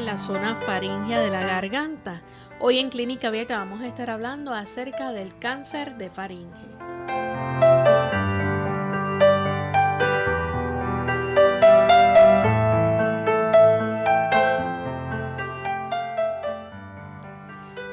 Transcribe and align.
En 0.00 0.06
la 0.06 0.16
zona 0.16 0.56
faringea 0.56 1.20
de 1.20 1.28
la 1.28 1.44
garganta. 1.44 2.22
Hoy 2.58 2.78
en 2.78 2.88
Clínica 2.88 3.28
Abierta 3.28 3.58
vamos 3.58 3.82
a 3.82 3.86
estar 3.86 4.08
hablando 4.08 4.54
acerca 4.54 5.12
del 5.12 5.38
cáncer 5.38 5.98
de 5.98 6.08
faringe. 6.08 6.48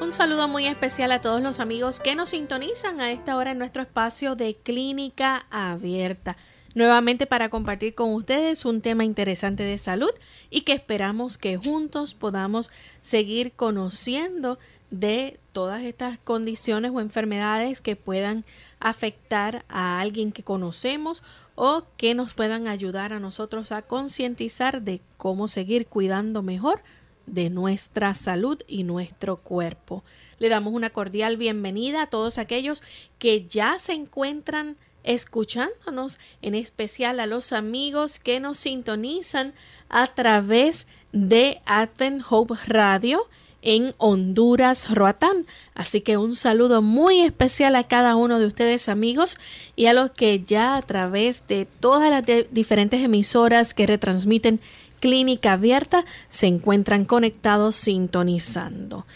Un 0.00 0.10
saludo 0.10 0.48
muy 0.48 0.66
especial 0.66 1.12
a 1.12 1.20
todos 1.20 1.42
los 1.42 1.60
amigos 1.60 2.00
que 2.00 2.14
nos 2.14 2.30
sintonizan 2.30 3.02
a 3.02 3.10
esta 3.10 3.36
hora 3.36 3.50
en 3.50 3.58
nuestro 3.58 3.82
espacio 3.82 4.34
de 4.34 4.56
Clínica 4.56 5.46
Abierta 5.50 6.38
nuevamente 6.78 7.26
para 7.26 7.50
compartir 7.50 7.94
con 7.96 8.14
ustedes 8.14 8.64
un 8.64 8.80
tema 8.80 9.04
interesante 9.04 9.64
de 9.64 9.78
salud 9.78 10.12
y 10.48 10.60
que 10.60 10.72
esperamos 10.72 11.36
que 11.36 11.56
juntos 11.56 12.14
podamos 12.14 12.70
seguir 13.02 13.52
conociendo 13.52 14.60
de 14.92 15.40
todas 15.52 15.82
estas 15.82 16.18
condiciones 16.18 16.92
o 16.94 17.00
enfermedades 17.00 17.80
que 17.80 17.96
puedan 17.96 18.44
afectar 18.78 19.64
a 19.68 20.00
alguien 20.00 20.30
que 20.30 20.44
conocemos 20.44 21.24
o 21.56 21.82
que 21.96 22.14
nos 22.14 22.32
puedan 22.32 22.68
ayudar 22.68 23.12
a 23.12 23.18
nosotros 23.18 23.72
a 23.72 23.82
concientizar 23.82 24.80
de 24.80 25.00
cómo 25.16 25.48
seguir 25.48 25.88
cuidando 25.88 26.42
mejor 26.42 26.80
de 27.26 27.50
nuestra 27.50 28.14
salud 28.14 28.62
y 28.68 28.84
nuestro 28.84 29.38
cuerpo. 29.38 30.04
Le 30.38 30.48
damos 30.48 30.72
una 30.72 30.90
cordial 30.90 31.36
bienvenida 31.36 32.02
a 32.02 32.06
todos 32.06 32.38
aquellos 32.38 32.84
que 33.18 33.44
ya 33.46 33.80
se 33.80 33.94
encuentran 33.94 34.76
escuchándonos, 35.04 36.18
en 36.42 36.54
especial 36.54 37.20
a 37.20 37.26
los 37.26 37.52
amigos 37.52 38.18
que 38.18 38.40
nos 38.40 38.58
sintonizan 38.58 39.54
a 39.88 40.06
través 40.14 40.86
de 41.12 41.60
Advent 41.66 42.22
Hope 42.28 42.54
Radio 42.66 43.28
en 43.62 43.94
Honduras, 43.98 44.94
Roatán. 44.94 45.46
Así 45.74 46.00
que 46.00 46.16
un 46.16 46.34
saludo 46.34 46.82
muy 46.82 47.20
especial 47.20 47.76
a 47.76 47.86
cada 47.86 48.16
uno 48.16 48.38
de 48.38 48.46
ustedes 48.46 48.88
amigos 48.88 49.38
y 49.76 49.86
a 49.86 49.92
los 49.92 50.10
que 50.10 50.42
ya 50.42 50.76
a 50.76 50.82
través 50.82 51.46
de 51.46 51.66
todas 51.66 52.10
las 52.10 52.24
diferentes 52.50 53.02
emisoras 53.02 53.74
que 53.74 53.86
retransmiten 53.86 54.60
Clínica 55.00 55.52
Abierta 55.52 56.04
se 56.28 56.46
encuentran 56.46 57.04
conectados 57.04 57.76
sintonizando. 57.76 59.06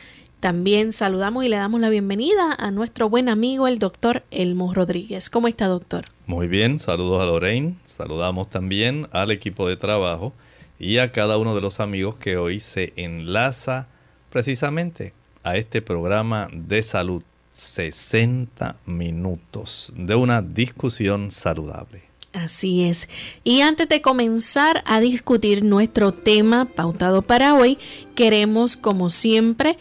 También 0.43 0.91
saludamos 0.91 1.45
y 1.45 1.49
le 1.49 1.55
damos 1.55 1.81
la 1.81 1.89
bienvenida 1.89 2.57
a 2.59 2.73
nuestro 2.73 3.09
buen 3.09 3.29
amigo 3.29 3.69
el 3.69 3.79
doctor 3.79 4.25
Elmo 4.33 4.75
Rodríguez. 4.75 5.31
¿Cómo 5.31 5.47
está, 5.47 5.69
doctor? 5.69 6.07
Muy 6.27 6.49
bien, 6.49 6.81
saludos 6.81 7.23
a 7.23 7.27
Lorraine. 7.27 7.77
Saludamos 7.87 8.51
también 8.51 9.07
al 9.13 9.31
equipo 9.31 9.69
de 9.69 9.77
trabajo 9.77 10.33
y 10.81 10.99
a 10.99 11.13
cada 11.13 11.39
uno 11.39 11.55
de 11.55 11.61
los 11.61 11.79
amigos 11.79 12.17
que 12.17 12.39
hoy 12.39 12.59
se 12.59 12.93
enlaza 12.97 13.87
precisamente 14.31 15.15
a 15.45 15.57
este 15.57 15.81
programa 15.81 16.49
de 16.53 16.83
salud. 16.83 17.23
60 17.53 18.79
minutos 18.85 19.93
de 19.95 20.17
una 20.17 20.43
discusión 20.43 21.31
saludable. 21.31 22.03
Así 22.33 22.85
es. 22.85 23.09
Y 23.45 23.61
antes 23.61 23.89
de 23.89 24.01
comenzar 24.01 24.83
a 24.87 25.01
discutir 25.01 25.63
nuestro 25.63 26.13
tema 26.13 26.65
pautado 26.65 27.23
para 27.23 27.55
hoy, 27.55 27.79
queremos, 28.15 28.79
como 28.79 29.11
siempre, 29.11 29.77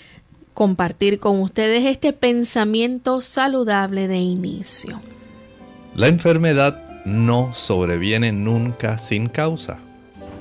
compartir 0.53 1.19
con 1.19 1.39
ustedes 1.39 1.85
este 1.85 2.13
pensamiento 2.13 3.21
saludable 3.21 4.07
de 4.07 4.17
inicio. 4.17 5.01
La 5.95 6.07
enfermedad 6.07 7.03
no 7.05 7.53
sobreviene 7.53 8.31
nunca 8.31 8.97
sin 8.97 9.27
causa. 9.27 9.79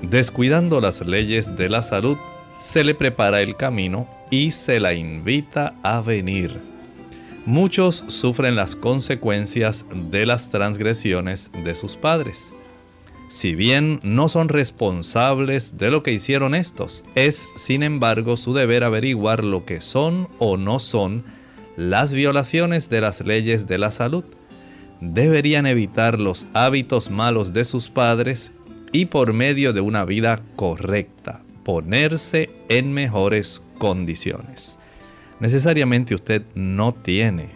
Descuidando 0.02 0.80
las 0.80 1.00
leyes 1.04 1.56
de 1.56 1.68
la 1.68 1.82
salud, 1.82 2.16
se 2.58 2.84
le 2.84 2.94
prepara 2.94 3.40
el 3.40 3.56
camino 3.56 4.08
y 4.30 4.50
se 4.50 4.80
la 4.80 4.94
invita 4.94 5.74
a 5.82 6.00
venir. 6.00 6.60
Muchos 7.46 8.04
sufren 8.08 8.54
las 8.54 8.76
consecuencias 8.76 9.84
de 10.10 10.26
las 10.26 10.50
transgresiones 10.50 11.50
de 11.64 11.74
sus 11.74 11.96
padres 11.96 12.52
si 13.30 13.54
bien 13.54 14.00
no 14.02 14.28
son 14.28 14.48
responsables 14.48 15.78
de 15.78 15.92
lo 15.92 16.02
que 16.02 16.12
hicieron 16.12 16.52
estos, 16.52 17.04
es 17.14 17.48
sin 17.54 17.84
embargo 17.84 18.36
su 18.36 18.54
deber 18.54 18.82
averiguar 18.82 19.44
lo 19.44 19.64
que 19.64 19.80
son 19.80 20.28
o 20.40 20.56
no 20.56 20.80
son 20.80 21.22
las 21.76 22.12
violaciones 22.12 22.90
de 22.90 23.00
las 23.00 23.20
leyes 23.20 23.68
de 23.68 23.78
la 23.78 23.92
salud. 23.92 24.24
Deberían 25.00 25.66
evitar 25.66 26.18
los 26.18 26.48
hábitos 26.54 27.12
malos 27.12 27.52
de 27.52 27.64
sus 27.64 27.88
padres 27.88 28.50
y 28.90 29.06
por 29.06 29.32
medio 29.32 29.72
de 29.72 29.80
una 29.80 30.04
vida 30.04 30.42
correcta, 30.56 31.44
ponerse 31.62 32.50
en 32.68 32.92
mejores 32.92 33.62
condiciones. 33.78 34.76
Necesariamente 35.38 36.16
usted 36.16 36.42
no 36.56 36.94
tiene 36.94 37.50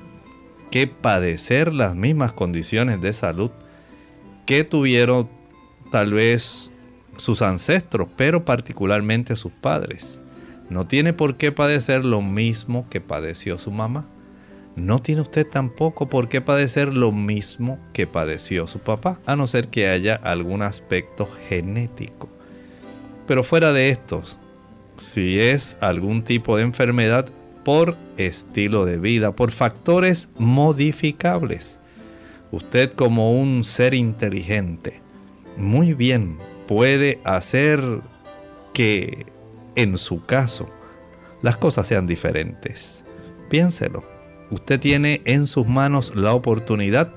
que 0.70 0.87
padecer 0.87 1.73
las 1.73 1.97
mismas 1.97 2.32
condiciones 2.32 3.03
de 3.03 3.12
salud 3.12 3.50
que 4.47 4.62
tuvieron 4.62 5.29
tal 5.90 6.12
vez 6.12 6.70
sus 7.16 7.42
ancestros, 7.42 8.08
pero 8.16 8.44
particularmente 8.44 9.36
sus 9.36 9.52
padres. 9.52 10.20
No 10.70 10.86
tiene 10.86 11.12
por 11.12 11.36
qué 11.36 11.52
padecer 11.52 12.04
lo 12.04 12.22
mismo 12.22 12.88
que 12.88 13.00
padeció 13.00 13.58
su 13.58 13.70
mamá. 13.70 14.06
No 14.76 14.98
tiene 14.98 15.20
usted 15.20 15.46
tampoco 15.46 16.08
por 16.08 16.28
qué 16.28 16.40
padecer 16.40 16.92
lo 16.92 17.12
mismo 17.12 17.78
que 17.92 18.06
padeció 18.06 18.66
su 18.66 18.81
papá, 18.81 19.20
a 19.25 19.36
no 19.36 19.46
ser 19.46 19.69
que 19.69 19.88
haya 19.88 20.16
algún 20.16 20.62
aspecto 20.62 21.28
genético. 21.48 22.28
Pero 23.26 23.44
fuera 23.44 23.72
de 23.72 23.90
estos, 23.90 24.36
si 24.96 25.38
es 25.38 25.76
algún 25.81 26.25
tipo 26.25 26.56
de 26.56 26.64
enfermedad 26.64 27.28
por 27.64 27.96
estilo 28.16 28.84
de 28.84 28.98
vida, 28.98 29.36
por 29.36 29.52
factores 29.52 30.28
modificables, 30.38 31.78
usted 32.50 32.92
como 32.92 33.32
un 33.38 33.64
ser 33.64 33.94
inteligente, 33.94 35.04
muy 35.56 35.95
bien 35.95 36.39
puede 36.67 37.21
hacer 37.25 37.81
que 38.73 39.27
en 39.77 39.99
su 39.99 40.25
caso 40.25 40.69
las 41.43 41.56
cosas 41.56 41.87
sean 41.87 42.06
diferentes. 42.06 43.05
Piénselo. 43.51 44.03
Usted 44.51 44.81
tiene 44.81 45.21
en 45.25 45.47
sus 45.47 45.67
manos 45.67 46.15
la 46.15 46.33
oportunidad 46.35 47.12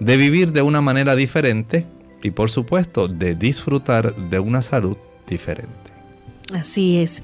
de 0.00 0.16
vivir 0.16 0.52
de 0.52 0.62
una 0.62 0.80
manera 0.80 1.14
diferente 1.14 1.86
y 2.22 2.30
por 2.30 2.50
supuesto 2.50 3.08
de 3.08 3.34
disfrutar 3.34 4.14
de 4.14 4.38
una 4.38 4.62
salud 4.62 4.96
diferente. 5.26 5.89
Así 6.52 6.98
es. 6.98 7.22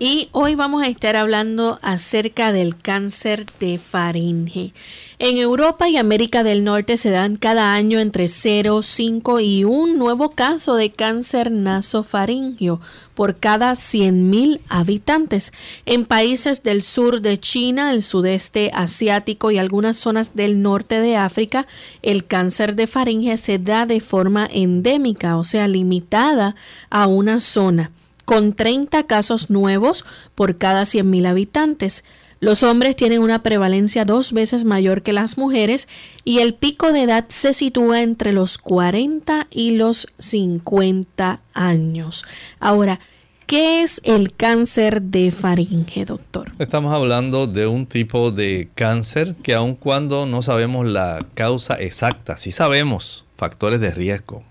Y 0.00 0.28
hoy 0.32 0.56
vamos 0.56 0.82
a 0.82 0.88
estar 0.88 1.14
hablando 1.14 1.78
acerca 1.80 2.52
del 2.52 2.76
cáncer 2.76 3.46
de 3.60 3.78
faringe. 3.78 4.74
En 5.20 5.38
Europa 5.38 5.88
y 5.88 5.96
América 5.96 6.42
del 6.42 6.64
Norte 6.64 6.96
se 6.96 7.10
dan 7.10 7.36
cada 7.36 7.72
año 7.72 8.00
entre 8.00 8.26
0, 8.26 8.82
5 8.82 9.38
y 9.40 9.62
un 9.62 9.96
nuevo 9.96 10.32
caso 10.32 10.74
de 10.74 10.90
cáncer 10.90 11.52
nasofaringio 11.52 12.80
por 13.14 13.38
cada 13.38 13.74
100.000 13.74 14.60
habitantes. 14.68 15.52
En 15.86 16.04
países 16.04 16.64
del 16.64 16.82
sur 16.82 17.20
de 17.20 17.38
China, 17.38 17.92
el 17.92 18.02
sudeste 18.02 18.72
asiático 18.74 19.52
y 19.52 19.58
algunas 19.58 19.96
zonas 19.96 20.34
del 20.34 20.60
norte 20.60 21.00
de 21.00 21.16
África, 21.16 21.68
el 22.02 22.26
cáncer 22.26 22.74
de 22.74 22.88
faringe 22.88 23.36
se 23.36 23.60
da 23.60 23.86
de 23.86 24.00
forma 24.00 24.48
endémica, 24.52 25.36
o 25.36 25.44
sea, 25.44 25.68
limitada 25.68 26.56
a 26.90 27.06
una 27.06 27.38
zona 27.38 27.92
con 28.24 28.52
30 28.52 29.04
casos 29.04 29.50
nuevos 29.50 30.04
por 30.34 30.56
cada 30.56 30.82
100.000 30.82 31.26
habitantes. 31.26 32.04
Los 32.40 32.62
hombres 32.62 32.96
tienen 32.96 33.22
una 33.22 33.42
prevalencia 33.42 34.04
dos 34.04 34.32
veces 34.32 34.64
mayor 34.64 35.02
que 35.02 35.12
las 35.12 35.38
mujeres 35.38 35.88
y 36.24 36.40
el 36.40 36.54
pico 36.54 36.92
de 36.92 37.04
edad 37.04 37.24
se 37.28 37.54
sitúa 37.54 38.02
entre 38.02 38.32
los 38.32 38.58
40 38.58 39.46
y 39.50 39.76
los 39.76 40.08
50 40.18 41.40
años. 41.54 42.24
Ahora, 42.60 43.00
¿qué 43.46 43.82
es 43.82 44.00
el 44.04 44.34
cáncer 44.34 45.00
de 45.00 45.30
faringe, 45.30 46.04
doctor? 46.04 46.52
Estamos 46.58 46.92
hablando 46.92 47.46
de 47.46 47.66
un 47.66 47.86
tipo 47.86 48.30
de 48.30 48.68
cáncer 48.74 49.36
que 49.42 49.54
aun 49.54 49.74
cuando 49.74 50.26
no 50.26 50.42
sabemos 50.42 50.86
la 50.86 51.26
causa 51.34 51.80
exacta, 51.80 52.36
sí 52.36 52.52
sabemos 52.52 53.24
factores 53.36 53.80
de 53.80 53.90
riesgo 53.90 54.42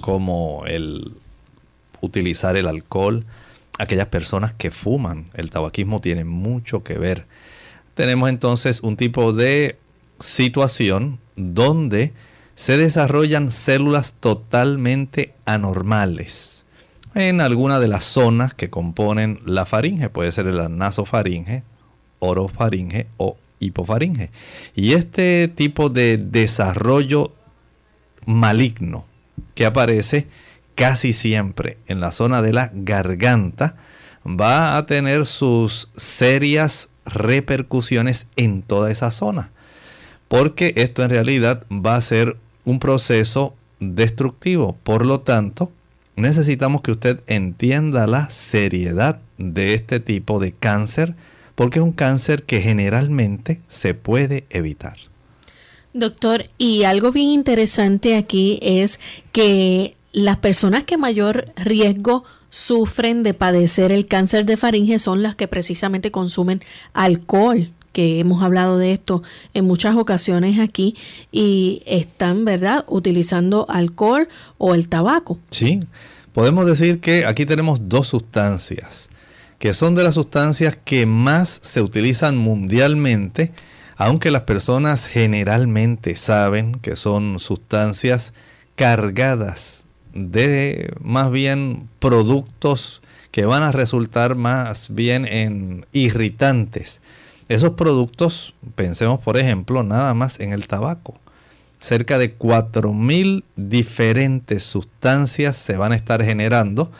como 0.00 0.64
el 0.66 1.12
utilizar 2.00 2.56
el 2.56 2.68
alcohol, 2.68 3.24
aquellas 3.78 4.06
personas 4.06 4.52
que 4.52 4.70
fuman. 4.70 5.26
El 5.34 5.50
tabaquismo 5.50 6.00
tiene 6.00 6.24
mucho 6.24 6.82
que 6.82 6.98
ver. 6.98 7.26
Tenemos 7.94 8.28
entonces 8.28 8.80
un 8.80 8.96
tipo 8.96 9.32
de 9.32 9.76
situación 10.20 11.18
donde 11.36 12.12
se 12.54 12.76
desarrollan 12.78 13.50
células 13.50 14.14
totalmente 14.14 15.34
anormales 15.44 16.56
en 17.16 17.40
alguna 17.40 17.80
de 17.80 17.88
las 17.88 18.04
zonas 18.04 18.52
que 18.52 18.68
componen 18.68 19.40
la 19.46 19.64
faringe, 19.64 20.10
puede 20.10 20.32
ser 20.32 20.46
la 20.46 20.68
nasofaringe, 20.68 21.62
orofaringe 22.18 23.06
o 23.16 23.38
hipofaringe. 23.58 24.30
Y 24.74 24.92
este 24.92 25.48
tipo 25.48 25.88
de 25.88 26.18
desarrollo 26.18 27.32
maligno 28.26 29.06
que 29.54 29.64
aparece 29.64 30.26
casi 30.76 31.12
siempre 31.12 31.78
en 31.88 31.98
la 31.98 32.12
zona 32.12 32.42
de 32.42 32.52
la 32.52 32.70
garganta, 32.72 33.74
va 34.24 34.76
a 34.76 34.86
tener 34.86 35.26
sus 35.26 35.88
serias 35.96 36.88
repercusiones 37.04 38.26
en 38.36 38.62
toda 38.62 38.92
esa 38.92 39.10
zona. 39.10 39.50
Porque 40.28 40.72
esto 40.76 41.02
en 41.02 41.10
realidad 41.10 41.64
va 41.70 41.96
a 41.96 42.02
ser 42.02 42.36
un 42.64 42.78
proceso 42.78 43.54
destructivo. 43.80 44.76
Por 44.82 45.06
lo 45.06 45.20
tanto, 45.20 45.72
necesitamos 46.16 46.82
que 46.82 46.90
usted 46.90 47.20
entienda 47.26 48.06
la 48.06 48.28
seriedad 48.30 49.20
de 49.38 49.74
este 49.74 50.00
tipo 50.00 50.40
de 50.40 50.52
cáncer, 50.52 51.14
porque 51.54 51.78
es 51.78 51.84
un 51.84 51.92
cáncer 51.92 52.42
que 52.42 52.60
generalmente 52.60 53.60
se 53.68 53.94
puede 53.94 54.44
evitar. 54.50 54.96
Doctor, 55.92 56.44
y 56.58 56.82
algo 56.84 57.12
bien 57.12 57.30
interesante 57.30 58.16
aquí 58.16 58.58
es 58.60 59.00
que 59.32 59.96
las 60.16 60.38
personas 60.38 60.84
que 60.84 60.96
mayor 60.96 61.52
riesgo 61.56 62.24
sufren 62.48 63.22
de 63.22 63.34
padecer 63.34 63.92
el 63.92 64.06
cáncer 64.06 64.46
de 64.46 64.56
faringe 64.56 64.98
son 64.98 65.22
las 65.22 65.34
que 65.34 65.46
precisamente 65.46 66.10
consumen 66.10 66.62
alcohol 66.94 67.70
que 67.92 68.18
hemos 68.18 68.42
hablado 68.42 68.78
de 68.78 68.92
esto 68.92 69.22
en 69.52 69.66
muchas 69.66 69.94
ocasiones 69.94 70.58
aquí 70.58 70.96
y 71.30 71.82
están, 71.84 72.46
¿verdad?, 72.46 72.86
utilizando 72.88 73.66
alcohol 73.68 74.26
o 74.56 74.74
el 74.74 74.88
tabaco. 74.88 75.38
Sí, 75.50 75.80
podemos 76.32 76.66
decir 76.66 77.00
que 77.00 77.26
aquí 77.26 77.44
tenemos 77.44 77.90
dos 77.90 78.06
sustancias 78.08 79.10
que 79.58 79.74
son 79.74 79.94
de 79.94 80.02
las 80.02 80.14
sustancias 80.14 80.80
que 80.82 81.04
más 81.04 81.60
se 81.62 81.82
utilizan 81.82 82.38
mundialmente, 82.38 83.52
aunque 83.96 84.30
las 84.30 84.42
personas 84.42 85.06
generalmente 85.06 86.16
saben 86.16 86.76
que 86.76 86.96
son 86.96 87.38
sustancias 87.38 88.32
cargadas 88.76 89.85
de 90.16 90.92
más 91.00 91.30
bien 91.30 91.88
productos 91.98 93.02
que 93.30 93.44
van 93.44 93.62
a 93.62 93.72
resultar 93.72 94.34
más 94.34 94.88
bien 94.94 95.26
en 95.26 95.86
irritantes. 95.92 97.00
Esos 97.48 97.72
productos, 97.72 98.54
pensemos 98.74 99.20
por 99.20 99.38
ejemplo 99.38 99.82
nada 99.82 100.14
más 100.14 100.40
en 100.40 100.52
el 100.52 100.66
tabaco. 100.66 101.14
Cerca 101.80 102.18
de 102.18 102.36
4.000 102.36 103.44
diferentes 103.54 104.62
sustancias 104.62 105.56
se 105.56 105.76
van 105.76 105.92
a 105.92 105.96
estar 105.96 106.24
generando 106.24 106.90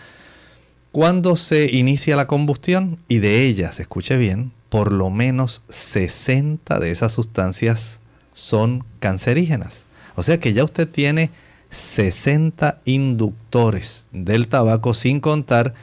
cuando 0.97 1.37
se 1.37 1.71
inicia 1.77 2.17
la 2.17 2.27
combustión 2.27 2.99
y 3.07 3.19
de 3.19 3.45
ellas, 3.45 3.81
escuche 3.81 4.17
bien, 4.17 4.53
por 4.71 4.93
lo 4.93 5.11
menos 5.11 5.63
60 5.69 6.79
de 6.79 6.91
esas 6.91 7.13
sustancias 7.13 8.01
son 8.33 8.83
cancerígenas. 8.99 9.85
O 10.15 10.23
sea 10.23 10.41
que 10.41 10.55
ya 10.55 10.65
usted 10.65 10.89
tiene 10.89 11.31
60 11.71 12.81
inductores 12.85 14.07
del 14.13 14.49
tabaco 14.49 14.95
sin 14.95 15.21
contar 15.21 15.75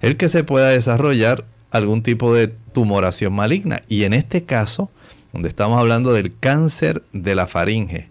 el 0.00 0.16
que 0.16 0.28
se 0.28 0.44
pueda 0.44 0.68
desarrollar 0.68 1.44
algún 1.70 2.02
tipo 2.02 2.34
de 2.34 2.48
tumoración 2.48 3.32
maligna. 3.32 3.82
Y 3.88 4.04
en 4.04 4.12
este 4.12 4.44
caso, 4.44 4.90
donde 5.32 5.48
estamos 5.48 5.78
hablando 5.78 6.12
del 6.12 6.36
cáncer 6.38 7.02
de 7.12 7.34
la 7.34 7.46
faringe, 7.46 8.08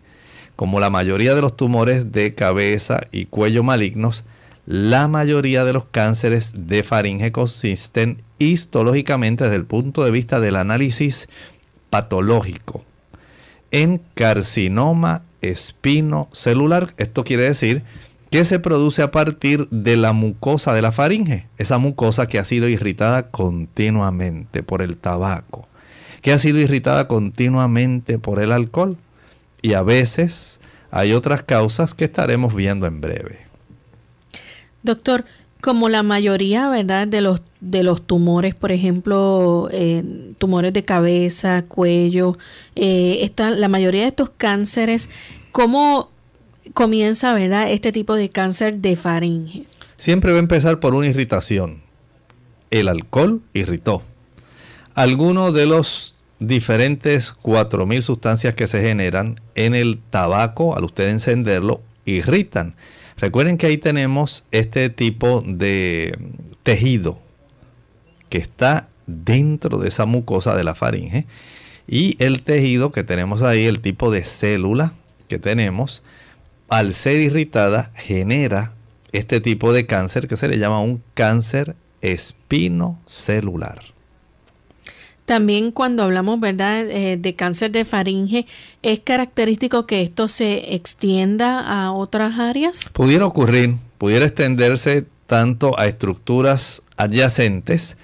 como 0.55 0.79
la 0.79 0.89
mayoría 0.89 1.35
de 1.35 1.41
los 1.41 1.55
tumores 1.55 2.11
de 2.11 2.35
cabeza 2.35 3.01
y 3.11 3.25
cuello 3.25 3.63
malignos, 3.63 4.23
la 4.65 5.07
mayoría 5.07 5.65
de 5.65 5.73
los 5.73 5.85
cánceres 5.85 6.51
de 6.53 6.83
faringe 6.83 7.31
consisten 7.31 8.21
histológicamente 8.37 9.45
desde 9.45 9.55
el 9.55 9.65
punto 9.65 10.03
de 10.03 10.11
vista 10.11 10.39
del 10.39 10.55
análisis 10.55 11.27
patológico 11.89 12.83
en 13.71 14.01
carcinoma 14.13 15.23
espinocelular. 15.41 16.93
Esto 16.97 17.23
quiere 17.23 17.43
decir 17.43 17.83
que 18.29 18.45
se 18.45 18.59
produce 18.59 19.01
a 19.01 19.11
partir 19.11 19.67
de 19.69 19.97
la 19.97 20.13
mucosa 20.13 20.73
de 20.73 20.81
la 20.81 20.91
faringe, 20.91 21.47
esa 21.57 21.77
mucosa 21.77 22.27
que 22.27 22.39
ha 22.39 22.43
sido 22.43 22.67
irritada 22.69 23.29
continuamente 23.31 24.61
por 24.61 24.81
el 24.81 24.97
tabaco, 24.97 25.67
que 26.21 26.31
ha 26.31 26.39
sido 26.39 26.59
irritada 26.59 27.07
continuamente 27.07 28.19
por 28.19 28.39
el 28.39 28.51
alcohol 28.51 28.97
y 29.61 29.73
a 29.73 29.81
veces 29.81 30.59
hay 30.91 31.13
otras 31.13 31.43
causas 31.43 31.93
que 31.93 32.05
estaremos 32.05 32.53
viendo 32.53 32.85
en 32.85 33.01
breve. 33.01 33.39
Doctor, 34.83 35.25
como 35.61 35.89
la 35.89 36.03
mayoría, 36.03 36.69
¿verdad? 36.69 37.07
De 37.07 37.21
los, 37.21 37.41
de 37.59 37.83
los 37.83 38.01
tumores, 38.05 38.55
por 38.55 38.71
ejemplo, 38.71 39.67
eh, 39.71 40.03
tumores 40.37 40.71
de 40.71 40.85
cabeza, 40.85 41.65
cuello, 41.67 42.37
eh, 42.75 43.29
la 43.37 43.67
mayoría 43.67 44.03
de 44.03 44.09
estos 44.09 44.29
cánceres, 44.29 45.09
¿cómo 45.51 46.11
comienza, 46.73 47.33
¿verdad? 47.33 47.71
Este 47.71 47.91
tipo 47.91 48.15
de 48.15 48.29
cáncer 48.29 48.77
de 48.77 48.95
faringe. 48.95 49.65
Siempre 49.97 50.31
va 50.31 50.37
a 50.37 50.41
empezar 50.41 50.79
por 50.79 50.95
una 50.95 51.07
irritación. 51.07 51.81
El 52.71 52.87
alcohol 52.87 53.41
irritó. 53.53 54.03
Algunos 54.95 55.53
de 55.53 55.65
los 55.65 56.15
diferentes 56.39 57.35
4.000 57.43 58.01
sustancias 58.01 58.55
que 58.55 58.67
se 58.67 58.81
generan 58.81 59.39
en 59.55 59.75
el 59.75 59.99
tabaco, 60.09 60.75
al 60.75 60.85
usted 60.85 61.09
encenderlo, 61.09 61.81
irritan. 62.05 62.75
Recuerden 63.17 63.57
que 63.57 63.67
ahí 63.67 63.77
tenemos 63.77 64.45
este 64.51 64.89
tipo 64.89 65.43
de 65.45 66.17
tejido 66.63 67.19
que 68.29 68.37
está 68.37 68.87
dentro 69.07 69.77
de 69.79 69.89
esa 69.89 70.05
mucosa 70.05 70.55
de 70.55 70.63
la 70.63 70.75
faringe. 70.75 71.25
Y 71.87 72.15
el 72.23 72.43
tejido 72.43 72.91
que 72.91 73.03
tenemos 73.03 73.41
ahí, 73.41 73.65
el 73.65 73.81
tipo 73.81 74.11
de 74.11 74.23
célula 74.23 74.93
que 75.27 75.39
tenemos, 75.39 76.03
al 76.69 76.93
ser 76.93 77.21
irritada 77.21 77.91
genera 77.95 78.73
este 79.11 79.41
tipo 79.41 79.73
de 79.73 79.85
cáncer 79.85 80.27
que 80.27 80.37
se 80.37 80.47
le 80.47 80.57
llama 80.57 80.81
un 80.81 81.03
cáncer 81.13 81.75
espinocelular. 82.01 83.79
También 85.25 85.71
cuando 85.71 86.03
hablamos, 86.03 86.39
¿verdad?, 86.39 86.89
eh, 86.89 87.17
de 87.17 87.35
cáncer 87.35 87.71
de 87.71 87.85
faringe, 87.85 88.47
¿es 88.81 88.99
característico 88.99 89.85
que 89.85 90.01
esto 90.01 90.27
se 90.27 90.73
extienda 90.73 91.59
a 91.59 91.91
otras 91.91 92.39
áreas? 92.39 92.89
Pudiera 92.93 93.27
ocurrir, 93.27 93.75
pudiera 93.99 94.25
extenderse 94.25 95.05
tanto 95.27 95.77
a 95.77 95.85
estructuras 95.85 96.81
adyacentes, 96.97 97.95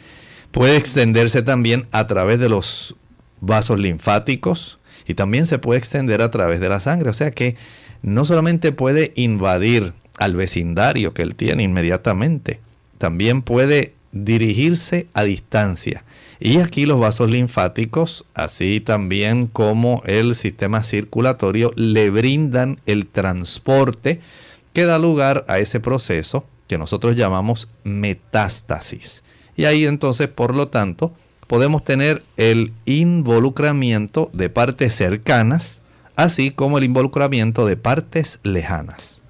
puede 0.51 0.77
extenderse 0.77 1.41
también 1.41 1.87
a 1.91 2.05
través 2.05 2.39
de 2.39 2.47
los 2.47 2.95
vasos 3.41 3.79
linfáticos 3.79 4.77
y 5.07 5.15
también 5.15 5.47
se 5.47 5.57
puede 5.57 5.79
extender 5.79 6.21
a 6.21 6.29
través 6.29 6.59
de 6.59 6.69
la 6.69 6.79
sangre. 6.79 7.09
O 7.09 7.13
sea 7.13 7.31
que 7.31 7.55
no 8.01 8.25
solamente 8.25 8.71
puede 8.71 9.11
invadir 9.15 9.93
al 10.17 10.35
vecindario 10.35 11.13
que 11.13 11.21
él 11.21 11.35
tiene 11.35 11.63
inmediatamente, 11.63 12.59
también 12.97 13.41
puede 13.41 13.93
dirigirse 14.11 15.07
a 15.13 15.23
distancia. 15.23 16.03
Y 16.39 16.59
aquí 16.59 16.85
los 16.85 16.99
vasos 16.99 17.29
linfáticos, 17.29 18.25
así 18.33 18.79
también 18.81 19.47
como 19.47 20.03
el 20.05 20.35
sistema 20.35 20.83
circulatorio, 20.83 21.71
le 21.75 22.09
brindan 22.09 22.79
el 22.85 23.07
transporte 23.07 24.21
que 24.73 24.85
da 24.85 24.99
lugar 24.99 25.45
a 25.47 25.59
ese 25.59 25.79
proceso 25.79 26.45
que 26.67 26.77
nosotros 26.77 27.15
llamamos 27.15 27.69
metástasis. 27.83 29.23
Y 29.55 29.65
ahí 29.65 29.85
entonces, 29.85 30.27
por 30.27 30.53
lo 30.53 30.67
tanto, 30.67 31.13
podemos 31.47 31.83
tener 31.83 32.23
el 32.37 32.73
involucramiento 32.85 34.29
de 34.33 34.49
partes 34.49 34.95
cercanas, 34.95 35.81
así 36.15 36.51
como 36.51 36.77
el 36.77 36.83
involucramiento 36.83 37.65
de 37.65 37.77
partes 37.77 38.39
lejanas. 38.43 39.21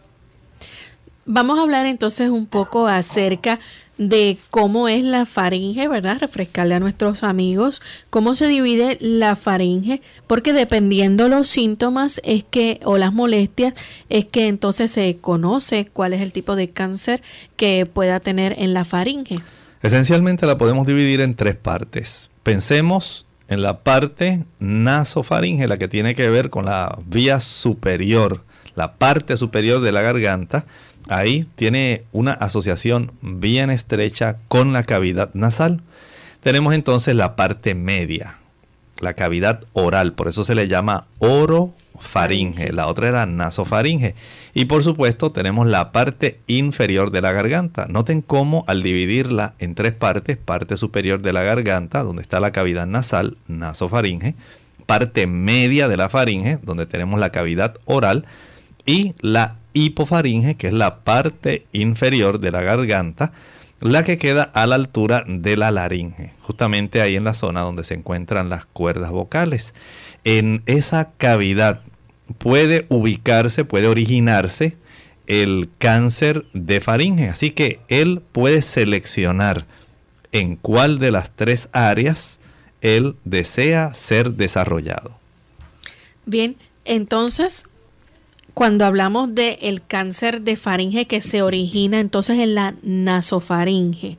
Vamos 1.27 1.57
a 1.57 1.63
hablar 1.63 1.87
entonces 1.87 2.29
un 2.29 2.45
poco 2.45 2.87
acerca 2.87 3.59
de 3.97 4.37
cómo 4.51 4.87
es 4.87 5.03
la 5.03 5.25
faringe, 5.25 5.87
¿verdad? 5.87 6.17
Refrescarle 6.19 6.75
a 6.75 6.79
nuestros 6.79 7.23
amigos 7.23 7.81
cómo 8.11 8.35
se 8.35 8.47
divide 8.47 8.97
la 9.01 9.35
faringe, 9.35 10.01
porque 10.27 10.53
dependiendo 10.53 11.27
los 11.27 11.47
síntomas 11.47 12.21
es 12.23 12.43
que 12.43 12.79
o 12.83 12.97
las 12.97 13.11
molestias 13.11 13.73
es 14.09 14.25
que 14.25 14.47
entonces 14.47 14.91
se 14.91 15.17
conoce 15.17 15.87
cuál 15.91 16.13
es 16.13 16.21
el 16.21 16.31
tipo 16.31 16.55
de 16.55 16.69
cáncer 16.69 17.23
que 17.55 17.87
pueda 17.87 18.19
tener 18.19 18.53
en 18.59 18.75
la 18.75 18.85
faringe. 18.85 19.39
Esencialmente 19.81 20.45
la 20.45 20.57
podemos 20.57 20.85
dividir 20.85 21.21
en 21.21 21.35
tres 21.35 21.55
partes. 21.55 22.29
Pensemos 22.43 23.24
en 23.47 23.61
la 23.61 23.79
parte 23.79 24.43
nasofaringe, 24.59 25.67
la 25.67 25.77
que 25.77 25.87
tiene 25.87 26.15
que 26.15 26.29
ver 26.29 26.49
con 26.49 26.65
la 26.65 26.97
vía 27.05 27.39
superior, 27.39 28.43
la 28.75 28.93
parte 28.93 29.37
superior 29.37 29.81
de 29.81 29.91
la 29.91 30.01
garganta 30.01 30.65
ahí 31.07 31.47
tiene 31.55 32.03
una 32.11 32.33
asociación 32.33 33.11
bien 33.21 33.69
estrecha 33.69 34.37
con 34.47 34.73
la 34.73 34.83
cavidad 34.83 35.29
nasal. 35.33 35.81
Tenemos 36.41 36.73
entonces 36.73 37.15
la 37.15 37.35
parte 37.35 37.75
media, 37.75 38.35
la 38.99 39.13
cavidad 39.13 39.63
oral, 39.73 40.13
por 40.13 40.27
eso 40.27 40.43
se 40.43 40.55
le 40.55 40.67
llama 40.67 41.05
orofaringe, 41.95 42.71
la 42.71 42.87
otra 42.87 43.09
era 43.09 43.25
nasofaringe. 43.25 44.15
Y 44.53 44.65
por 44.65 44.83
supuesto 44.83 45.31
tenemos 45.31 45.67
la 45.67 45.91
parte 45.91 46.39
inferior 46.47 47.11
de 47.11 47.21
la 47.21 47.31
garganta. 47.31 47.87
Noten 47.89 48.21
cómo 48.21 48.63
al 48.67 48.83
dividirla 48.83 49.53
en 49.59 49.75
tres 49.75 49.93
partes, 49.93 50.37
parte 50.37 50.77
superior 50.77 51.21
de 51.21 51.33
la 51.33 51.43
garganta, 51.43 52.03
donde 52.03 52.21
está 52.21 52.39
la 52.39 52.51
cavidad 52.51 52.87
nasal, 52.87 53.37
nasofaringe, 53.47 54.35
parte 54.85 55.27
media 55.27 55.87
de 55.87 55.97
la 55.97 56.09
faringe, 56.09 56.59
donde 56.61 56.85
tenemos 56.85 57.19
la 57.19 57.31
cavidad 57.31 57.75
oral, 57.85 58.25
y 58.85 59.15
la 59.19 59.55
hipofaringe, 59.73 60.55
que 60.55 60.67
es 60.67 60.73
la 60.73 60.99
parte 60.99 61.65
inferior 61.73 62.39
de 62.39 62.51
la 62.51 62.61
garganta, 62.61 63.31
la 63.81 64.03
que 64.03 64.17
queda 64.17 64.43
a 64.43 64.67
la 64.67 64.75
altura 64.75 65.25
de 65.27 65.57
la 65.57 65.69
laringe, 65.71 66.31
justamente 66.41 67.01
ahí 67.01 67.15
en 67.15 67.25
la 67.25 67.33
zona 67.33 67.61
donde 67.61 67.83
se 67.83 67.93
encuentran 67.93 68.49
las 68.49 68.65
cuerdas 68.65 69.11
vocales. 69.11 69.73
En 70.25 70.61
esa 70.65 71.11
cavidad 71.17 71.81
puede 72.37 72.85
ubicarse, 72.89 73.63
puede 73.63 73.87
originarse 73.87 74.75
el 75.27 75.69
cáncer 75.79 76.45
de 76.53 76.81
faringe, 76.81 77.29
así 77.29 77.51
que 77.51 77.79
él 77.87 78.21
puede 78.31 78.61
seleccionar 78.61 79.65
en 80.31 80.57
cuál 80.57 80.99
de 80.99 81.11
las 81.11 81.31
tres 81.31 81.69
áreas 81.71 82.39
él 82.81 83.15
desea 83.23 83.93
ser 83.93 84.33
desarrollado. 84.33 85.17
Bien, 86.25 86.57
entonces 86.83 87.63
cuando 88.55 88.85
hablamos 88.85 89.35
del 89.35 89.57
el 89.61 89.85
cáncer 89.85 90.41
de 90.41 90.55
faringe 90.55 91.07
que 91.07 91.21
se 91.21 91.41
origina 91.41 91.99
entonces 91.99 92.39
en 92.39 92.55
la 92.55 92.75
nasofaringe, 92.83 94.17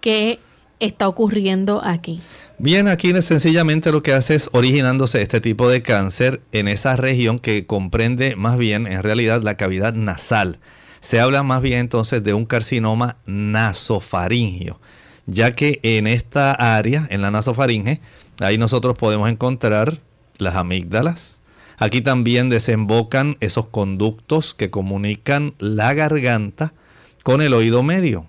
¿qué 0.00 0.38
está 0.80 1.08
ocurriendo 1.08 1.80
aquí? 1.82 2.20
Bien, 2.62 2.88
aquí 2.88 3.10
sencillamente 3.22 3.90
lo 3.90 4.02
que 4.02 4.12
hace 4.12 4.34
es 4.34 4.50
originándose 4.52 5.22
este 5.22 5.40
tipo 5.40 5.70
de 5.70 5.80
cáncer 5.80 6.42
en 6.52 6.68
esa 6.68 6.94
región 6.94 7.38
que 7.38 7.64
comprende 7.64 8.36
más 8.36 8.58
bien 8.58 8.86
en 8.86 9.02
realidad 9.02 9.40
la 9.42 9.56
cavidad 9.56 9.94
nasal. 9.94 10.58
Se 11.00 11.20
habla 11.20 11.42
más 11.42 11.62
bien 11.62 11.78
entonces 11.78 12.22
de 12.22 12.34
un 12.34 12.44
carcinoma 12.44 13.16
nasofaringio, 13.24 14.78
ya 15.24 15.54
que 15.54 15.80
en 15.82 16.06
esta 16.06 16.52
área, 16.52 17.06
en 17.08 17.22
la 17.22 17.30
nasofaringe, 17.30 18.02
ahí 18.40 18.58
nosotros 18.58 18.94
podemos 18.98 19.30
encontrar 19.30 19.96
las 20.36 20.54
amígdalas, 20.54 21.40
Aquí 21.78 22.02
también 22.02 22.50
desembocan 22.50 23.38
esos 23.40 23.68
conductos 23.68 24.52
que 24.52 24.68
comunican 24.68 25.54
la 25.58 25.94
garganta 25.94 26.74
con 27.22 27.40
el 27.40 27.54
oído 27.54 27.82
medio. 27.82 28.26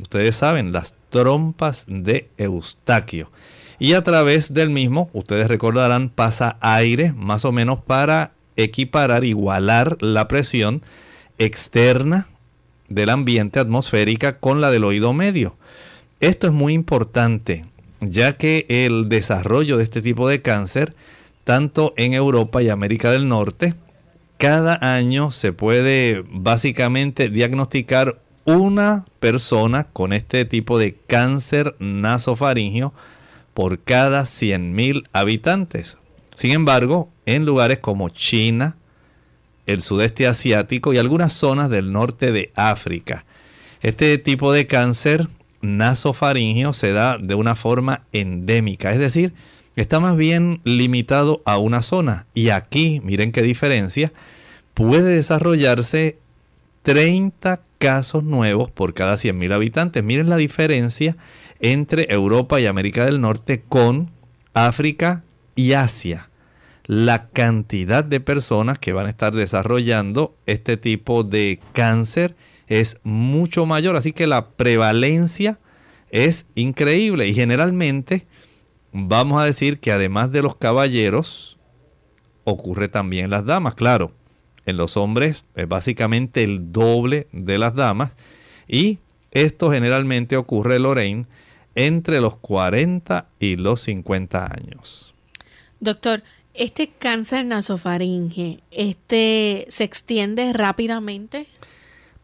Ustedes 0.00 0.34
saben, 0.34 0.72
las 0.72 0.94
trompas 1.08 1.84
de 1.86 2.28
Eustaquio. 2.38 3.30
Y 3.78 3.92
a 3.92 4.02
través 4.02 4.52
del 4.52 4.70
mismo, 4.70 5.08
ustedes 5.12 5.48
recordarán, 5.48 6.08
pasa 6.08 6.56
aire 6.60 7.12
más 7.12 7.44
o 7.44 7.52
menos 7.52 7.80
para 7.80 8.32
equiparar, 8.56 9.24
igualar 9.24 9.96
la 10.00 10.26
presión 10.26 10.82
externa 11.38 12.26
del 12.88 13.10
ambiente 13.10 13.60
atmosférica 13.60 14.38
con 14.38 14.60
la 14.60 14.70
del 14.70 14.84
oído 14.84 15.12
medio. 15.12 15.56
Esto 16.20 16.48
es 16.48 16.52
muy 16.52 16.72
importante, 16.72 17.66
ya 18.00 18.32
que 18.32 18.66
el 18.68 19.08
desarrollo 19.08 19.76
de 19.76 19.84
este 19.84 20.02
tipo 20.02 20.28
de 20.28 20.42
cáncer 20.42 20.94
tanto 21.44 21.94
en 21.96 22.12
Europa 22.12 22.62
y 22.62 22.68
América 22.68 23.12
del 23.12 23.28
Norte, 23.28 23.74
cada 24.36 24.78
año 24.96 25.30
se 25.30 25.52
puede 25.52 26.24
básicamente 26.28 27.28
diagnosticar 27.28 28.18
una 28.44 29.06
persona 29.20 29.84
con 29.84 30.12
este 30.12 30.44
tipo 30.44 30.78
de 30.78 30.94
cáncer 30.94 31.74
nasofaringio 31.78 32.92
por 33.58 33.80
cada 33.80 34.22
100.000 34.22 35.08
habitantes. 35.12 35.96
Sin 36.32 36.52
embargo, 36.52 37.10
en 37.26 37.44
lugares 37.44 37.80
como 37.80 38.08
China, 38.08 38.76
el 39.66 39.82
sudeste 39.82 40.28
asiático 40.28 40.92
y 40.92 40.98
algunas 40.98 41.32
zonas 41.32 41.68
del 41.68 41.90
norte 41.90 42.30
de 42.30 42.52
África, 42.54 43.24
este 43.82 44.16
tipo 44.18 44.52
de 44.52 44.68
cáncer 44.68 45.26
nasofaringio 45.60 46.72
se 46.72 46.92
da 46.92 47.18
de 47.18 47.34
una 47.34 47.56
forma 47.56 48.04
endémica, 48.12 48.92
es 48.92 49.00
decir, 49.00 49.32
está 49.74 49.98
más 49.98 50.16
bien 50.16 50.60
limitado 50.62 51.42
a 51.44 51.58
una 51.58 51.82
zona. 51.82 52.26
Y 52.34 52.50
aquí, 52.50 53.00
miren 53.02 53.32
qué 53.32 53.42
diferencia, 53.42 54.12
puede 54.72 55.16
desarrollarse 55.16 56.16
30 56.84 57.60
casos 57.78 58.22
nuevos 58.22 58.70
por 58.70 58.94
cada 58.94 59.14
100.000 59.14 59.52
habitantes. 59.52 60.04
Miren 60.04 60.28
la 60.28 60.36
diferencia 60.36 61.16
entre 61.60 62.12
Europa 62.12 62.60
y 62.60 62.66
América 62.66 63.04
del 63.04 63.20
Norte 63.20 63.62
con 63.68 64.10
África 64.54 65.24
y 65.54 65.72
Asia. 65.72 66.30
La 66.86 67.28
cantidad 67.28 68.04
de 68.04 68.20
personas 68.20 68.78
que 68.78 68.92
van 68.92 69.06
a 69.06 69.10
estar 69.10 69.34
desarrollando 69.34 70.34
este 70.46 70.76
tipo 70.76 71.22
de 71.22 71.60
cáncer 71.72 72.34
es 72.66 72.98
mucho 73.02 73.66
mayor, 73.66 73.96
así 73.96 74.12
que 74.12 74.26
la 74.26 74.50
prevalencia 74.50 75.58
es 76.10 76.46
increíble 76.54 77.26
y 77.28 77.34
generalmente 77.34 78.26
vamos 78.92 79.40
a 79.40 79.44
decir 79.44 79.80
que 79.80 79.92
además 79.92 80.32
de 80.32 80.42
los 80.42 80.56
caballeros, 80.56 81.58
ocurre 82.44 82.88
también 82.88 83.26
en 83.26 83.30
las 83.30 83.44
damas, 83.44 83.74
claro. 83.74 84.12
En 84.64 84.76
los 84.76 84.96
hombres 84.96 85.44
es 85.54 85.68
básicamente 85.68 86.42
el 86.42 86.72
doble 86.72 87.26
de 87.32 87.58
las 87.58 87.74
damas. 87.74 88.12
Y 88.66 88.98
esto 89.30 89.70
generalmente 89.70 90.36
ocurre, 90.36 90.78
Lorraine, 90.78 91.26
entre 91.78 92.20
los 92.20 92.36
40 92.36 93.28
y 93.38 93.54
los 93.54 93.82
50 93.82 94.46
años. 94.52 95.14
Doctor, 95.78 96.24
este 96.54 96.88
cáncer 96.88 97.46
nasofaringe, 97.46 98.58
¿este 98.72 99.64
se 99.68 99.84
extiende 99.84 100.52
rápidamente? 100.52 101.46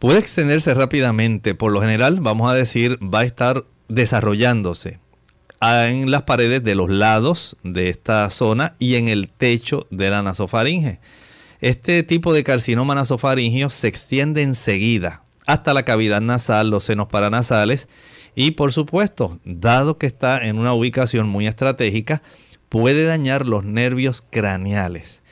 Puede 0.01 0.19
extenderse 0.19 0.75
rápidamente. 0.75 1.55
Por 1.55 1.71
lo 1.71 1.81
general, 1.81 2.19
vamos 2.21 2.51
a 2.51 2.55
decir, 2.55 2.99
va 3.03 3.21
a 3.21 3.25
estar 3.25 3.65
desarrollándose 3.89 4.99
en 5.61 6.11
las 6.11 6.23
paredes 6.23 6.65
de 6.65 6.75
los 6.75 6.91
lados 6.91 7.57
de 7.63 7.91
esta 7.91 8.29
zona 8.31 8.75
y 8.81 8.97
en 8.97 9.07
el 9.07 9.29
techo 9.29 9.87
de 9.91 10.11
la 10.11 10.23
nasofaringe. 10.23 10.99
Este 11.61 12.03
tipo 12.03 12.35
de 12.35 12.43
carcinoma 12.43 12.97
nasofaringio 12.97 13.71
se 13.71 13.87
extiende 13.87 14.43
enseguida 14.43 15.23
hasta 15.47 15.75
la 15.75 15.85
cavidad 15.85 16.21
nasal, 16.21 16.71
los 16.71 16.85
senos 16.85 17.07
paranasales 17.07 17.89
Y 18.35 18.53
por 18.53 18.73
supuesto, 18.73 19.39
dado 19.45 19.99
que 19.99 20.07
está 20.07 20.45
en 20.45 20.59
una 20.59 20.75
ubicación 20.75 21.29
muy 21.29 21.47
estratégica, 21.47 22.23
puede 22.69 23.05
dañar 23.05 23.47
los 23.47 23.65
nervios 23.65 24.23
craneales. 24.29 25.23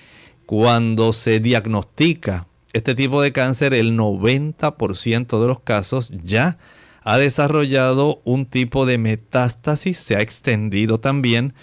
Cuando 0.47 1.13
se 1.13 1.41
diagnostica 1.41 2.47
este 2.73 2.95
tipo 2.95 3.21
de 3.21 3.33
cáncer, 3.33 3.75
el 3.75 3.99
90% 3.99 5.41
de 5.41 5.47
los 5.47 5.61
casos 5.61 6.13
ya 6.23 6.59
ha 7.03 7.19
desarrollado 7.19 8.21
un 8.25 8.47
tipo 8.47 8.87
de 8.87 8.99
metástasis, 8.99 9.99
se 9.99 10.17
ha 10.17 10.21
extendido 10.21 11.01
también 11.01 11.55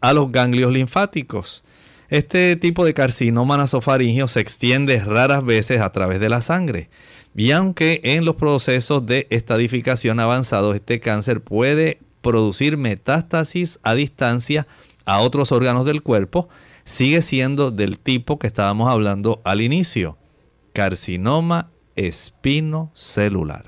a 0.00 0.12
los 0.12 0.30
ganglios 0.30 0.72
linfáticos. 0.72 1.64
Este 2.10 2.56
tipo 2.56 2.84
de 2.84 2.92
carcinoma 2.92 3.56
nasofaringio 3.56 4.28
se 4.28 4.40
extiende 4.40 5.00
raras 5.00 5.44
veces 5.44 5.80
a 5.80 5.90
través 5.92 6.20
de 6.20 6.28
la 6.28 6.42
sangre. 6.42 6.90
Y 7.34 7.52
aunque 7.52 8.00
en 8.04 8.24
los 8.24 8.36
procesos 8.36 9.06
de 9.06 9.26
estadificación 9.30 10.20
avanzados 10.20 10.74
este 10.74 11.00
cáncer 11.00 11.40
puede 11.40 11.98
producir 12.20 12.76
metástasis 12.76 13.78
a 13.82 13.94
distancia 13.94 14.66
a 15.04 15.20
otros 15.20 15.50
órganos 15.50 15.86
del 15.86 16.02
cuerpo, 16.02 16.48
sigue 16.84 17.22
siendo 17.22 17.70
del 17.70 17.98
tipo 17.98 18.38
que 18.38 18.46
estábamos 18.46 18.90
hablando 18.90 19.40
al 19.44 19.60
inicio, 19.60 20.18
carcinoma 20.72 21.70
espinocelular. 21.96 23.64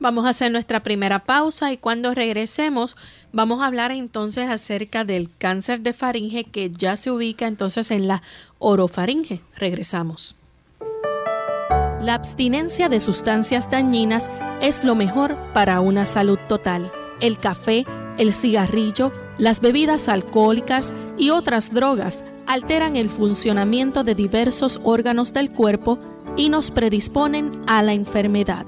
Vamos 0.00 0.26
a 0.26 0.30
hacer 0.30 0.52
nuestra 0.52 0.84
primera 0.84 1.24
pausa 1.24 1.72
y 1.72 1.76
cuando 1.76 2.14
regresemos 2.14 2.96
vamos 3.32 3.60
a 3.60 3.66
hablar 3.66 3.90
entonces 3.90 4.48
acerca 4.48 5.04
del 5.04 5.28
cáncer 5.36 5.80
de 5.80 5.92
faringe 5.92 6.44
que 6.44 6.70
ya 6.70 6.96
se 6.96 7.10
ubica 7.10 7.48
entonces 7.48 7.90
en 7.90 8.06
la 8.06 8.22
orofaringe. 8.60 9.40
Regresamos. 9.56 10.37
La 12.08 12.14
abstinencia 12.14 12.88
de 12.88 13.00
sustancias 13.00 13.70
dañinas 13.70 14.30
es 14.62 14.82
lo 14.82 14.94
mejor 14.94 15.36
para 15.52 15.82
una 15.82 16.06
salud 16.06 16.38
total. 16.48 16.90
El 17.20 17.36
café, 17.36 17.84
el 18.16 18.32
cigarrillo, 18.32 19.12
las 19.36 19.60
bebidas 19.60 20.08
alcohólicas 20.08 20.94
y 21.18 21.28
otras 21.28 21.70
drogas 21.74 22.24
alteran 22.46 22.96
el 22.96 23.10
funcionamiento 23.10 24.04
de 24.04 24.14
diversos 24.14 24.80
órganos 24.84 25.34
del 25.34 25.50
cuerpo 25.50 25.98
y 26.34 26.48
nos 26.48 26.70
predisponen 26.70 27.52
a 27.66 27.82
la 27.82 27.92
enfermedad 27.92 28.64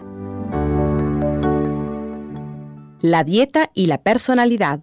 la 3.00 3.24
dieta 3.24 3.70
y 3.72 3.86
la 3.86 3.96
personalidad. 4.02 4.80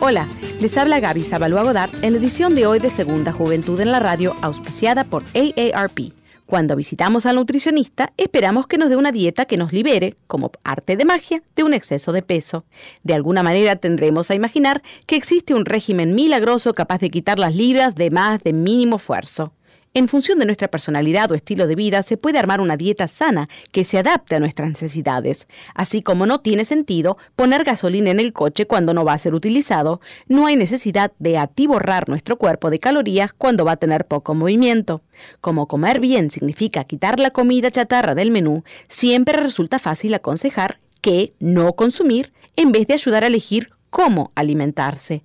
Hola, 0.00 0.26
les 0.58 0.78
habla 0.78 1.00
Gaby 1.00 1.22
Zabalúa 1.22 1.64
Godard 1.64 1.90
en 2.02 2.14
la 2.14 2.18
edición 2.18 2.54
de 2.54 2.64
hoy 2.64 2.78
de 2.78 2.88
Segunda 2.88 3.30
Juventud 3.30 3.78
en 3.78 3.92
la 3.92 4.00
Radio, 4.00 4.34
auspiciada 4.40 5.04
por 5.04 5.22
AARP. 5.34 6.14
Cuando 6.48 6.76
visitamos 6.76 7.26
al 7.26 7.36
nutricionista, 7.36 8.14
esperamos 8.16 8.66
que 8.66 8.78
nos 8.78 8.88
dé 8.88 8.96
una 8.96 9.12
dieta 9.12 9.44
que 9.44 9.58
nos 9.58 9.70
libere, 9.70 10.16
como 10.26 10.50
arte 10.64 10.96
de 10.96 11.04
magia, 11.04 11.42
de 11.54 11.62
un 11.62 11.74
exceso 11.74 12.10
de 12.10 12.22
peso. 12.22 12.64
De 13.02 13.12
alguna 13.12 13.42
manera 13.42 13.76
tendremos 13.76 14.30
a 14.30 14.34
imaginar 14.34 14.82
que 15.04 15.16
existe 15.16 15.52
un 15.52 15.66
régimen 15.66 16.14
milagroso 16.14 16.72
capaz 16.72 17.00
de 17.00 17.10
quitar 17.10 17.38
las 17.38 17.54
libras 17.54 17.96
de 17.96 18.10
más 18.10 18.42
de 18.42 18.54
mínimo 18.54 18.96
esfuerzo. 18.96 19.52
En 19.98 20.06
función 20.06 20.38
de 20.38 20.44
nuestra 20.44 20.68
personalidad 20.68 21.28
o 21.32 21.34
estilo 21.34 21.66
de 21.66 21.74
vida, 21.74 22.04
se 22.04 22.16
puede 22.16 22.38
armar 22.38 22.60
una 22.60 22.76
dieta 22.76 23.08
sana 23.08 23.48
que 23.72 23.82
se 23.82 23.98
adapte 23.98 24.36
a 24.36 24.38
nuestras 24.38 24.68
necesidades. 24.68 25.48
Así 25.74 26.02
como 26.02 26.24
no 26.24 26.38
tiene 26.38 26.64
sentido 26.64 27.18
poner 27.34 27.64
gasolina 27.64 28.12
en 28.12 28.20
el 28.20 28.32
coche 28.32 28.68
cuando 28.68 28.94
no 28.94 29.04
va 29.04 29.14
a 29.14 29.18
ser 29.18 29.34
utilizado, 29.34 30.00
no 30.28 30.46
hay 30.46 30.54
necesidad 30.54 31.10
de 31.18 31.36
atiborrar 31.36 32.08
nuestro 32.08 32.38
cuerpo 32.38 32.70
de 32.70 32.78
calorías 32.78 33.32
cuando 33.32 33.64
va 33.64 33.72
a 33.72 33.76
tener 33.76 34.06
poco 34.06 34.36
movimiento. 34.36 35.02
Como 35.40 35.66
comer 35.66 35.98
bien 35.98 36.30
significa 36.30 36.84
quitar 36.84 37.18
la 37.18 37.32
comida 37.32 37.72
chatarra 37.72 38.14
del 38.14 38.30
menú, 38.30 38.62
siempre 38.86 39.36
resulta 39.36 39.80
fácil 39.80 40.14
aconsejar 40.14 40.78
que 41.00 41.32
no 41.40 41.72
consumir 41.72 42.32
en 42.54 42.70
vez 42.70 42.86
de 42.86 42.94
ayudar 42.94 43.24
a 43.24 43.26
elegir 43.26 43.70
cómo 43.90 44.30
alimentarse. 44.36 45.24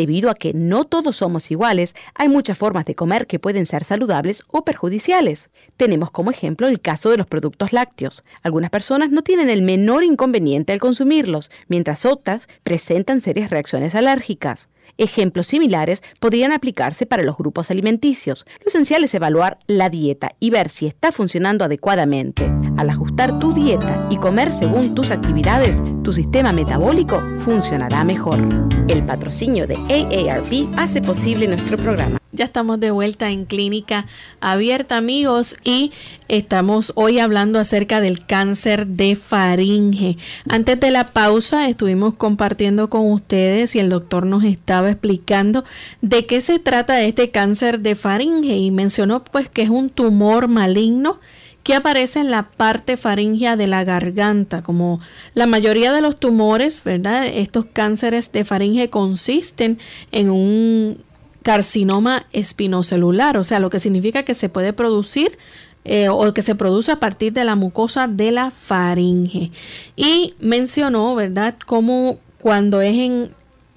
Debido 0.00 0.30
a 0.30 0.34
que 0.34 0.54
no 0.54 0.86
todos 0.86 1.16
somos 1.16 1.50
iguales, 1.50 1.94
hay 2.14 2.30
muchas 2.30 2.56
formas 2.56 2.86
de 2.86 2.94
comer 2.94 3.26
que 3.26 3.38
pueden 3.38 3.66
ser 3.66 3.84
saludables 3.84 4.42
o 4.46 4.64
perjudiciales. 4.64 5.50
Tenemos 5.76 6.10
como 6.10 6.30
ejemplo 6.30 6.68
el 6.68 6.80
caso 6.80 7.10
de 7.10 7.18
los 7.18 7.26
productos 7.26 7.74
lácteos. 7.74 8.24
Algunas 8.42 8.70
personas 8.70 9.10
no 9.10 9.20
tienen 9.20 9.50
el 9.50 9.60
menor 9.60 10.02
inconveniente 10.02 10.72
al 10.72 10.80
consumirlos, 10.80 11.50
mientras 11.68 12.06
otras 12.06 12.48
presentan 12.62 13.20
serias 13.20 13.50
reacciones 13.50 13.94
alérgicas. 13.94 14.70
Ejemplos 15.00 15.46
similares 15.46 16.02
podrían 16.18 16.52
aplicarse 16.52 17.06
para 17.06 17.22
los 17.22 17.38
grupos 17.38 17.70
alimenticios. 17.70 18.44
Lo 18.62 18.66
esencial 18.66 19.02
es 19.02 19.14
evaluar 19.14 19.58
la 19.66 19.88
dieta 19.88 20.32
y 20.38 20.50
ver 20.50 20.68
si 20.68 20.86
está 20.86 21.10
funcionando 21.10 21.64
adecuadamente. 21.64 22.44
Al 22.76 22.90
ajustar 22.90 23.38
tu 23.38 23.54
dieta 23.54 24.06
y 24.10 24.18
comer 24.18 24.52
según 24.52 24.94
tus 24.94 25.10
actividades, 25.10 25.82
tu 26.04 26.12
sistema 26.12 26.52
metabólico 26.52 27.22
funcionará 27.38 28.04
mejor. 28.04 28.40
El 28.88 29.02
patrocinio 29.06 29.66
de 29.66 29.76
AARP 29.76 30.68
hace 30.78 31.00
posible 31.00 31.48
nuestro 31.48 31.78
programa. 31.78 32.19
Ya 32.32 32.44
estamos 32.44 32.78
de 32.78 32.92
vuelta 32.92 33.30
en 33.30 33.44
Clínica 33.44 34.06
Abierta, 34.40 34.96
amigos, 34.96 35.56
y 35.64 35.90
estamos 36.28 36.92
hoy 36.94 37.18
hablando 37.18 37.58
acerca 37.58 38.00
del 38.00 38.24
cáncer 38.24 38.86
de 38.86 39.16
faringe. 39.16 40.16
Antes 40.48 40.78
de 40.78 40.92
la 40.92 41.08
pausa 41.08 41.68
estuvimos 41.68 42.14
compartiendo 42.14 42.88
con 42.88 43.10
ustedes 43.10 43.74
y 43.74 43.80
el 43.80 43.88
doctor 43.88 44.26
nos 44.26 44.44
estaba 44.44 44.90
explicando 44.90 45.64
de 46.02 46.24
qué 46.26 46.40
se 46.40 46.60
trata 46.60 47.02
este 47.02 47.32
cáncer 47.32 47.80
de 47.80 47.96
faringe 47.96 48.56
y 48.56 48.70
mencionó 48.70 49.24
pues 49.24 49.48
que 49.48 49.62
es 49.62 49.70
un 49.70 49.90
tumor 49.90 50.46
maligno 50.46 51.18
que 51.64 51.74
aparece 51.74 52.20
en 52.20 52.30
la 52.30 52.48
parte 52.48 52.96
faringea 52.96 53.56
de 53.56 53.66
la 53.66 53.82
garganta, 53.82 54.62
como 54.62 55.00
la 55.34 55.46
mayoría 55.46 55.92
de 55.92 56.00
los 56.00 56.18
tumores, 56.18 56.84
¿verdad? 56.84 57.26
Estos 57.26 57.66
cánceres 57.66 58.30
de 58.30 58.44
faringe 58.44 58.88
consisten 58.88 59.80
en 60.12 60.30
un 60.30 61.09
carcinoma 61.42 62.26
espinocelular, 62.32 63.36
o 63.36 63.44
sea, 63.44 63.60
lo 63.60 63.70
que 63.70 63.80
significa 63.80 64.22
que 64.22 64.34
se 64.34 64.48
puede 64.48 64.72
producir 64.72 65.38
eh, 65.84 66.08
o 66.10 66.32
que 66.34 66.42
se 66.42 66.54
produce 66.54 66.92
a 66.92 67.00
partir 67.00 67.32
de 67.32 67.44
la 67.44 67.54
mucosa 67.54 68.06
de 68.06 68.32
la 68.32 68.50
faringe. 68.50 69.50
Y 69.96 70.34
mencionó, 70.38 71.14
¿verdad?, 71.14 71.56
como 71.64 72.18
cuando 72.38 72.80
es 72.82 72.96
en 72.96 73.30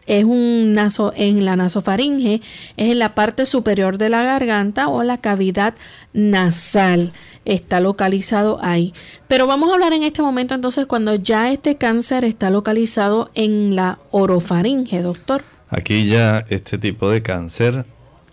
es 0.05 0.25
un 0.25 0.73
naso 0.73 1.13
en 1.15 1.45
la 1.45 1.55
nasofaringe, 1.55 2.41
es 2.75 2.91
en 2.91 2.99
la 2.99 3.15
parte 3.15 3.45
superior 3.45 3.97
de 3.97 4.09
la 4.09 4.23
garganta 4.23 4.87
o 4.89 5.03
la 5.03 5.17
cavidad 5.19 5.75
nasal. 6.11 7.13
Está 7.45 7.79
localizado 7.79 8.59
ahí. 8.61 8.93
Pero 9.27 9.47
vamos 9.47 9.69
a 9.69 9.73
hablar 9.73 9.93
en 9.93 10.03
este 10.03 10.21
momento 10.21 10.55
entonces 10.55 10.85
cuando 10.85 11.15
ya 11.15 11.51
este 11.51 11.77
cáncer 11.77 12.25
está 12.25 12.49
localizado 12.49 13.29
en 13.33 13.75
la 13.75 13.99
orofaringe, 14.11 15.01
doctor. 15.01 15.43
Aquí 15.75 16.05
ya 16.05 16.45
este 16.49 16.77
tipo 16.77 17.09
de 17.09 17.23
cáncer 17.23 17.85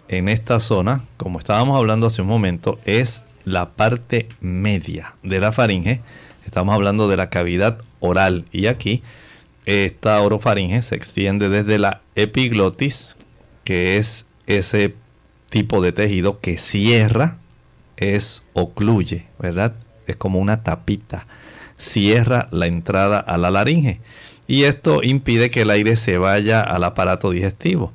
en 0.08 0.28
esta 0.28 0.60
zona, 0.60 1.04
como 1.16 1.38
estábamos 1.38 1.78
hablando 1.78 2.06
hace 2.06 2.20
un 2.20 2.28
momento, 2.28 2.78
es 2.84 3.22
la 3.46 3.70
parte 3.70 4.28
media 4.42 5.14
de 5.22 5.40
la 5.40 5.50
faringe. 5.50 6.02
Estamos 6.44 6.74
hablando 6.74 7.08
de 7.08 7.16
la 7.16 7.30
cavidad 7.30 7.78
oral 8.00 8.44
y 8.52 8.66
aquí 8.66 9.02
esta 9.64 10.20
orofaringe 10.20 10.82
se 10.82 10.96
extiende 10.96 11.48
desde 11.48 11.78
la 11.78 12.02
epiglotis, 12.14 13.16
que 13.64 13.96
es 13.96 14.26
ese 14.46 14.94
tipo 15.48 15.80
de 15.80 15.92
tejido 15.92 16.40
que 16.40 16.58
cierra, 16.58 17.38
es 17.96 18.44
ocluye, 18.52 19.28
¿verdad? 19.38 19.76
Es 20.06 20.16
como 20.16 20.40
una 20.40 20.62
tapita. 20.62 21.26
Cierra 21.78 22.48
la 22.50 22.66
entrada 22.66 23.18
a 23.18 23.38
la 23.38 23.50
laringe 23.50 24.02
y 24.50 24.64
esto 24.64 25.04
impide 25.04 25.48
que 25.48 25.60
el 25.60 25.70
aire 25.70 25.94
se 25.94 26.18
vaya 26.18 26.60
al 26.60 26.82
aparato 26.82 27.30
digestivo. 27.30 27.92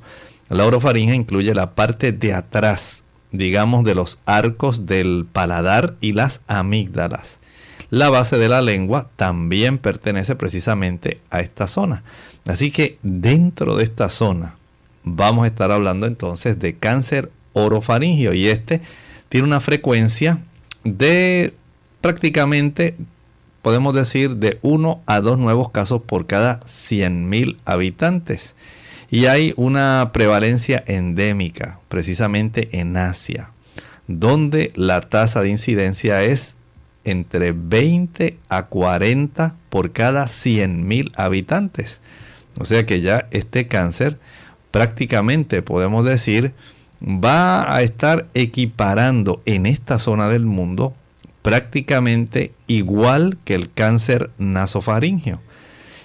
La 0.47 0.65
orofaringe 0.65 1.13
incluye 1.13 1.53
la 1.53 1.75
parte 1.75 2.13
de 2.13 2.33
atrás, 2.33 3.03
digamos, 3.33 3.83
de 3.83 3.93
los 3.93 4.19
arcos 4.25 4.85
del 4.85 5.27
paladar 5.29 5.95
y 5.99 6.13
las 6.13 6.39
amígdalas. 6.47 7.39
La 7.89 8.09
base 8.09 8.37
de 8.37 8.47
la 8.47 8.61
lengua 8.61 9.09
también 9.17 9.79
pertenece 9.79 10.37
precisamente 10.37 11.19
a 11.29 11.41
esta 11.41 11.67
zona. 11.67 12.03
Así 12.45 12.71
que 12.71 12.99
dentro 13.03 13.75
de 13.75 13.83
esta 13.83 14.09
zona 14.09 14.55
vamos 15.03 15.43
a 15.43 15.47
estar 15.47 15.71
hablando 15.71 16.07
entonces 16.07 16.57
de 16.57 16.77
cáncer 16.77 17.33
orofaringio 17.51 18.33
y 18.33 18.47
este 18.47 18.79
tiene 19.27 19.45
una 19.45 19.59
frecuencia 19.59 20.39
de 20.85 21.53
prácticamente 21.99 22.95
podemos 23.65 23.95
decir 23.95 24.36
de 24.36 24.60
1 24.62 25.01
a 25.08 25.21
2 25.21 25.39
nuevos 25.39 25.71
casos 25.71 25.99
por 26.04 26.28
cada 26.28 26.60
100.000 26.60 27.58
habitantes. 27.65 28.54
Y 29.10 29.25
hay 29.25 29.56
una 29.58 30.12
prevalencia 30.13 30.84
endémica, 30.86 31.80
precisamente 31.89 32.80
en 32.80 32.95
Asia, 32.95 33.49
donde 34.08 34.71
la 34.75 35.01
tasa 35.01 35.41
de 35.41 35.49
incidencia 35.49 36.21
es 36.23 36.56
entre 37.06 37.54
20 37.54 38.38
a 38.49 38.67
40 38.67 39.56
por 39.71 39.93
cada 39.93 40.25
100.000 40.25 41.13
habitantes. 41.15 42.01
O 42.60 42.65
sea 42.65 42.86
que 42.86 43.01
ya 43.01 43.28
este 43.32 43.67
cáncer 43.67 44.19
prácticamente 44.69 45.63
podemos 45.63 46.06
decir 46.06 46.54
va 47.01 47.75
a 47.75 47.82
estar 47.82 48.28
equiparando 48.36 49.41
en 49.45 49.65
esta 49.65 49.97
zona 49.97 50.30
del 50.30 50.45
mundo 50.45 50.93
prácticamente 51.45 52.53
igual 52.65 53.38
que 53.45 53.53
el 53.53 53.71
cáncer 53.71 54.31
nasofaringeo. 54.39 55.41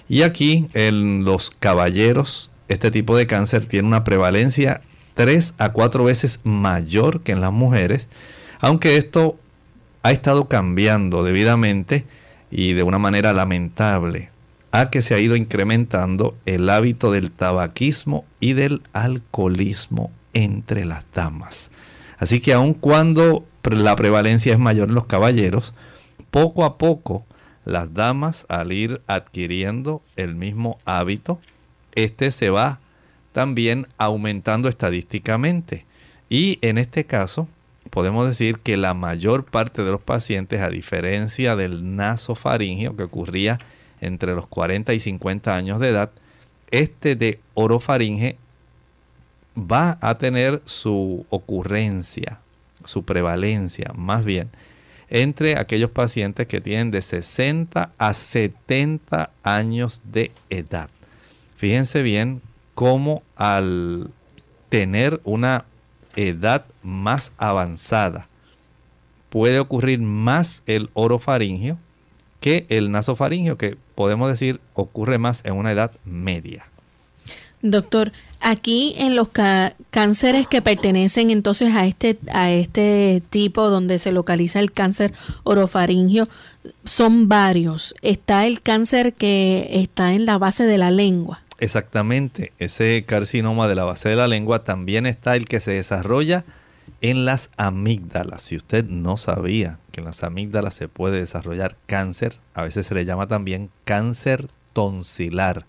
Y 0.07 0.21
aquí 0.21 0.67
en 0.75 1.25
los 1.25 1.49
caballeros, 1.49 2.51
este 2.67 2.91
tipo 2.91 3.17
de 3.17 3.25
cáncer 3.25 3.65
tiene 3.65 3.87
una 3.87 4.03
prevalencia 4.03 4.81
3 5.15 5.55
a 5.57 5.71
4 5.71 6.03
veces 6.03 6.41
mayor 6.43 7.21
que 7.21 7.31
en 7.31 7.41
las 7.41 7.51
mujeres, 7.51 8.07
aunque 8.59 8.97
esto 8.97 9.35
ha 10.03 10.11
estado 10.11 10.47
cambiando 10.47 11.23
debidamente 11.23 12.05
y 12.51 12.73
de 12.73 12.83
una 12.83 12.99
manera 12.99 13.33
lamentable 13.33 14.29
a 14.69 14.91
que 14.91 15.01
se 15.01 15.15
ha 15.15 15.19
ido 15.19 15.35
incrementando 15.35 16.37
el 16.45 16.69
hábito 16.69 17.11
del 17.11 17.31
tabaquismo 17.31 18.25
y 18.39 18.53
del 18.53 18.83
alcoholismo 18.93 20.11
entre 20.35 20.85
las 20.85 21.03
damas. 21.15 21.71
Así 22.19 22.41
que 22.41 22.53
aun 22.53 22.75
cuando 22.75 23.47
la 23.63 23.95
prevalencia 23.95 24.53
es 24.53 24.59
mayor 24.59 24.89
en 24.89 24.95
los 24.95 25.05
caballeros, 25.05 25.73
poco 26.31 26.63
a 26.63 26.77
poco 26.77 27.25
las 27.65 27.93
damas 27.93 28.45
al 28.49 28.71
ir 28.71 29.01
adquiriendo 29.07 30.01
el 30.15 30.35
mismo 30.35 30.79
hábito, 30.85 31.39
este 31.93 32.31
se 32.31 32.49
va 32.49 32.79
también 33.33 33.87
aumentando 33.97 34.67
estadísticamente. 34.69 35.85
Y 36.29 36.59
en 36.61 36.77
este 36.77 37.05
caso, 37.05 37.47
podemos 37.89 38.27
decir 38.27 38.59
que 38.59 38.77
la 38.77 38.93
mayor 38.93 39.45
parte 39.45 39.83
de 39.83 39.91
los 39.91 40.01
pacientes, 40.01 40.61
a 40.61 40.69
diferencia 40.69 41.55
del 41.55 41.95
nasofaringio 41.95 42.95
que 42.95 43.03
ocurría 43.03 43.59
entre 43.99 44.33
los 44.33 44.47
40 44.47 44.93
y 44.93 44.99
50 44.99 45.55
años 45.55 45.79
de 45.79 45.89
edad, 45.89 46.11
este 46.71 47.15
de 47.15 47.39
orofaringe 47.53 48.37
va 49.57 49.97
a 50.01 50.17
tener 50.17 50.61
su 50.65 51.25
ocurrencia, 51.29 52.39
su 52.85 53.03
prevalencia 53.03 53.91
más 53.95 54.25
bien, 54.25 54.49
entre 55.09 55.57
aquellos 55.57 55.91
pacientes 55.91 56.47
que 56.47 56.61
tienen 56.61 56.91
de 56.91 57.01
60 57.01 57.91
a 57.97 58.13
70 58.13 59.31
años 59.43 60.01
de 60.05 60.31
edad. 60.49 60.89
Fíjense 61.57 62.01
bien 62.01 62.41
cómo 62.75 63.23
al 63.35 64.09
tener 64.69 65.19
una 65.23 65.65
edad 66.15 66.65
más 66.81 67.31
avanzada 67.37 68.27
puede 69.29 69.59
ocurrir 69.59 69.99
más 69.99 70.63
el 70.65 70.89
orofaringio 70.93 71.77
que 72.41 72.65
el 72.69 72.91
nasofaringio, 72.91 73.57
que 73.57 73.77
podemos 73.95 74.27
decir 74.27 74.59
ocurre 74.73 75.17
más 75.19 75.45
en 75.45 75.53
una 75.53 75.71
edad 75.71 75.91
media. 76.03 76.65
Doctor, 77.61 78.11
aquí 78.41 78.95
en 78.97 79.15
los 79.15 79.29
cánceres 79.89 80.47
que 80.47 80.61
pertenecen 80.61 81.29
entonces 81.29 81.75
a 81.75 81.85
este, 81.85 82.17
a 82.33 82.51
este 82.51 83.21
tipo 83.29 83.69
donde 83.69 83.99
se 83.99 84.11
localiza 84.11 84.59
el 84.59 84.71
cáncer 84.71 85.13
orofaringio, 85.43 86.27
son 86.83 87.29
varios. 87.29 87.95
Está 88.01 88.45
el 88.45 88.61
cáncer 88.61 89.13
que 89.13 89.69
está 89.71 90.13
en 90.13 90.25
la 90.25 90.37
base 90.37 90.65
de 90.65 90.77
la 90.77 90.91
lengua. 90.91 91.41
Exactamente, 91.59 92.53
ese 92.57 93.03
carcinoma 93.05 93.67
de 93.67 93.75
la 93.75 93.83
base 93.83 94.09
de 94.09 94.15
la 94.15 94.27
lengua 94.27 94.63
también 94.63 95.05
está 95.05 95.35
el 95.35 95.47
que 95.47 95.59
se 95.59 95.71
desarrolla 95.71 96.43
en 97.01 97.25
las 97.25 97.51
amígdalas. 97.57 98.41
Si 98.41 98.55
usted 98.55 98.85
no 98.85 99.17
sabía 99.17 99.77
que 99.91 100.01
en 100.01 100.05
las 100.05 100.23
amígdalas 100.23 100.73
se 100.73 100.87
puede 100.87 101.19
desarrollar 101.19 101.75
cáncer, 101.85 102.39
a 102.53 102.63
veces 102.63 102.87
se 102.87 102.95
le 102.95 103.05
llama 103.05 103.27
también 103.27 103.69
cáncer 103.85 104.47
tonsilar. 104.73 105.65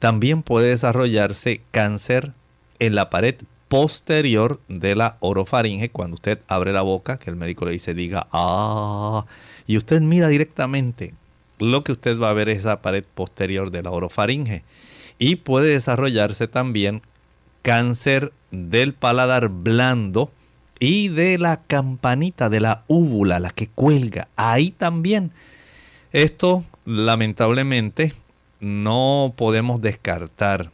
También 0.00 0.42
puede 0.42 0.70
desarrollarse 0.70 1.60
cáncer 1.70 2.32
en 2.78 2.94
la 2.94 3.10
pared 3.10 3.36
posterior 3.68 4.58
de 4.66 4.96
la 4.96 5.18
orofaringe 5.20 5.90
cuando 5.90 6.14
usted 6.14 6.40
abre 6.48 6.72
la 6.72 6.82
boca, 6.82 7.18
que 7.18 7.30
el 7.30 7.36
médico 7.36 7.66
le 7.66 7.72
dice 7.72 7.94
diga 7.94 8.26
ah, 8.32 9.26
y 9.66 9.76
usted 9.76 10.00
mira 10.00 10.28
directamente, 10.28 11.14
lo 11.58 11.84
que 11.84 11.92
usted 11.92 12.18
va 12.18 12.30
a 12.30 12.32
ver 12.32 12.48
es 12.48 12.60
esa 12.60 12.80
pared 12.80 13.04
posterior 13.14 13.70
de 13.70 13.82
la 13.82 13.90
orofaringe 13.90 14.64
y 15.18 15.36
puede 15.36 15.72
desarrollarse 15.72 16.48
también 16.48 17.02
cáncer 17.60 18.32
del 18.50 18.94
paladar 18.94 19.48
blando 19.48 20.32
y 20.78 21.08
de 21.08 21.36
la 21.36 21.60
campanita 21.62 22.48
de 22.48 22.60
la 22.60 22.84
úvula, 22.88 23.38
la 23.38 23.50
que 23.50 23.68
cuelga. 23.68 24.28
Ahí 24.34 24.70
también. 24.70 25.30
Esto 26.10 26.64
lamentablemente 26.86 28.14
no 28.60 29.34
podemos 29.36 29.80
descartar 29.80 30.70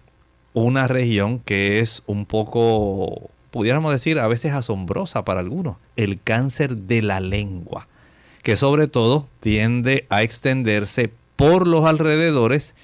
una 0.53 0.89
región 0.89 1.39
que 1.39 1.81
es 1.81 2.03
un 2.07 2.27
poco, 2.27 3.31
pudiéramos 3.51 3.93
decir, 3.93 4.19
a 4.19 4.27
veces 4.27 4.53
asombrosa 4.53 5.25
para 5.25 5.41
algunos, 5.41 5.77
el 5.97 6.21
cáncer 6.21 6.77
de 6.77 7.03
la 7.03 7.21
lengua, 7.21 7.89
que 8.43 8.57
sobre 8.57 8.89
todo 8.89 9.29
tiende 9.41 10.07
a 10.09 10.23
extenderse 10.23 11.13
por 11.37 11.67
los 11.67 11.85
alrededores 11.85 12.75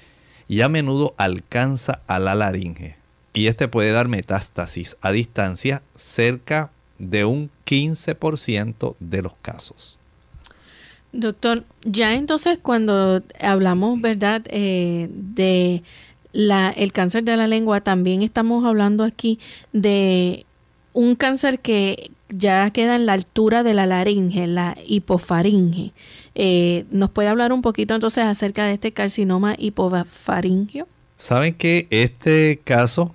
y 0.47 0.61
a 0.61 0.69
menudo 0.69 1.13
alcanza 1.17 2.01
a 2.07 2.19
la 2.19 2.35
laringe. 2.35 2.95
Y 3.33 3.47
este 3.47 3.67
puede 3.67 3.91
dar 3.91 4.07
metástasis 4.07 4.95
a 5.01 5.11
distancia 5.11 5.81
cerca 5.95 6.69
de 6.99 7.25
un 7.25 7.49
15% 7.65 8.95
de 8.99 9.21
los 9.23 9.33
casos. 9.41 9.97
Doctor, 11.13 11.63
ya 11.83 12.15
entonces 12.15 12.57
cuando 12.61 13.21
hablamos, 13.39 14.01
¿verdad?, 14.01 14.41
eh, 14.49 15.09
de 15.11 15.83
la, 16.33 16.71
el 16.71 16.91
cáncer 16.91 17.23
de 17.23 17.37
la 17.37 17.47
lengua, 17.47 17.81
también 17.81 18.23
estamos 18.23 18.65
hablando 18.65 19.03
aquí 19.03 19.39
de 19.71 20.45
un 20.91 21.15
cáncer 21.15 21.59
que 21.59 22.11
ya 22.29 22.69
queda 22.71 22.95
en 22.95 23.05
la 23.05 23.13
altura 23.13 23.61
de 23.61 23.75
la 23.75 23.85
laringe, 23.85 24.47
la 24.47 24.75
hipofaringe. 24.87 25.93
Eh, 26.33 26.85
¿Nos 26.89 27.11
puede 27.11 27.29
hablar 27.29 27.53
un 27.53 27.61
poquito 27.61 27.93
entonces 27.93 28.23
acerca 28.23 28.65
de 28.65 28.73
este 28.73 28.91
carcinoma 28.91 29.55
hipofaringio? 29.57 30.87
Saben 31.17 31.53
que 31.53 31.87
este 31.91 32.59
caso 32.63 33.13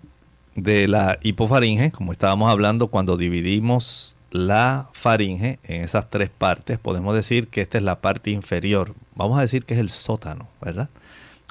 de 0.55 0.87
la 0.87 1.19
hipofaringe, 1.23 1.91
como 1.91 2.13
estábamos 2.13 2.51
hablando 2.51 2.89
cuando 2.89 3.17
dividimos 3.17 4.15
la 4.31 4.89
faringe 4.93 5.59
en 5.65 5.85
esas 5.85 6.11
tres 6.11 6.31
partes, 6.31 6.79
podemos 6.79 7.15
decir 7.15 7.49
que 7.49 7.63
esta 7.63 7.79
es 7.79 7.85
la 7.85 8.01
parte 8.01 8.31
inferior. 8.31 8.95
Vamos 9.15 9.39
a 9.39 9.43
decir 9.43 9.65
que 9.65 9.75
es 9.75 9.81
el 9.81 9.91
sótano, 9.91 10.49
¿verdad? 10.61 10.91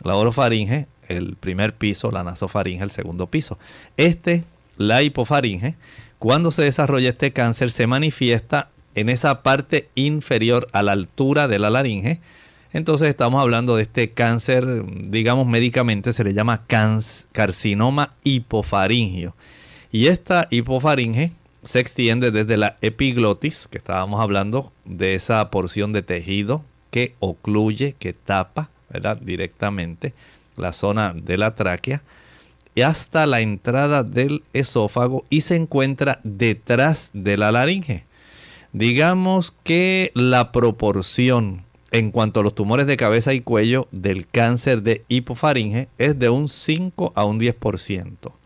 La 0.03 0.15
orofaringe, 0.15 0.87
el 1.07 1.35
primer 1.35 1.73
piso, 1.73 2.11
la 2.11 2.23
nasofaringe, 2.23 2.83
el 2.83 2.91
segundo 2.91 3.27
piso. 3.27 3.57
Este, 3.97 4.43
la 4.77 5.01
hipofaringe, 5.01 5.75
cuando 6.19 6.51
se 6.51 6.63
desarrolla 6.63 7.09
este 7.09 7.33
cáncer, 7.33 7.71
se 7.71 7.87
manifiesta 7.87 8.69
en 8.95 9.09
esa 9.09 9.41
parte 9.43 9.89
inferior 9.95 10.67
a 10.71 10.83
la 10.83 10.91
altura 10.91 11.47
de 11.47 11.59
la 11.59 11.69
laringe. 11.69 12.19
Entonces 12.73 13.07
estamos 13.07 13.41
hablando 13.41 13.75
de 13.75 13.83
este 13.83 14.11
cáncer, 14.11 14.83
digamos 15.09 15.47
médicamente 15.47 16.13
se 16.13 16.23
le 16.23 16.33
llama 16.33 16.65
carcinoma 17.31 18.13
hipofaringio. 18.23 19.35
Y 19.91 20.07
esta 20.07 20.47
hipofaringe 20.51 21.31
se 21.67 21.81
extiende 21.81 22.31
desde 22.31 22.55
la 22.55 22.77
epiglotis, 22.81 23.67
que 23.67 23.77
estábamos 23.77 24.21
hablando 24.21 24.71
de 24.85 25.15
esa 25.15 25.51
porción 25.51 25.91
de 25.91 26.01
tejido 26.01 26.63
que 26.91 27.13
ocluye, 27.19 27.93
que 27.99 28.13
tapa 28.13 28.69
directamente 29.21 30.13
la 30.55 30.71
zona 30.71 31.13
de 31.13 31.37
la 31.37 31.55
tráquea, 31.55 32.01
y 32.73 32.83
hasta 32.83 33.25
la 33.25 33.41
entrada 33.41 34.03
del 34.03 34.43
esófago 34.53 35.25
y 35.29 35.41
se 35.41 35.57
encuentra 35.57 36.21
detrás 36.23 37.11
de 37.13 37.35
la 37.35 37.51
laringe. 37.51 38.05
Digamos 38.71 39.53
que 39.63 40.11
la 40.13 40.53
proporción 40.53 41.65
en 41.91 42.11
cuanto 42.11 42.39
a 42.39 42.43
los 42.43 42.55
tumores 42.55 42.87
de 42.87 42.95
cabeza 42.95 43.33
y 43.33 43.41
cuello 43.41 43.89
del 43.91 44.25
cáncer 44.25 44.83
de 44.83 45.03
hipofaringe 45.09 45.89
es 45.97 46.17
de 46.17 46.29
un 46.29 46.47
5 46.47 47.11
a 47.13 47.25
un 47.25 47.41
10%. 47.41 48.36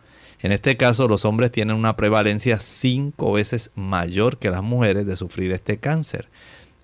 En 0.42 0.52
este 0.52 0.76
caso, 0.76 1.08
los 1.08 1.24
hombres 1.26 1.52
tienen 1.52 1.76
una 1.76 1.96
prevalencia 1.96 2.60
cinco 2.60 3.34
veces 3.34 3.72
mayor 3.76 4.38
que 4.38 4.50
las 4.50 4.64
mujeres 4.64 5.06
de 5.06 5.16
sufrir 5.18 5.52
este 5.52 5.78
cáncer. 5.78 6.28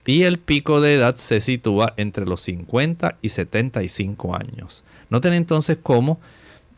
Y 0.05 0.23
el 0.23 0.37
pico 0.37 0.79
de 0.79 0.93
edad 0.93 1.15
se 1.15 1.41
sitúa 1.41 1.93
entre 1.97 2.25
los 2.25 2.41
50 2.41 3.17
y 3.21 3.29
75 3.29 4.35
años. 4.35 4.83
Noten 5.09 5.33
entonces 5.33 5.77
cómo, 5.81 6.19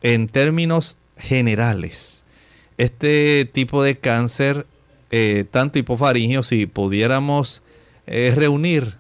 en 0.02 0.28
términos 0.28 0.98
generales, 1.18 2.24
este 2.78 3.46
tipo 3.46 3.84
de 3.84 3.98
cáncer, 3.98 4.66
eh, 5.12 5.46
tanto 5.52 5.80
hipofaringio, 5.80 6.44
si 6.44 6.66
pudiéramos 6.66 7.62
eh, 8.08 8.34
reunir 8.36 8.96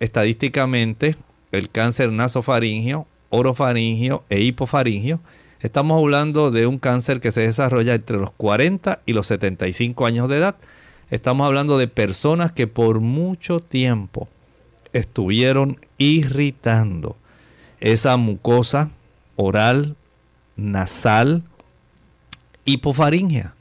estadísticamente 0.00 1.16
el 1.50 1.70
cáncer 1.70 2.12
nasofaringio, 2.12 3.06
orofaringio 3.30 4.22
e 4.28 4.42
hipofaringio, 4.42 5.20
Estamos 5.62 5.98
hablando 5.98 6.50
de 6.50 6.66
un 6.66 6.78
cáncer 6.78 7.20
que 7.20 7.32
se 7.32 7.40
desarrolla 7.42 7.94
entre 7.94 8.18
los 8.18 8.32
40 8.32 9.00
y 9.06 9.12
los 9.12 9.28
75 9.28 10.06
años 10.06 10.28
de 10.28 10.38
edad. 10.38 10.56
Estamos 11.10 11.46
hablando 11.46 11.78
de 11.78 11.88
personas 11.88 12.52
que 12.52 12.66
por 12.66 13.00
mucho 13.00 13.60
tiempo 13.60 14.28
estuvieron 14.92 15.78
irritando 15.98 17.16
esa 17.80 18.16
mucosa 18.16 18.90
oral, 19.36 19.96
nasal, 20.56 21.42
hipofaringia, 22.64 23.54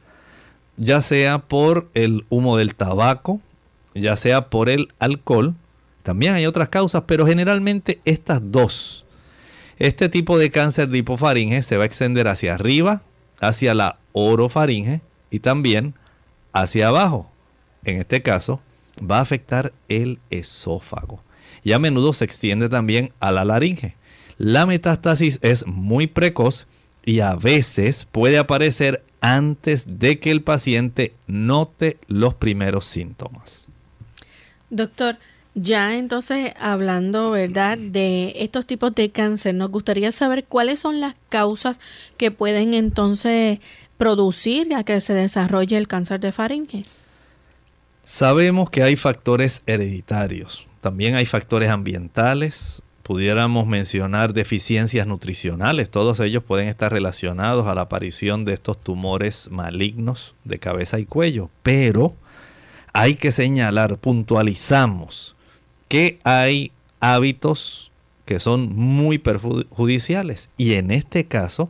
ya 0.77 1.01
sea 1.01 1.39
por 1.39 1.89
el 1.93 2.25
humo 2.29 2.57
del 2.57 2.75
tabaco 2.75 3.39
ya 3.93 4.15
sea 4.15 4.49
por 4.49 4.69
el 4.69 4.93
alcohol, 4.99 5.55
también 6.03 6.33
hay 6.33 6.45
otras 6.45 6.69
causas, 6.69 7.03
pero 7.05 7.25
generalmente 7.25 7.99
estas 8.05 8.41
dos. 8.43 9.05
Este 9.81 10.09
tipo 10.09 10.37
de 10.37 10.51
cáncer 10.51 10.89
de 10.89 10.99
hipofaringe 10.99 11.63
se 11.63 11.75
va 11.75 11.81
a 11.81 11.85
extender 11.87 12.27
hacia 12.27 12.53
arriba, 12.53 13.01
hacia 13.39 13.73
la 13.73 13.97
orofaringe 14.11 15.01
y 15.31 15.39
también 15.39 15.95
hacia 16.53 16.89
abajo. 16.89 17.31
En 17.83 17.99
este 17.99 18.21
caso, 18.21 18.61
va 18.99 19.17
a 19.17 19.21
afectar 19.21 19.73
el 19.89 20.19
esófago 20.29 21.23
y 21.63 21.71
a 21.71 21.79
menudo 21.79 22.13
se 22.13 22.25
extiende 22.25 22.69
también 22.69 23.11
a 23.19 23.31
la 23.31 23.43
laringe. 23.43 23.95
La 24.37 24.67
metástasis 24.67 25.39
es 25.41 25.65
muy 25.65 26.05
precoz 26.05 26.67
y 27.03 27.21
a 27.21 27.33
veces 27.33 28.05
puede 28.05 28.37
aparecer 28.37 29.03
antes 29.19 29.85
de 29.87 30.19
que 30.19 30.29
el 30.29 30.43
paciente 30.43 31.15
note 31.25 31.97
los 32.05 32.35
primeros 32.35 32.85
síntomas. 32.85 33.67
Doctor, 34.69 35.17
ya 35.53 35.97
entonces 35.97 36.53
hablando, 36.59 37.31
¿verdad?, 37.31 37.77
de 37.77 38.33
estos 38.37 38.65
tipos 38.65 38.95
de 38.95 39.11
cáncer, 39.11 39.55
nos 39.55 39.69
gustaría 39.69 40.11
saber 40.11 40.45
cuáles 40.45 40.79
son 40.79 41.01
las 41.01 41.15
causas 41.29 41.79
que 42.17 42.31
pueden 42.31 42.73
entonces 42.73 43.59
producir 43.97 44.73
a 44.73 44.83
que 44.83 44.99
se 45.01 45.13
desarrolle 45.13 45.77
el 45.77 45.87
cáncer 45.87 46.19
de 46.19 46.31
faringe. 46.31 46.85
Sabemos 48.05 48.69
que 48.69 48.83
hay 48.83 48.95
factores 48.95 49.61
hereditarios, 49.65 50.65
también 50.81 51.15
hay 51.15 51.25
factores 51.25 51.69
ambientales, 51.69 52.81
pudiéramos 53.03 53.67
mencionar 53.67 54.33
deficiencias 54.33 55.05
nutricionales, 55.05 55.89
todos 55.89 56.19
ellos 56.19 56.43
pueden 56.43 56.67
estar 56.67 56.91
relacionados 56.91 57.67
a 57.67 57.75
la 57.75 57.81
aparición 57.81 58.45
de 58.45 58.53
estos 58.53 58.79
tumores 58.79 59.49
malignos 59.51 60.33
de 60.45 60.59
cabeza 60.59 60.97
y 60.97 61.05
cuello, 61.05 61.49
pero 61.61 62.15
hay 62.93 63.15
que 63.15 63.31
señalar, 63.31 63.97
puntualizamos, 63.97 65.35
que 65.91 66.19
hay 66.23 66.71
hábitos 67.01 67.91
que 68.23 68.39
son 68.39 68.73
muy 68.73 69.17
perjudiciales. 69.17 70.47
Y 70.55 70.75
en 70.75 70.89
este 70.89 71.25
caso 71.25 71.69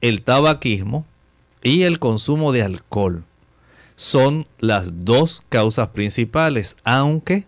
el 0.00 0.22
tabaquismo 0.22 1.04
y 1.64 1.82
el 1.82 1.98
consumo 1.98 2.52
de 2.52 2.62
alcohol 2.62 3.24
son 3.96 4.46
las 4.60 5.04
dos 5.04 5.42
causas 5.48 5.88
principales, 5.88 6.76
aunque 6.84 7.44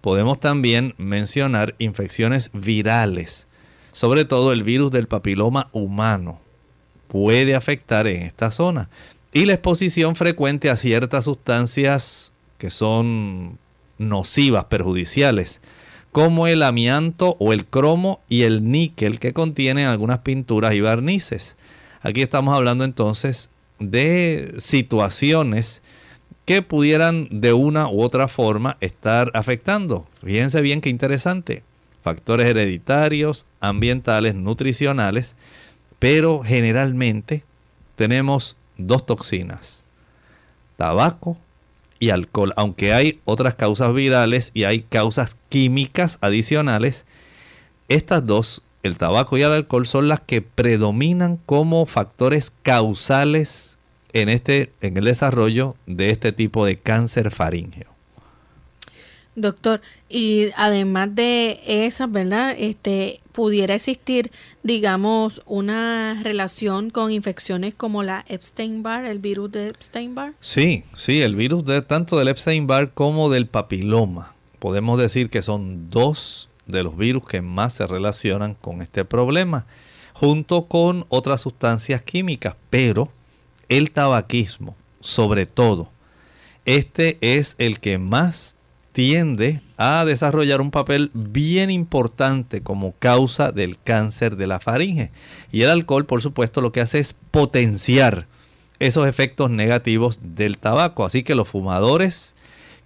podemos 0.00 0.40
también 0.40 0.94
mencionar 0.96 1.74
infecciones 1.78 2.48
virales, 2.54 3.46
sobre 3.92 4.24
todo 4.24 4.52
el 4.52 4.62
virus 4.62 4.90
del 4.90 5.06
papiloma 5.06 5.68
humano. 5.72 6.40
Puede 7.08 7.54
afectar 7.54 8.06
en 8.06 8.22
esta 8.22 8.50
zona. 8.50 8.88
Y 9.34 9.44
la 9.44 9.52
exposición 9.52 10.16
frecuente 10.16 10.70
a 10.70 10.78
ciertas 10.78 11.26
sustancias 11.26 12.32
que 12.56 12.70
son 12.70 13.58
nocivas, 13.98 14.64
perjudiciales, 14.64 15.60
como 16.12 16.46
el 16.46 16.62
amianto 16.62 17.36
o 17.38 17.52
el 17.52 17.66
cromo 17.66 18.20
y 18.28 18.42
el 18.42 18.70
níquel 18.70 19.18
que 19.18 19.32
contienen 19.32 19.86
algunas 19.86 20.20
pinturas 20.20 20.74
y 20.74 20.80
barnices. 20.80 21.56
Aquí 22.00 22.22
estamos 22.22 22.56
hablando 22.56 22.84
entonces 22.84 23.50
de 23.78 24.54
situaciones 24.58 25.82
que 26.44 26.62
pudieran 26.62 27.28
de 27.30 27.52
una 27.52 27.88
u 27.88 28.02
otra 28.02 28.26
forma 28.26 28.78
estar 28.80 29.30
afectando. 29.34 30.06
Fíjense 30.24 30.62
bien 30.62 30.80
qué 30.80 30.88
interesante. 30.88 31.62
Factores 32.02 32.46
hereditarios, 32.46 33.44
ambientales, 33.60 34.34
nutricionales, 34.34 35.36
pero 35.98 36.42
generalmente 36.42 37.44
tenemos 37.96 38.56
dos 38.78 39.04
toxinas, 39.04 39.84
tabaco 40.76 41.36
y 41.98 42.10
alcohol, 42.10 42.52
aunque 42.56 42.92
hay 42.92 43.20
otras 43.24 43.54
causas 43.54 43.92
virales 43.94 44.50
y 44.54 44.64
hay 44.64 44.82
causas 44.82 45.36
químicas 45.48 46.18
adicionales, 46.20 47.04
estas 47.88 48.24
dos, 48.26 48.62
el 48.82 48.96
tabaco 48.96 49.36
y 49.36 49.42
el 49.42 49.52
alcohol, 49.52 49.86
son 49.86 50.08
las 50.08 50.20
que 50.20 50.42
predominan 50.42 51.38
como 51.46 51.86
factores 51.86 52.52
causales 52.62 53.78
en, 54.12 54.28
este, 54.28 54.72
en 54.80 54.96
el 54.96 55.04
desarrollo 55.04 55.76
de 55.86 56.10
este 56.10 56.32
tipo 56.32 56.64
de 56.64 56.78
cáncer 56.78 57.30
faríngeo. 57.30 57.97
Doctor, 59.40 59.80
y 60.08 60.48
además 60.56 61.14
de 61.14 61.60
esas, 61.66 62.10
¿verdad? 62.10 62.54
Este, 62.58 63.20
pudiera 63.32 63.74
existir, 63.74 64.30
digamos, 64.62 65.42
una 65.46 66.20
relación 66.22 66.90
con 66.90 67.12
infecciones 67.12 67.74
como 67.74 68.02
la 68.02 68.24
Epstein-Barr, 68.28 69.04
el 69.04 69.18
virus 69.20 69.52
de 69.52 69.68
Epstein-Barr. 69.68 70.34
Sí, 70.40 70.84
sí, 70.96 71.22
el 71.22 71.36
virus 71.36 71.64
de 71.64 71.82
tanto 71.82 72.18
del 72.18 72.28
Epstein-Barr 72.28 72.92
como 72.92 73.30
del 73.30 73.46
papiloma. 73.46 74.34
Podemos 74.58 74.98
decir 74.98 75.30
que 75.30 75.42
son 75.42 75.88
dos 75.90 76.48
de 76.66 76.82
los 76.82 76.96
virus 76.96 77.24
que 77.26 77.40
más 77.40 77.74
se 77.74 77.86
relacionan 77.86 78.54
con 78.54 78.82
este 78.82 79.04
problema, 79.04 79.66
junto 80.12 80.66
con 80.66 81.06
otras 81.08 81.40
sustancias 81.40 82.02
químicas, 82.02 82.56
pero 82.70 83.10
el 83.68 83.90
tabaquismo, 83.90 84.76
sobre 85.00 85.46
todo, 85.46 85.90
este 86.64 87.18
es 87.20 87.54
el 87.58 87.80
que 87.80 87.98
más 87.98 88.56
tiende 88.92 89.60
a 89.76 90.04
desarrollar 90.04 90.60
un 90.60 90.70
papel 90.70 91.10
bien 91.14 91.70
importante 91.70 92.62
como 92.62 92.92
causa 92.98 93.52
del 93.52 93.78
cáncer 93.78 94.36
de 94.36 94.46
la 94.46 94.60
faringe. 94.60 95.10
Y 95.52 95.62
el 95.62 95.70
alcohol, 95.70 96.06
por 96.06 96.22
supuesto, 96.22 96.60
lo 96.60 96.72
que 96.72 96.80
hace 96.80 96.98
es 96.98 97.14
potenciar 97.30 98.26
esos 98.78 99.06
efectos 99.06 99.50
negativos 99.50 100.20
del 100.22 100.58
tabaco. 100.58 101.04
Así 101.04 101.22
que 101.22 101.34
los 101.34 101.48
fumadores 101.48 102.34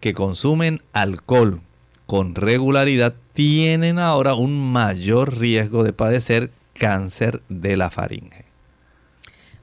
que 0.01 0.15
consumen 0.15 0.83
alcohol 0.93 1.61
con 2.07 2.35
regularidad 2.35 3.15
tienen 3.33 3.99
ahora 3.99 4.35
un 4.35 4.73
mayor 4.73 5.39
riesgo 5.39 5.85
de 5.85 5.93
padecer 5.93 6.51
cáncer 6.75 7.43
de 7.49 7.77
la 7.77 7.91
faringe. 7.91 8.45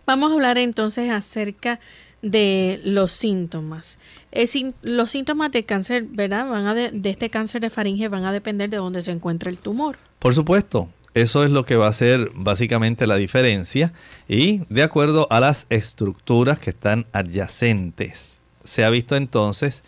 Vamos 0.05 0.31
a 0.31 0.33
hablar 0.33 0.57
entonces 0.57 1.11
acerca 1.11 1.75
de 1.75 1.79
los 2.21 3.11
síntomas. 3.11 3.99
los 4.81 5.11
síntomas 5.11 5.51
de 5.51 5.63
cáncer, 5.63 6.03
¿verdad? 6.03 6.47
Van 6.47 6.67
a 6.67 6.73
de, 6.73 6.91
este 7.09 7.29
cáncer 7.29 7.61
de 7.61 7.69
faringe 7.69 8.09
van 8.09 8.25
a 8.25 8.31
depender 8.31 8.69
de 8.69 8.77
dónde 8.77 9.01
se 9.01 9.11
encuentra 9.11 9.49
el 9.49 9.59
tumor. 9.59 9.97
Por 10.19 10.33
supuesto, 10.33 10.89
eso 11.13 11.43
es 11.43 11.51
lo 11.51 11.65
que 11.65 11.75
va 11.75 11.87
a 11.87 11.93
ser 11.93 12.31
básicamente 12.33 13.07
la 13.07 13.15
diferencia 13.15 13.93
y 14.27 14.61
de 14.69 14.83
acuerdo 14.83 15.27
a 15.29 15.39
las 15.39 15.65
estructuras 15.69 16.59
que 16.59 16.69
están 16.69 17.07
adyacentes. 17.13 18.41
Se 18.63 18.83
ha 18.83 18.89
visto 18.89 19.15
entonces 19.15 19.83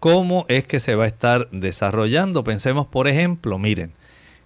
cómo 0.00 0.44
es 0.48 0.66
que 0.66 0.80
se 0.80 0.94
va 0.94 1.04
a 1.04 1.08
estar 1.08 1.48
desarrollando. 1.50 2.44
Pensemos, 2.44 2.86
por 2.86 3.08
ejemplo, 3.08 3.58
miren, 3.58 3.92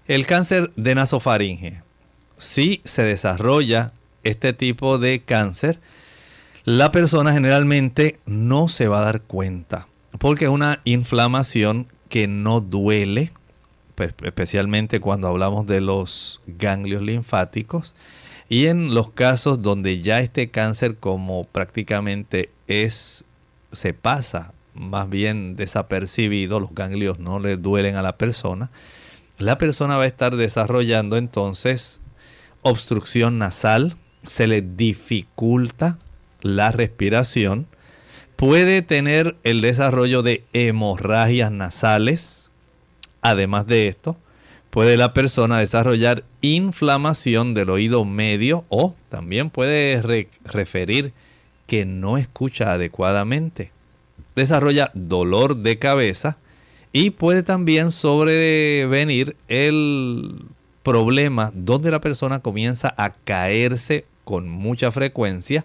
el 0.07 0.26
cáncer 0.26 0.72
de 0.76 0.94
nasofaringe. 0.94 1.83
Si 2.38 2.81
se 2.85 3.03
desarrolla 3.03 3.92
este 4.22 4.53
tipo 4.53 4.98
de 4.98 5.20
cáncer, 5.22 5.81
la 6.77 6.93
persona 6.93 7.33
generalmente 7.33 8.21
no 8.27 8.69
se 8.69 8.87
va 8.87 9.01
a 9.01 9.05
dar 9.05 9.23
cuenta 9.23 9.89
porque 10.21 10.45
es 10.45 10.51
una 10.53 10.81
inflamación 10.85 11.89
que 12.09 12.29
no 12.29 12.61
duele, 12.61 13.33
pues, 13.97 14.15
especialmente 14.23 15.01
cuando 15.01 15.27
hablamos 15.27 15.67
de 15.67 15.81
los 15.81 16.41
ganglios 16.47 17.03
linfáticos. 17.03 17.93
Y 18.49 18.67
en 18.67 18.95
los 18.95 19.11
casos 19.11 19.63
donde 19.63 20.01
ya 20.01 20.21
este 20.21 20.51
cáncer 20.51 20.97
como 20.97 21.45
prácticamente 21.45 22.51
es, 22.69 23.25
se 23.73 23.93
pasa 23.93 24.53
más 24.75 25.09
bien 25.11 25.57
desapercibido, 25.57 26.61
los 26.61 26.73
ganglios 26.73 27.19
no 27.19 27.41
le 27.41 27.57
duelen 27.57 27.97
a 27.97 28.03
la 28.03 28.17
persona, 28.17 28.71
la 29.39 29.59
persona 29.59 29.97
va 29.97 30.05
a 30.05 30.09
estar 30.09 30.37
desarrollando 30.37 31.17
entonces 31.17 32.01
obstrucción 32.63 33.39
nasal, 33.39 33.97
se 34.25 34.47
le 34.47 34.63
dificulta 34.63 35.99
la 36.42 36.72
respiración, 36.72 37.66
puede 38.37 38.83
tener 38.83 39.37
el 39.44 39.61
desarrollo 39.61 40.22
de 40.22 40.44
hemorragias 40.53 41.53
nasales. 41.53 42.50
Además 43.22 43.66
de 43.66 43.88
esto, 43.88 44.16
puede 44.70 44.96
la 44.96 45.12
persona 45.12 45.59
desarrollar 45.59 46.24
inflamación 46.40 47.55
del 47.55 47.70
oído 47.70 48.05
medio 48.05 48.64
o 48.68 48.94
también 49.11 49.50
puede 49.50 50.00
referir 50.44 51.12
que 51.66 51.85
no 51.85 52.16
escucha 52.16 52.72
adecuadamente. 52.72 53.72
Desarrolla 54.35 54.90
dolor 54.94 55.57
de 55.57 55.79
cabeza 55.79 56.38
y 56.92 57.11
puede 57.11 57.42
también 57.42 57.92
sobrevenir 57.92 59.37
el 59.48 60.46
problema 60.83 61.53
donde 61.55 61.90
la 61.90 62.00
persona 62.00 62.40
comienza 62.40 62.94
a 62.96 63.11
caerse 63.11 64.07
con 64.24 64.48
mucha 64.48 64.90
frecuencia 64.90 65.64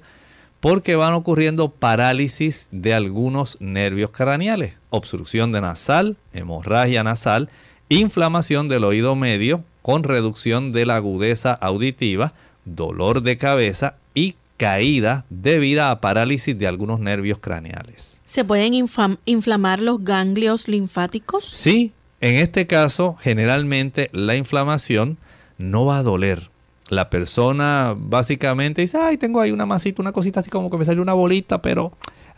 porque 0.65 0.95
van 0.95 1.13
ocurriendo 1.13 1.69
parálisis 1.69 2.69
de 2.71 2.95
algunos 2.95 3.55
nervios 3.59 4.09
craneales, 4.09 4.73
obstrucción 4.89 5.51
de 5.51 5.61
nasal, 5.61 6.17
hemorragia 6.33 7.03
nasal, 7.03 7.51
inflamación 7.87 8.67
del 8.67 8.83
oído 8.83 9.15
medio 9.15 9.63
con 9.83 10.01
reducción 10.01 10.71
de 10.71 10.87
la 10.87 10.95
agudeza 10.95 11.53
auditiva, 11.53 12.33
dolor 12.65 13.21
de 13.21 13.37
cabeza 13.37 13.97
y 14.15 14.37
caída 14.57 15.25
debida 15.29 15.91
a 15.91 16.01
parálisis 16.01 16.57
de 16.57 16.65
algunos 16.65 16.99
nervios 16.99 17.37
craneales. 17.37 18.19
¿Se 18.25 18.43
pueden 18.43 18.73
inflamar 18.73 19.83
los 19.83 20.03
ganglios 20.03 20.67
linfáticos? 20.67 21.45
Sí, 21.45 21.91
en 22.21 22.37
este 22.37 22.65
caso 22.65 23.17
generalmente 23.21 24.09
la 24.13 24.35
inflamación 24.35 25.19
no 25.59 25.85
va 25.85 25.99
a 25.99 26.03
doler. 26.03 26.49
La 26.89 27.09
persona 27.09 27.95
básicamente 27.97 28.81
dice, 28.81 28.97
ay, 28.99 29.17
tengo 29.17 29.39
ahí 29.39 29.51
una 29.51 29.65
masita, 29.65 30.01
una 30.01 30.11
cosita 30.11 30.41
así 30.41 30.49
como 30.49 30.69
que 30.69 30.77
me 30.77 30.85
sale 30.85 31.01
una 31.01 31.13
bolita, 31.13 31.61
pero 31.61 31.93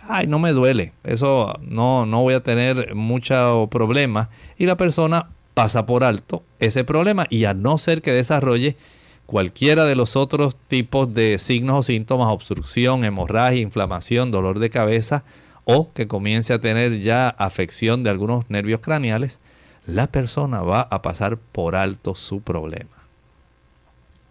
ay, 0.07 0.27
no 0.27 0.39
me 0.39 0.53
duele. 0.53 0.93
Eso 1.03 1.53
no, 1.61 2.05
no 2.05 2.21
voy 2.21 2.33
a 2.33 2.43
tener 2.43 2.95
mucho 2.95 3.67
problema. 3.69 4.29
Y 4.57 4.65
la 4.65 4.77
persona 4.77 5.27
pasa 5.53 5.85
por 5.85 6.03
alto 6.03 6.43
ese 6.59 6.83
problema 6.83 7.25
y 7.29 7.45
a 7.45 7.53
no 7.53 7.77
ser 7.77 8.01
que 8.01 8.11
desarrolle 8.11 8.77
cualquiera 9.25 9.85
de 9.85 9.95
los 9.95 10.15
otros 10.15 10.55
tipos 10.67 11.13
de 11.13 11.37
signos 11.39 11.79
o 11.79 11.83
síntomas, 11.83 12.31
obstrucción, 12.31 13.03
hemorragia, 13.03 13.61
inflamación, 13.61 14.31
dolor 14.31 14.59
de 14.59 14.69
cabeza 14.69 15.23
o 15.65 15.91
que 15.93 16.07
comience 16.07 16.53
a 16.53 16.61
tener 16.61 17.01
ya 17.01 17.27
afección 17.27 18.03
de 18.03 18.09
algunos 18.09 18.49
nervios 18.49 18.79
craneales, 18.79 19.39
la 19.85 20.07
persona 20.07 20.61
va 20.61 20.81
a 20.81 21.01
pasar 21.01 21.37
por 21.37 21.75
alto 21.75 22.15
su 22.15 22.41
problema. 22.41 22.96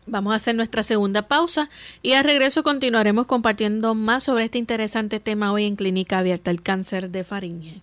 Vamos 0.07 0.33
a 0.33 0.37
hacer 0.37 0.55
nuestra 0.55 0.85
segunda 0.85 1.23
pausa 1.23 1.69
y 2.01 2.13
al 2.13 2.25
regreso 2.25 2.63
continuaremos 2.63 3.27
compartiendo 3.27 3.95
más 3.95 4.23
sobre 4.23 4.45
este 4.45 4.59
interesante 4.59 5.19
tema 5.19 5.53
hoy 5.53 5.65
en 5.65 5.75
Clínica 5.75 6.19
Abierta, 6.19 6.53
el 6.53 6.63
cáncer 6.63 7.11
de 7.11 7.25
faringe. 7.25 7.81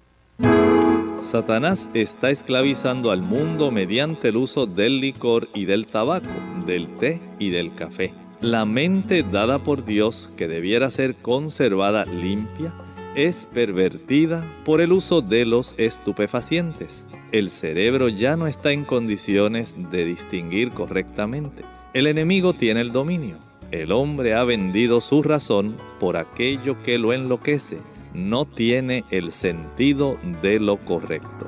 Satanás 1.21 1.89
está 1.93 2.31
esclavizando 2.31 3.11
al 3.11 3.21
mundo 3.21 3.71
mediante 3.71 4.29
el 4.29 4.37
uso 4.37 4.65
del 4.65 5.01
licor 5.01 5.49
y 5.53 5.65
del 5.65 5.85
tabaco, 5.85 6.29
del 6.65 6.87
té 6.95 7.21
y 7.39 7.49
del 7.49 7.73
café. 7.75 8.13
La 8.39 8.65
mente 8.65 9.23
dada 9.23 9.59
por 9.59 9.83
Dios, 9.83 10.31
que 10.37 10.47
debiera 10.47 10.91
ser 10.91 11.15
conservada 11.15 12.05
limpia, 12.05 12.73
es 13.15 13.47
pervertida 13.53 14.45
por 14.65 14.81
el 14.81 14.91
uso 14.91 15.21
de 15.21 15.45
los 15.45 15.75
estupefacientes. 15.77 17.05
El 17.31 17.49
cerebro 17.49 18.09
ya 18.09 18.35
no 18.35 18.47
está 18.47 18.71
en 18.71 18.85
condiciones 18.85 19.75
de 19.91 20.05
distinguir 20.05 20.71
correctamente. 20.71 21.63
El 21.93 22.07
enemigo 22.07 22.53
tiene 22.53 22.81
el 22.81 22.91
dominio. 22.91 23.37
El 23.69 23.91
hombre 23.91 24.33
ha 24.33 24.43
vendido 24.43 24.99
su 24.99 25.21
razón 25.21 25.77
por 25.99 26.17
aquello 26.17 26.81
que 26.81 26.97
lo 26.97 27.13
enloquece 27.13 27.77
no 28.15 28.45
tiene 28.45 29.03
el 29.11 29.31
sentido 29.31 30.17
de 30.41 30.59
lo 30.59 30.77
correcto. 30.77 31.47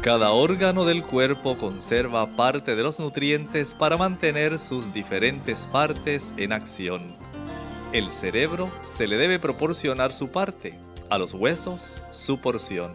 Cada 0.00 0.30
órgano 0.30 0.84
del 0.84 1.02
cuerpo 1.02 1.56
conserva 1.56 2.28
parte 2.36 2.76
de 2.76 2.82
los 2.84 3.00
nutrientes 3.00 3.74
para 3.74 3.96
mantener 3.96 4.60
sus 4.60 4.92
diferentes 4.92 5.66
partes 5.66 6.32
en 6.36 6.52
acción. 6.52 7.16
El 7.92 8.10
cerebro 8.10 8.70
se 8.82 9.08
le 9.08 9.16
debe 9.16 9.40
proporcionar 9.40 10.12
su 10.12 10.28
parte, 10.28 10.78
a 11.10 11.18
los 11.18 11.32
huesos 11.32 12.00
su 12.12 12.38
porción 12.38 12.92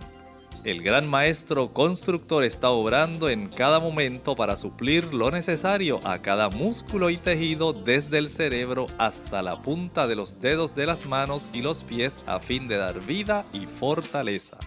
el 0.64 0.82
gran 0.82 1.08
maestro 1.10 1.74
constructor 1.74 2.44
está 2.44 2.70
obrando 2.70 3.30
en 3.30 3.48
cada 3.48 3.80
momento 3.80 4.36
para 4.36 4.58
suplir 4.58 5.14
lo 5.14 5.32
necesario 5.32 6.00
a 6.04 6.22
cada 6.22 6.50
músculo 6.50 7.10
y 7.10 7.18
tejido 7.18 7.74
desde 7.74 8.18
el 8.18 8.30
cerebro 8.30 8.86
hasta 8.98 9.42
la 9.42 9.62
punta 9.62 10.08
de 10.08 10.16
los 10.16 10.42
dedos 10.42 10.76
de 10.76 10.86
las 10.86 11.06
manos 11.06 11.50
y 11.54 11.62
los 11.62 11.84
pies 11.84 12.20
a 12.26 12.40
fin 12.40 12.68
de 12.68 12.78
dar 12.78 13.00
vida 13.06 13.46
y 13.54 13.66
fortaleza. 13.68 14.58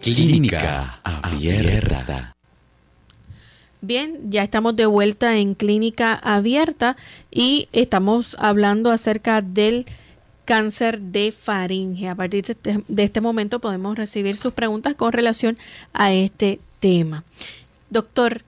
Clínica 0.00 1.00
Abierta. 1.02 2.34
Bien, 3.80 4.30
ya 4.30 4.44
estamos 4.44 4.76
de 4.76 4.86
vuelta 4.86 5.36
en 5.36 5.54
Clínica 5.54 6.14
Abierta 6.14 6.96
y 7.30 7.68
estamos 7.72 8.36
hablando 8.38 8.92
acerca 8.92 9.42
del 9.42 9.86
cáncer 10.44 11.00
de 11.00 11.32
faringe. 11.32 12.08
A 12.08 12.14
partir 12.14 12.44
este, 12.48 12.82
de 12.86 13.02
este, 13.02 13.20
momento 13.20 13.60
podemos 13.60 13.96
recibir 13.96 14.36
sus 14.36 14.52
preguntas 14.52 14.94
con 14.94 15.12
relación 15.12 15.58
a 15.92 16.12
este 16.12 16.60
tema. 16.80 17.24
Doctor, 17.90 18.42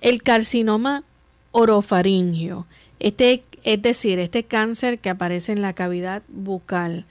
el 0.00 0.22
carcinoma 0.22 1.04
orofaringio, 1.52 2.66
este, 3.00 3.44
es 3.64 3.82
decir, 3.82 4.18
este 4.18 4.44
cáncer 4.44 4.98
que 4.98 5.10
aparece 5.10 5.52
en 5.52 5.62
la 5.62 5.72
cavidad 5.72 6.22
bucal 6.28 7.06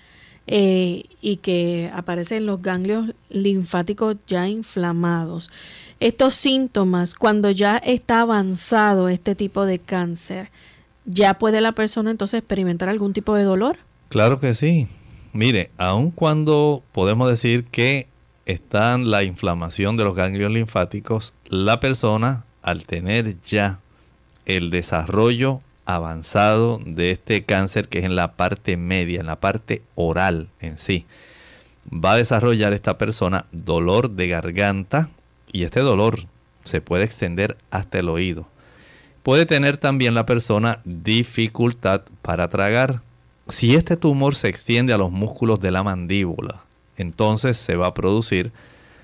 eh, 0.47 1.05
y 1.21 1.37
que 1.37 1.89
aparece 1.93 2.37
en 2.37 2.45
los 2.45 2.61
ganglios 2.61 3.13
linfáticos 3.29 4.17
ya 4.27 4.47
inflamados. 4.47 5.49
Estos 5.99 6.35
síntomas, 6.35 7.15
cuando 7.15 7.49
ya 7.49 7.77
está 7.77 8.21
avanzado 8.21 9.09
este 9.09 9.33
tipo 9.33 9.65
de 9.65 9.79
cáncer, 9.79 10.51
¿ya 11.05 11.39
puede 11.39 11.61
la 11.61 11.71
persona 11.71 12.11
entonces 12.11 12.39
experimentar 12.39 12.89
algún 12.89 13.13
tipo 13.13 13.33
de 13.33 13.43
dolor? 13.43 13.77
Claro 14.09 14.39
que 14.39 14.53
sí. 14.53 14.87
Mire, 15.33 15.71
aun 15.77 16.11
cuando 16.11 16.83
podemos 16.91 17.29
decir 17.29 17.65
que 17.65 18.07
está 18.45 18.97
la 18.97 19.23
inflamación 19.23 19.97
de 19.97 20.03
los 20.03 20.15
ganglios 20.15 20.51
linfáticos, 20.51 21.33
la 21.47 21.79
persona 21.79 22.45
al 22.61 22.85
tener 22.85 23.39
ya 23.41 23.79
el 24.45 24.69
desarrollo 24.69 25.61
avanzado 25.85 26.79
de 26.85 27.11
este 27.11 27.43
cáncer 27.43 27.87
que 27.87 27.99
es 27.99 28.05
en 28.05 28.15
la 28.15 28.33
parte 28.33 28.77
media, 28.77 29.19
en 29.19 29.27
la 29.27 29.39
parte 29.39 29.81
oral 29.95 30.49
en 30.59 30.77
sí, 30.77 31.05
va 31.91 32.13
a 32.13 32.17
desarrollar 32.17 32.73
esta 32.73 32.97
persona 32.97 33.45
dolor 33.51 34.11
de 34.11 34.27
garganta 34.27 35.09
y 35.51 35.63
este 35.63 35.81
dolor 35.81 36.25
se 36.63 36.81
puede 36.81 37.03
extender 37.03 37.57
hasta 37.71 37.99
el 37.99 38.09
oído. 38.09 38.47
Puede 39.23 39.45
tener 39.45 39.77
también 39.77 40.13
la 40.13 40.25
persona 40.25 40.81
dificultad 40.83 42.01
para 42.21 42.47
tragar, 42.47 43.01
si 43.47 43.75
este 43.75 43.95
tumor 43.97 44.35
se 44.35 44.47
extiende 44.47 44.93
a 44.93 44.97
los 44.97 45.11
músculos 45.11 45.59
de 45.59 45.71
la 45.71 45.83
mandíbula, 45.83 46.63
entonces 46.97 47.57
se 47.57 47.75
va 47.75 47.87
a 47.87 47.93
producir 47.93 48.51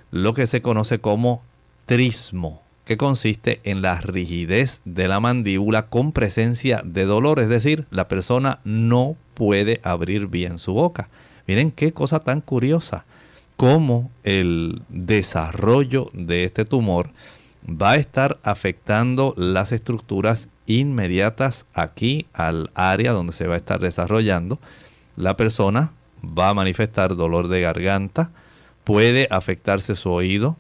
lo 0.10 0.34
que 0.34 0.48
se 0.48 0.62
conoce 0.62 1.00
como 1.00 1.44
trismo, 1.86 2.62
que 2.86 2.98
consiste 2.98 3.62
en 3.64 3.82
la 3.82 4.02
rigidez 4.02 4.82
de 4.86 5.08
la 5.08 5.20
mandíbula 5.20 5.88
con 5.88 6.12
presencia 6.12 6.82
de 6.84 7.06
dolor, 7.06 7.40
es 7.40 7.50
decir, 7.50 7.86
la 7.92 8.08
persona 8.08 8.60
no 8.64 9.16
puede 9.34 9.80
abrir 9.84 10.28
bien 10.28 10.60
su 10.60 10.74
boca. 10.74 11.10
Miren 11.48 11.72
qué 11.72 11.94
cosa 11.94 12.20
tan 12.20 12.42
curiosa, 12.42 13.06
cómo 13.58 14.10
el 14.24 14.82
desarrollo 14.90 16.10
de 16.14 16.46
este 16.46 16.66
tumor 16.66 17.12
va 17.70 17.92
a 17.92 17.98
estar 17.98 18.40
afectando 18.44 19.34
las 19.38 19.72
estructuras 19.72 20.50
inmediatas 20.66 21.66
aquí 21.74 22.28
al 22.34 22.72
área 22.76 23.12
donde 23.12 23.34
se 23.34 23.48
va 23.48 23.56
a 23.56 23.58
estar 23.58 23.80
desarrollando. 23.80 24.60
La 25.16 25.38
persona 25.38 25.92
va 26.24 26.50
a 26.50 26.54
manifestar 26.54 27.16
dolor 27.16 27.48
de 27.48 27.62
garganta, 27.62 28.32
puede 28.84 29.28
afectarse 29.32 29.96
su 29.96 30.12
oído, 30.12 30.58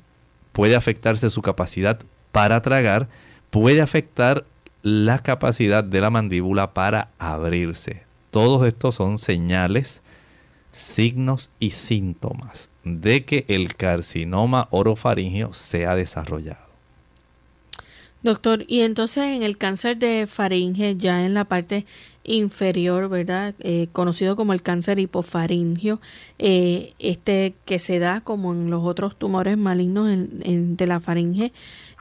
puede 0.51 0.75
afectarse 0.75 1.29
su 1.29 1.41
capacidad 1.41 1.99
para 2.31 2.61
tragar, 2.61 3.07
puede 3.49 3.81
afectar 3.81 4.45
la 4.83 5.19
capacidad 5.19 5.83
de 5.83 6.01
la 6.01 6.09
mandíbula 6.09 6.73
para 6.73 7.09
abrirse. 7.19 8.03
Todos 8.31 8.65
estos 8.65 8.95
son 8.95 9.17
señales, 9.17 10.01
signos 10.71 11.51
y 11.59 11.71
síntomas 11.71 12.69
de 12.83 13.25
que 13.25 13.45
el 13.47 13.75
carcinoma 13.75 14.67
orofaringeo 14.71 15.53
se 15.53 15.85
ha 15.85 15.95
desarrollado. 15.95 16.70
Doctor, 18.23 18.65
y 18.67 18.81
entonces 18.81 19.23
en 19.25 19.41
el 19.41 19.57
cáncer 19.57 19.97
de 19.97 20.27
faringe, 20.27 20.95
ya 20.95 21.25
en 21.25 21.33
la 21.33 21.45
parte 21.45 21.85
inferior, 22.23 23.09
¿verdad? 23.09 23.55
Eh, 23.59 23.87
conocido 23.91 24.35
como 24.35 24.53
el 24.53 24.61
cáncer 24.61 24.99
hipofaringio, 24.99 25.99
eh, 26.37 26.93
este 26.99 27.55
que 27.65 27.79
se 27.79 27.97
da 27.97 28.21
como 28.21 28.53
en 28.53 28.69
los 28.69 28.83
otros 28.83 29.17
tumores 29.17 29.57
malignos 29.57 30.07
de 30.07 30.87
la 30.87 30.99
faringe, 30.99 31.51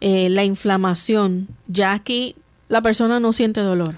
eh, 0.01 0.29
la 0.29 0.45
inflamación, 0.45 1.49
ya 1.69 1.95
aquí 1.95 2.35
la 2.69 2.83
persona 2.83 3.19
no 3.19 3.33
siente 3.33 3.61
dolor. 3.61 3.95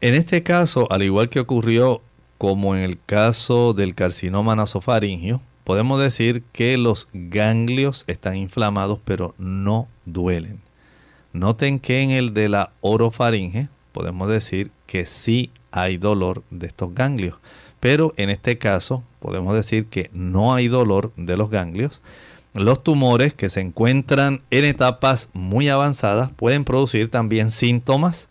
En 0.00 0.14
este 0.14 0.42
caso, 0.44 0.86
al 0.90 1.02
igual 1.02 1.30
que 1.30 1.40
ocurrió 1.40 2.00
como 2.38 2.76
en 2.76 2.82
el 2.82 2.98
caso 3.04 3.72
del 3.72 3.94
carcinoma 3.94 4.54
nasofaringio, 4.54 5.40
podemos 5.64 6.00
decir 6.00 6.44
que 6.52 6.76
los 6.76 7.08
ganglios 7.12 8.04
están 8.06 8.36
inflamados 8.36 9.00
pero 9.04 9.34
no 9.38 9.88
duelen. 10.04 10.65
Noten 11.36 11.80
que 11.80 12.00
en 12.00 12.12
el 12.12 12.32
de 12.32 12.48
la 12.48 12.70
orofaringe 12.80 13.68
podemos 13.92 14.26
decir 14.26 14.70
que 14.86 15.04
sí 15.04 15.50
hay 15.70 15.98
dolor 15.98 16.42
de 16.50 16.66
estos 16.66 16.94
ganglios, 16.94 17.36
pero 17.78 18.14
en 18.16 18.30
este 18.30 18.56
caso 18.56 19.04
podemos 19.20 19.54
decir 19.54 19.84
que 19.84 20.08
no 20.14 20.54
hay 20.54 20.68
dolor 20.68 21.12
de 21.16 21.36
los 21.36 21.50
ganglios. 21.50 22.00
Los 22.54 22.82
tumores 22.82 23.34
que 23.34 23.50
se 23.50 23.60
encuentran 23.60 24.40
en 24.50 24.64
etapas 24.64 25.28
muy 25.34 25.68
avanzadas 25.68 26.30
pueden 26.32 26.64
producir 26.64 27.10
también 27.10 27.50
síntomas, 27.50 28.30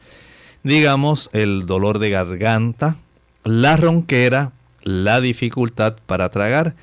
digamos 0.63 1.29
el 1.31 1.67
dolor 1.67 1.99
de 1.99 2.09
garganta, 2.09 2.95
la 3.43 3.77
ronquera, 3.77 4.51
la 4.81 5.21
dificultad 5.21 5.97
para 6.07 6.29
tragar 6.29 6.73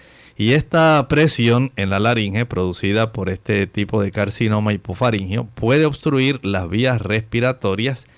Y 0.43 0.55
esta 0.55 1.07
presión 1.07 1.71
en 1.77 1.89
la 1.89 2.01
laringe 2.01 2.47
producida 2.47 3.13
por 3.13 3.31
este 3.31 3.69
tipo 3.69 4.03
de 4.03 4.11
carcinoma 4.11 4.73
hipofaringio 4.73 5.45
puede 5.45 5.87
obstruir 5.87 6.45
las 6.45 6.69
vías 6.69 7.01
respiratorias 7.01 8.09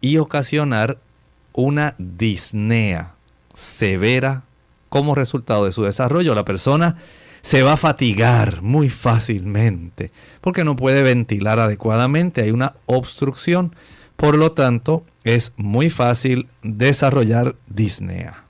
y 0.00 0.16
ocasionar 0.16 0.98
una 1.52 1.94
disnea 1.98 3.14
severa 3.54 4.42
como 4.88 5.14
resultado 5.14 5.66
de 5.66 5.72
su 5.72 5.84
desarrollo. 5.84 6.34
La 6.34 6.44
persona 6.44 6.96
se 7.42 7.62
va 7.62 7.74
a 7.74 7.76
fatigar 7.76 8.60
muy 8.60 8.90
fácilmente 8.90 10.10
porque 10.40 10.64
no 10.64 10.74
puede 10.74 11.04
ventilar 11.04 11.60
adecuadamente, 11.60 12.42
hay 12.42 12.50
una 12.50 12.74
obstrucción. 12.86 13.72
Por 14.16 14.36
lo 14.36 14.50
tanto, 14.50 15.04
es 15.22 15.52
muy 15.56 15.90
fácil 15.90 16.48
desarrollar 16.64 17.54
disnea. 17.68 18.46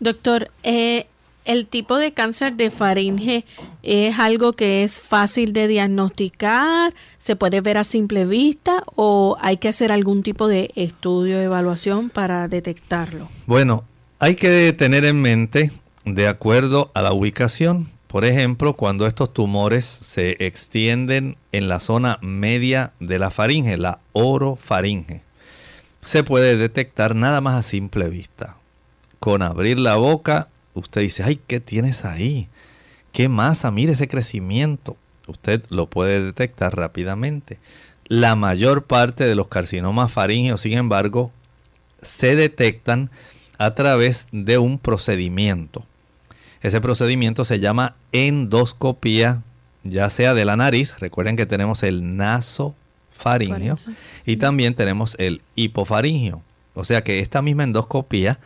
Doctor, 0.00 0.50
eh, 0.62 1.06
el 1.46 1.66
tipo 1.66 1.96
de 1.96 2.12
cáncer 2.12 2.54
de 2.54 2.70
faringe 2.70 3.44
es 3.82 4.18
algo 4.18 4.52
que 4.52 4.84
es 4.84 5.00
fácil 5.00 5.52
de 5.52 5.68
diagnosticar, 5.68 6.92
se 7.18 7.36
puede 7.36 7.60
ver 7.60 7.78
a 7.78 7.84
simple 7.84 8.26
vista 8.26 8.82
o 8.96 9.36
hay 9.40 9.56
que 9.56 9.68
hacer 9.68 9.92
algún 9.92 10.22
tipo 10.22 10.48
de 10.48 10.70
estudio, 10.74 11.38
de 11.38 11.44
evaluación 11.44 12.10
para 12.10 12.48
detectarlo. 12.48 13.28
Bueno, 13.46 13.84
hay 14.18 14.34
que 14.34 14.72
tener 14.72 15.04
en 15.04 15.22
mente, 15.22 15.70
de 16.04 16.28
acuerdo 16.28 16.90
a 16.94 17.02
la 17.02 17.12
ubicación, 17.12 17.88
por 18.08 18.24
ejemplo, 18.24 18.74
cuando 18.74 19.06
estos 19.06 19.32
tumores 19.32 19.84
se 19.84 20.36
extienden 20.44 21.36
en 21.52 21.68
la 21.68 21.80
zona 21.80 22.18
media 22.22 22.92
de 23.00 23.18
la 23.18 23.30
faringe, 23.30 23.76
la 23.76 23.98
orofaringe, 24.12 25.22
se 26.02 26.22
puede 26.22 26.56
detectar 26.56 27.14
nada 27.14 27.40
más 27.40 27.56
a 27.56 27.68
simple 27.68 28.08
vista. 28.08 28.56
Con 29.18 29.42
abrir 29.42 29.78
la 29.78 29.96
boca, 29.96 30.48
usted 30.76 31.00
dice, 31.00 31.22
ay, 31.22 31.40
¿qué 31.46 31.60
tienes 31.60 32.04
ahí? 32.04 32.48
¿Qué 33.12 33.28
masa? 33.28 33.70
Mire 33.70 33.94
ese 33.94 34.08
crecimiento. 34.08 34.96
Usted 35.26 35.62
lo 35.70 35.86
puede 35.86 36.22
detectar 36.22 36.76
rápidamente. 36.76 37.58
La 38.06 38.36
mayor 38.36 38.84
parte 38.84 39.24
de 39.24 39.34
los 39.34 39.48
carcinomas 39.48 40.12
faringeos, 40.12 40.60
sin 40.60 40.74
embargo, 40.74 41.32
se 42.02 42.36
detectan 42.36 43.10
a 43.58 43.74
través 43.74 44.28
de 44.30 44.58
un 44.58 44.78
procedimiento. 44.78 45.84
Ese 46.62 46.80
procedimiento 46.80 47.44
se 47.44 47.58
llama 47.58 47.96
endoscopía, 48.12 49.42
ya 49.82 50.10
sea 50.10 50.34
de 50.34 50.44
la 50.44 50.56
nariz, 50.56 50.94
recuerden 50.98 51.36
que 51.36 51.46
tenemos 51.46 51.82
el 51.82 52.16
nasofaringio 52.16 53.78
y 54.24 54.36
también 54.36 54.74
tenemos 54.74 55.16
el 55.18 55.42
hipofaringio. 55.54 56.42
O 56.74 56.84
sea 56.84 57.02
que 57.02 57.20
esta 57.20 57.42
misma 57.42 57.64
endoscopía 57.64 58.38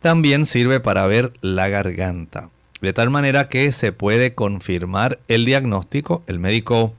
también 0.00 0.46
sirve 0.46 0.80
para 0.80 1.06
ver 1.06 1.32
la 1.40 1.68
garganta. 1.68 2.50
De 2.80 2.92
tal 2.92 3.10
manera 3.10 3.48
que 3.48 3.70
se 3.72 3.92
puede 3.92 4.34
confirmar 4.34 5.18
el 5.28 5.44
diagnóstico. 5.44 6.22
El 6.26 6.38
médico 6.38 6.94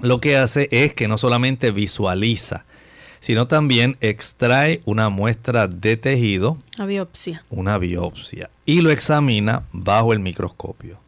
lo 0.00 0.20
que 0.20 0.36
hace 0.36 0.68
es 0.72 0.94
que 0.94 1.08
no 1.08 1.16
solamente 1.16 1.70
visualiza, 1.70 2.64
sino 3.20 3.46
también 3.46 3.96
extrae 4.00 4.82
una 4.84 5.08
muestra 5.08 5.68
de 5.68 5.96
tejido. 5.96 6.58
Una 6.76 6.86
biopsia. 6.86 7.44
Una 7.50 7.78
biopsia. 7.78 8.50
Y 8.66 8.80
lo 8.80 8.90
examina 8.90 9.62
bajo 9.72 10.12
el 10.12 10.18
microscopio. 10.18 10.98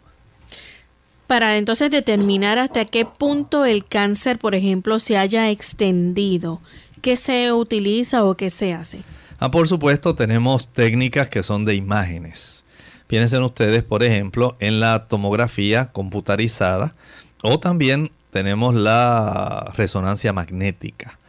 Para 1.26 1.58
entonces 1.58 1.90
determinar 1.90 2.58
hasta 2.58 2.86
qué 2.86 3.04
punto 3.04 3.66
el 3.66 3.84
cáncer, 3.84 4.38
por 4.38 4.54
ejemplo, 4.54 4.98
se 4.98 5.18
haya 5.18 5.50
extendido, 5.50 6.62
¿qué 7.02 7.18
se 7.18 7.52
utiliza 7.52 8.24
o 8.24 8.34
qué 8.34 8.48
se 8.48 8.72
hace? 8.72 9.02
Ah, 9.40 9.52
por 9.52 9.68
supuesto, 9.68 10.16
tenemos 10.16 10.68
técnicas 10.72 11.28
que 11.28 11.44
son 11.44 11.64
de 11.64 11.76
imágenes. 11.76 12.64
Piensen 13.06 13.44
ustedes, 13.44 13.84
por 13.84 14.02
ejemplo, 14.02 14.56
en 14.58 14.80
la 14.80 15.06
tomografía 15.06 15.92
computarizada 15.92 16.94
o 17.42 17.60
también 17.60 18.10
tenemos 18.32 18.74
la 18.74 19.72
resonancia 19.76 20.32
magnética. 20.32 21.20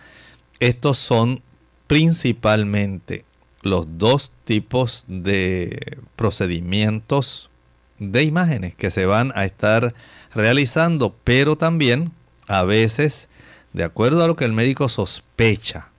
Estos 0.60 0.98
son 0.98 1.44
principalmente 1.86 3.26
los 3.62 3.86
dos 4.00 4.32
tipos 4.44 5.06
de 5.08 6.00
procedimientos 6.16 7.52
de 8.00 8.24
imágenes 8.24 8.74
que 8.74 8.90
se 8.90 9.06
van 9.06 9.32
a 9.36 9.46
estar 9.46 9.94
realizando, 10.34 11.16
pero 11.24 11.58
también 11.58 12.12
a 12.48 12.64
veces, 12.64 13.30
de 13.74 13.84
acuerdo 13.84 14.24
a 14.24 14.28
lo 14.28 14.36
que 14.36 14.46
el 14.46 14.54
médico 14.54 14.90
sospecha, 14.90 15.90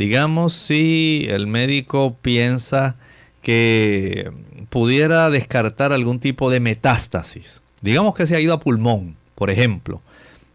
digamos 0.00 0.54
si 0.54 1.26
el 1.28 1.46
médico 1.46 2.16
piensa 2.22 2.96
que 3.42 4.32
pudiera 4.70 5.28
descartar 5.28 5.92
algún 5.92 6.20
tipo 6.20 6.48
de 6.48 6.58
metástasis, 6.58 7.60
digamos 7.82 8.14
que 8.14 8.24
se 8.24 8.34
ha 8.34 8.40
ido 8.40 8.54
a 8.54 8.60
pulmón, 8.60 9.16
por 9.34 9.50
ejemplo, 9.50 10.00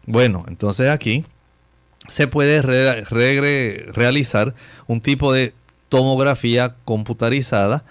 bueno, 0.04 0.44
entonces 0.48 0.90
aquí 0.90 1.24
se 2.08 2.26
puede 2.26 2.60
realizar 2.60 4.52
un 4.88 5.00
tipo 5.00 5.32
de 5.32 5.54
tomografía 5.90 6.74
computarizada 6.84 7.84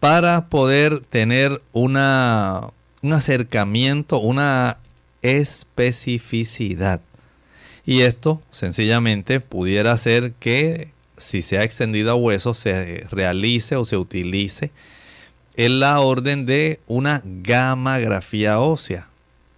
para 0.00 0.48
poder 0.48 1.00
tener 1.08 1.62
una, 1.72 2.68
un 3.00 3.14
acercamiento, 3.14 4.18
una 4.18 4.76
especificidad. 5.22 7.00
Y 7.86 8.02
esto 8.02 8.42
sencillamente 8.50 9.40
pudiera 9.40 9.96
ser 9.96 10.32
que 10.32 10.92
si 11.18 11.42
se 11.42 11.58
ha 11.58 11.64
extendido 11.64 12.10
a 12.10 12.14
hueso 12.14 12.54
se 12.54 13.06
realice 13.10 13.76
o 13.76 13.84
se 13.84 13.96
utilice 13.96 14.70
en 15.56 15.80
la 15.80 16.00
orden 16.00 16.46
de 16.46 16.80
una 16.86 17.22
gammagrafía 17.24 18.60
ósea. 18.60 19.08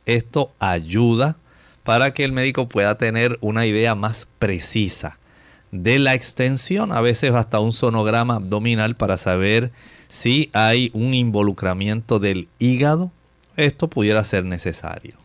Esto 0.06 0.52
ayuda 0.58 1.36
para 1.84 2.12
que 2.14 2.24
el 2.24 2.32
médico 2.32 2.68
pueda 2.68 2.96
tener 2.96 3.38
una 3.40 3.66
idea 3.66 3.94
más 3.94 4.26
precisa 4.38 5.18
de 5.72 5.98
la 5.98 6.14
extensión, 6.14 6.92
a 6.92 7.00
veces 7.00 7.32
hasta 7.32 7.60
un 7.60 7.72
sonograma 7.72 8.36
abdominal 8.36 8.96
para 8.96 9.16
saber 9.16 9.70
si 10.08 10.50
hay 10.52 10.90
un 10.94 11.14
involucramiento 11.14 12.18
del 12.18 12.48
hígado. 12.58 13.12
Esto 13.56 13.88
pudiera 13.88 14.24
ser 14.24 14.44
necesario. 14.44 15.16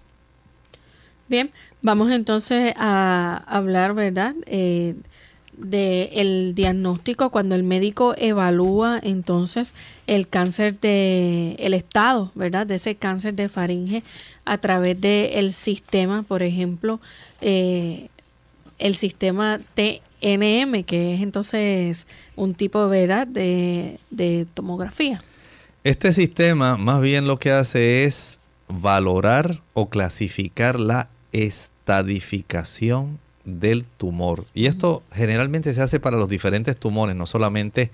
Bien, 1.27 1.51
vamos 1.81 2.11
entonces 2.11 2.73
a 2.77 3.43
hablar, 3.47 3.95
¿verdad? 3.95 4.35
Eh, 4.45 4.95
del 5.57 6.53
diagnóstico 6.55 7.29
cuando 7.29 7.55
el 7.55 7.63
médico 7.63 8.13
evalúa 8.17 8.99
entonces 9.01 9.75
el 10.07 10.27
cáncer 10.27 10.79
de 10.79 11.55
el 11.59 11.73
estado 11.73 12.31
verdad 12.35 12.67
de 12.67 12.75
ese 12.75 12.95
cáncer 12.95 13.33
de 13.35 13.49
faringe 13.49 14.03
a 14.43 14.57
través 14.57 14.99
del 14.99 15.53
sistema 15.53 16.23
por 16.23 16.43
ejemplo 16.43 16.99
eh, 17.41 18.07
el 18.79 18.95
sistema 18.95 19.59
TNM 19.75 20.83
que 20.83 21.15
es 21.15 21.21
entonces 21.21 22.07
un 22.35 22.53
tipo 22.53 22.87
¿verdad? 22.89 23.27
De, 23.27 23.99
de 24.09 24.45
tomografía 24.53 25.23
este 25.83 26.11
sistema 26.11 26.77
más 26.77 27.01
bien 27.01 27.27
lo 27.27 27.37
que 27.37 27.51
hace 27.51 28.03
es 28.03 28.39
valorar 28.67 29.61
o 29.73 29.89
clasificar 29.89 30.79
la 30.79 31.07
estadificación 31.31 33.19
del 33.45 33.85
tumor. 33.97 34.45
Y 34.53 34.65
esto 34.65 35.03
generalmente 35.13 35.73
se 35.73 35.81
hace 35.81 35.99
para 35.99 36.17
los 36.17 36.29
diferentes 36.29 36.77
tumores, 36.77 37.15
no 37.15 37.25
solamente 37.25 37.91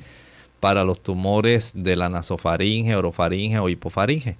para 0.60 0.84
los 0.84 1.02
tumores 1.02 1.74
de 1.76 1.96
la 1.96 2.10
nasofaringe, 2.10 2.96
orofaringe 2.96 3.60
o 3.60 3.70
hipofaringe. 3.70 4.38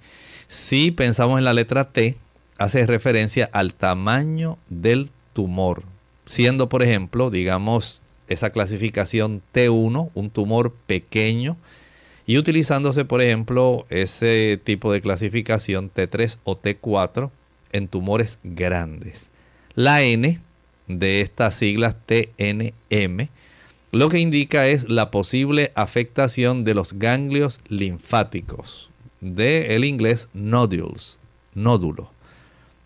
Si 0.48 0.90
pensamos 0.90 1.38
en 1.38 1.44
la 1.44 1.54
letra 1.54 1.90
T, 1.90 2.16
hace 2.58 2.86
referencia 2.86 3.48
al 3.52 3.74
tamaño 3.74 4.58
del 4.68 5.10
tumor, 5.32 5.82
siendo 6.24 6.68
por 6.68 6.82
ejemplo, 6.82 7.30
digamos, 7.30 8.02
esa 8.28 8.50
clasificación 8.50 9.42
T1, 9.52 10.10
un 10.14 10.30
tumor 10.30 10.72
pequeño, 10.86 11.56
y 12.26 12.38
utilizándose 12.38 13.04
por 13.04 13.20
ejemplo 13.20 13.84
ese 13.90 14.60
tipo 14.62 14.92
de 14.92 15.00
clasificación 15.00 15.90
T3 15.92 16.38
o 16.44 16.56
T4 16.56 17.30
en 17.72 17.88
tumores 17.88 18.38
grandes. 18.44 19.28
La 19.74 20.02
N 20.02 20.38
de 20.98 21.20
estas 21.20 21.54
siglas 21.54 21.96
TNM, 22.06 23.28
lo 23.92 24.08
que 24.08 24.18
indica 24.18 24.66
es 24.68 24.88
la 24.88 25.10
posible 25.10 25.72
afectación 25.74 26.64
de 26.64 26.74
los 26.74 26.94
ganglios 26.94 27.60
linfáticos, 27.68 28.90
de 29.20 29.74
el 29.74 29.84
inglés 29.84 30.28
nodules, 30.32 31.18
nódulo. 31.54 32.10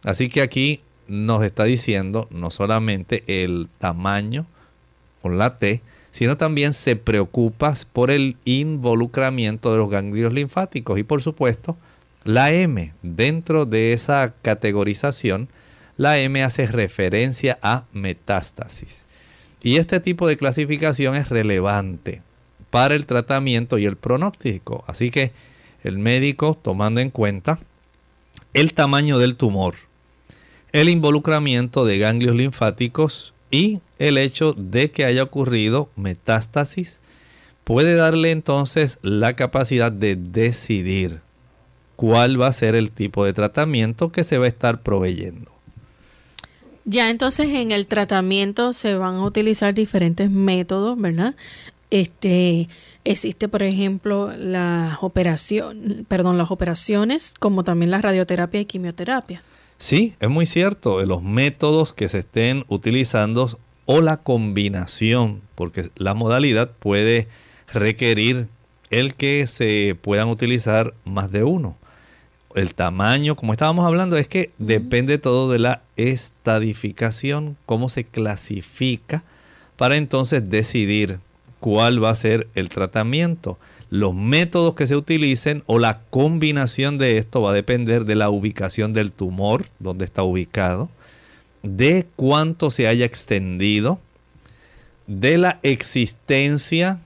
Así 0.02 0.28
que 0.28 0.42
aquí 0.42 0.80
nos 1.08 1.44
está 1.44 1.64
diciendo 1.64 2.26
no 2.30 2.50
solamente 2.50 3.22
el 3.26 3.68
tamaño 3.78 4.46
con 5.22 5.38
la 5.38 5.58
T, 5.58 5.80
sino 6.12 6.36
también 6.36 6.72
se 6.72 6.96
preocupa 6.96 7.74
por 7.92 8.10
el 8.10 8.36
involucramiento 8.44 9.70
de 9.70 9.78
los 9.78 9.90
ganglios 9.90 10.32
linfáticos 10.32 10.98
y 10.98 11.02
por 11.02 11.22
supuesto 11.22 11.76
la 12.24 12.52
M 12.52 12.92
dentro 13.02 13.66
de 13.66 13.92
esa 13.92 14.34
categorización 14.42 15.48
la 15.96 16.18
M 16.18 16.42
hace 16.42 16.66
referencia 16.66 17.58
a 17.62 17.84
metástasis. 17.92 19.04
Y 19.62 19.76
este 19.76 20.00
tipo 20.00 20.28
de 20.28 20.36
clasificación 20.36 21.16
es 21.16 21.28
relevante 21.28 22.22
para 22.70 22.94
el 22.94 23.06
tratamiento 23.06 23.78
y 23.78 23.86
el 23.86 23.96
pronóstico. 23.96 24.84
Así 24.86 25.10
que 25.10 25.32
el 25.82 25.98
médico, 25.98 26.58
tomando 26.60 27.00
en 27.00 27.10
cuenta 27.10 27.58
el 28.52 28.74
tamaño 28.74 29.18
del 29.18 29.36
tumor, 29.36 29.74
el 30.72 30.88
involucramiento 30.88 31.84
de 31.84 31.98
ganglios 31.98 32.36
linfáticos 32.36 33.34
y 33.50 33.80
el 33.98 34.18
hecho 34.18 34.52
de 34.52 34.90
que 34.90 35.04
haya 35.04 35.22
ocurrido 35.22 35.88
metástasis 35.96 37.00
puede 37.64 37.94
darle 37.94 38.30
entonces 38.30 38.98
la 39.02 39.34
capacidad 39.34 39.90
de 39.90 40.16
decidir 40.16 41.20
cuál 41.96 42.40
va 42.40 42.48
a 42.48 42.52
ser 42.52 42.74
el 42.74 42.90
tipo 42.90 43.24
de 43.24 43.32
tratamiento 43.32 44.12
que 44.12 44.22
se 44.22 44.38
va 44.38 44.44
a 44.44 44.48
estar 44.48 44.82
proveyendo. 44.82 45.55
Ya 46.88 47.10
entonces 47.10 47.48
en 47.48 47.72
el 47.72 47.88
tratamiento 47.88 48.72
se 48.72 48.96
van 48.96 49.16
a 49.16 49.24
utilizar 49.24 49.74
diferentes 49.74 50.30
métodos, 50.30 50.96
¿verdad? 50.96 51.34
Este 51.90 52.68
existe, 53.02 53.48
por 53.48 53.64
ejemplo, 53.64 54.30
las 54.38 54.98
operaciones, 55.02 56.04
perdón, 56.06 56.38
las 56.38 56.52
operaciones, 56.52 57.34
como 57.40 57.64
también 57.64 57.90
la 57.90 58.00
radioterapia 58.00 58.60
y 58.60 58.66
quimioterapia. 58.66 59.42
Sí, 59.78 60.14
es 60.20 60.30
muy 60.30 60.46
cierto. 60.46 61.04
Los 61.04 61.24
métodos 61.24 61.92
que 61.92 62.08
se 62.08 62.20
estén 62.20 62.64
utilizando 62.68 63.58
o 63.84 64.00
la 64.00 64.18
combinación, 64.18 65.42
porque 65.56 65.90
la 65.96 66.14
modalidad 66.14 66.70
puede 66.70 67.26
requerir 67.72 68.46
el 68.90 69.14
que 69.14 69.48
se 69.48 69.96
puedan 70.00 70.28
utilizar 70.28 70.94
más 71.04 71.32
de 71.32 71.42
uno. 71.42 71.76
El 72.56 72.74
tamaño, 72.74 73.36
como 73.36 73.52
estábamos 73.52 73.84
hablando, 73.84 74.16
es 74.16 74.28
que 74.28 74.50
depende 74.56 75.18
todo 75.18 75.52
de 75.52 75.58
la 75.58 75.82
estadificación, 75.96 77.58
cómo 77.66 77.90
se 77.90 78.04
clasifica, 78.04 79.24
para 79.76 79.98
entonces 79.98 80.48
decidir 80.48 81.18
cuál 81.60 82.02
va 82.02 82.08
a 82.08 82.14
ser 82.14 82.48
el 82.54 82.70
tratamiento. 82.70 83.58
Los 83.90 84.14
métodos 84.14 84.74
que 84.74 84.86
se 84.86 84.96
utilicen 84.96 85.64
o 85.66 85.78
la 85.78 86.00
combinación 86.08 86.96
de 86.96 87.18
esto 87.18 87.42
va 87.42 87.50
a 87.50 87.54
depender 87.54 88.06
de 88.06 88.14
la 88.14 88.30
ubicación 88.30 88.94
del 88.94 89.12
tumor, 89.12 89.66
donde 89.78 90.06
está 90.06 90.22
ubicado, 90.22 90.88
de 91.62 92.06
cuánto 92.16 92.70
se 92.70 92.88
haya 92.88 93.04
extendido, 93.04 94.00
de 95.06 95.36
la 95.36 95.60
existencia 95.62 97.00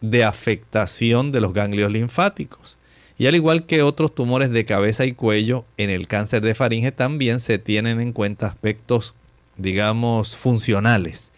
de 0.00 0.22
afectación 0.22 1.32
de 1.32 1.40
los 1.40 1.52
ganglios 1.52 1.90
linfáticos. 1.90 2.78
Y 3.20 3.26
al 3.26 3.34
igual 3.34 3.66
que 3.66 3.82
otros 3.82 4.14
tumores 4.14 4.50
de 4.50 4.64
cabeza 4.64 5.04
y 5.04 5.12
cuello, 5.12 5.66
en 5.76 5.90
el 5.90 6.08
cáncer 6.08 6.40
de 6.40 6.54
faringe 6.54 6.90
también 6.90 7.38
se 7.38 7.58
tienen 7.58 8.00
en 8.00 8.14
cuenta 8.14 8.46
aspectos, 8.46 9.14
digamos, 9.58 10.36
funcionales 10.36 11.30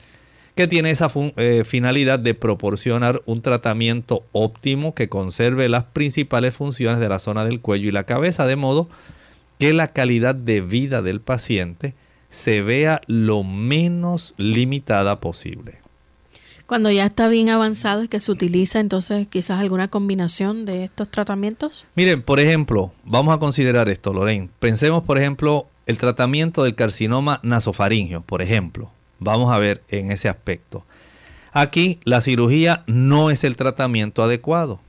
que 0.54 0.68
tiene 0.68 0.92
esa 0.92 1.10
eh, 1.38 1.64
finalidad 1.64 2.20
de 2.20 2.34
proporcionar 2.34 3.20
un 3.26 3.42
tratamiento 3.42 4.22
óptimo 4.30 4.94
que 4.94 5.08
conserve 5.08 5.68
las 5.68 5.82
principales 5.82 6.54
funciones 6.54 7.00
de 7.00 7.08
la 7.08 7.18
zona 7.18 7.44
del 7.44 7.60
cuello 7.60 7.88
y 7.88 7.92
la 7.92 8.04
cabeza, 8.04 8.46
de 8.46 8.54
modo 8.54 8.88
que 9.58 9.72
la 9.72 9.88
calidad 9.88 10.36
de 10.36 10.60
vida 10.60 11.02
del 11.02 11.20
paciente 11.20 11.94
se 12.28 12.62
vea 12.62 13.00
lo 13.08 13.42
menos 13.42 14.34
limitada 14.36 15.18
posible. 15.18 15.81
Cuando 16.72 16.90
ya 16.90 17.04
está 17.04 17.28
bien 17.28 17.50
avanzado 17.50 18.00
es 18.00 18.08
que 18.08 18.18
se 18.18 18.32
utiliza 18.32 18.80
entonces 18.80 19.26
quizás 19.28 19.60
alguna 19.60 19.88
combinación 19.88 20.64
de 20.64 20.84
estos 20.84 21.10
tratamientos. 21.10 21.84
Miren, 21.94 22.22
por 22.22 22.40
ejemplo, 22.40 22.94
vamos 23.04 23.34
a 23.34 23.38
considerar 23.38 23.90
esto, 23.90 24.14
Lorraine. 24.14 24.48
Pensemos, 24.58 25.02
por 25.02 25.18
ejemplo, 25.18 25.66
el 25.84 25.98
tratamiento 25.98 26.62
del 26.62 26.74
carcinoma 26.74 27.40
nasofaringio, 27.42 28.22
por 28.22 28.40
ejemplo 28.40 28.90
Vamos 29.18 29.52
a 29.52 29.58
ver 29.58 29.82
en 29.90 30.10
ese 30.10 30.30
aspecto. 30.30 30.82
Aquí 31.52 32.00
la 32.04 32.22
cirugía 32.22 32.84
no 32.86 33.30
es 33.30 33.44
el 33.44 33.56
tratamiento 33.56 34.22
adecuado, 34.22 34.80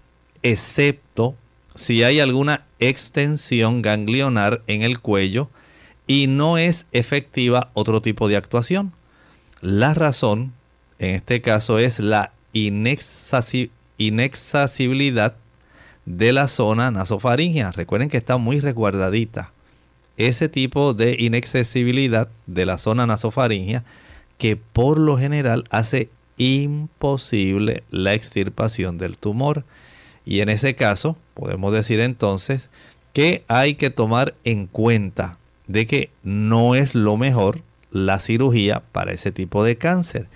excepto 0.42 1.36
si 1.76 2.02
hay 2.04 2.22
alguna 2.22 2.64
extensión 2.80 3.82
ganglionar 3.82 4.62
en 4.68 4.84
el 4.84 5.02
cuello 5.02 5.50
y 6.08 6.28
no 6.28 6.58
es 6.58 6.86
efectiva 6.94 7.72
otro 7.74 8.02
tipo 8.02 8.30
de 8.30 8.38
actuación. 8.38 8.94
La 9.60 9.94
razón 9.94 10.54
en 11.00 11.16
este 11.16 11.42
caso 11.42 11.80
es 11.80 12.00
la 12.00 12.32
inaccesibilidad 12.54 15.36
de 16.06 16.34
la 16.34 16.48
zona 16.48 16.92
nasofaringea. 16.92 17.72
Recuerden 17.72 18.10
que 18.10 18.18
está 18.18 18.38
muy 18.38 18.60
resguardadita. 18.60 19.52
Ese 20.18 20.50
tipo 20.50 20.94
de 20.94 21.16
inaccesibilidad 21.18 22.28
de 22.46 22.66
la 22.66 22.78
zona 22.78 23.08
nasofaringea 23.08 23.84
que 24.38 24.58
por 24.58 25.00
lo 25.00 25.18
general 25.18 25.64
hace 25.70 26.10
imposible 26.38 27.84
la 27.90 28.14
extirpación 28.14 28.98
del 28.98 29.18
tumor. 29.18 29.64
Y 30.26 30.42
en 30.42 30.50
ese 30.50 30.76
caso, 30.76 31.18
podemos 31.34 31.74
decir 31.74 32.00
entonces 32.00 32.70
que 33.14 33.44
hay 33.48 33.76
que 33.76 33.90
tomar 33.90 34.36
en 34.44 34.68
cuenta 34.68 35.38
de 35.68 35.88
que 35.88 36.10
no 36.24 36.76
es 36.76 36.96
lo 36.96 37.18
mejor 37.18 37.62
la 37.92 38.20
cirugía 38.20 38.84
para 38.92 39.12
ese 39.12 39.32
tipo 39.32 39.64
de 39.64 39.78
cáncer. 39.78 40.28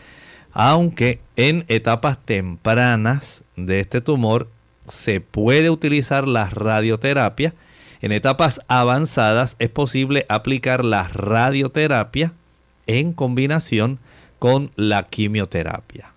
Aunque 0.60 1.20
en 1.36 1.66
etapas 1.68 2.18
tempranas 2.18 3.44
de 3.56 3.80
este 3.80 4.02
tumor 4.02 4.50
se 4.88 5.22
puede 5.22 5.70
utilizar 5.70 6.28
la 6.28 6.50
radioterapia, 6.50 7.54
en 8.02 8.12
etapas 8.12 8.60
avanzadas 8.68 9.56
es 9.60 9.70
posible 9.70 10.26
aplicar 10.30 10.84
la 10.84 11.10
radioterapia 11.10 12.34
en 12.88 13.14
combinación 13.14 14.00
con 14.40 14.72
la 14.76 15.04
quimioterapia. 15.04 16.12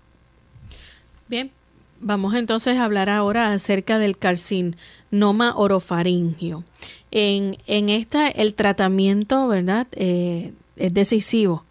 Bien, 1.27 1.51
vamos 1.99 2.33
entonces 2.33 2.79
a 2.79 2.85
hablar 2.85 3.11
ahora 3.11 3.51
acerca 3.51 3.99
del 3.99 4.17
carcinoma 4.17 5.53
orofaringio. 5.55 6.63
En, 7.11 7.57
en 7.67 7.89
esta, 7.89 8.27
el 8.27 8.55
tratamiento, 8.55 9.47
¿verdad? 9.47 9.85
Eh, 9.91 10.51
es 10.77 10.95
decisivo 10.95 11.63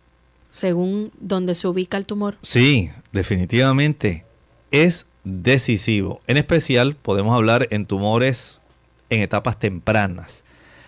según 0.52 1.12
donde 1.20 1.54
se 1.54 1.68
ubica 1.68 1.96
el 1.96 2.06
tumor. 2.06 2.36
Sí, 2.42 2.90
definitivamente 3.12 4.24
es 4.70 5.06
decisivo. 5.24 6.20
En 6.26 6.36
especial 6.36 6.96
podemos 6.96 7.34
hablar 7.34 7.68
en 7.70 7.86
tumores 7.86 8.60
en 9.10 9.22
etapas 9.22 9.58
tempranas. 9.58 10.44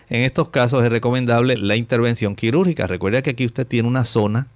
En 0.09 0.21
estos 0.21 0.49
casos 0.49 0.83
es 0.83 0.91
recomendable 0.91 1.57
la 1.57 1.75
intervención 1.75 2.35
quirúrgica. 2.35 2.87
Recuerda 2.87 3.21
que 3.21 3.31
aquí 3.31 3.45
usted 3.45 3.67
tiene 3.67 3.87
una 3.87 4.05
zona 4.05 4.47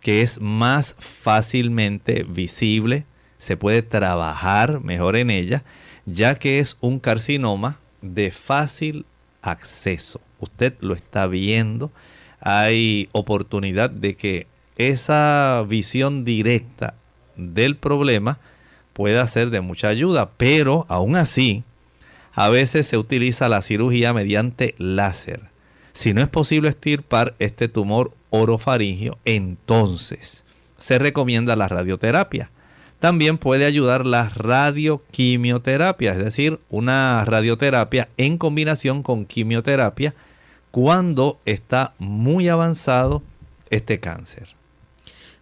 que 0.00 0.22
es 0.22 0.40
más 0.40 0.94
fácilmente 0.98 2.22
visible, 2.22 3.06
se 3.38 3.56
puede 3.56 3.82
trabajar 3.82 4.80
mejor 4.80 5.16
en 5.16 5.30
ella, 5.30 5.64
ya 6.04 6.36
que 6.36 6.60
es 6.60 6.76
un 6.80 7.00
carcinoma 7.00 7.80
de 8.02 8.30
fácil 8.30 9.04
acceso. 9.42 10.20
Usted 10.38 10.74
lo 10.80 10.94
está 10.94 11.26
viendo, 11.26 11.90
hay 12.40 13.08
oportunidad 13.12 13.90
de 13.90 14.16
que 14.16 14.46
esa 14.76 15.64
visión 15.68 16.24
directa 16.24 16.94
del 17.36 17.76
problema 17.76 18.38
pueda 18.92 19.26
ser 19.26 19.50
de 19.50 19.60
mucha 19.60 19.88
ayuda, 19.88 20.30
pero 20.36 20.86
aún 20.88 21.16
así 21.16 21.64
a 22.32 22.48
veces 22.48 22.86
se 22.86 22.98
utiliza 22.98 23.48
la 23.48 23.62
cirugía 23.62 24.12
mediante 24.12 24.74
láser. 24.78 25.40
Si 25.92 26.12
no 26.12 26.20
es 26.20 26.28
posible 26.28 26.68
estirpar 26.68 27.34
este 27.38 27.68
tumor 27.68 28.12
orofaringio, 28.30 29.18
entonces 29.24 30.44
se 30.78 30.98
recomienda 30.98 31.56
la 31.56 31.68
radioterapia. 31.68 32.50
También 33.00 33.38
puede 33.38 33.66
ayudar 33.66 34.06
la 34.06 34.28
radioquimioterapia, 34.30 36.12
es 36.12 36.18
decir, 36.18 36.60
una 36.70 37.24
radioterapia 37.24 38.08
en 38.16 38.38
combinación 38.38 39.02
con 39.02 39.26
quimioterapia 39.26 40.14
cuando 40.70 41.38
está 41.44 41.94
muy 41.98 42.48
avanzado 42.48 43.22
este 43.70 44.00
cáncer. 44.00 44.55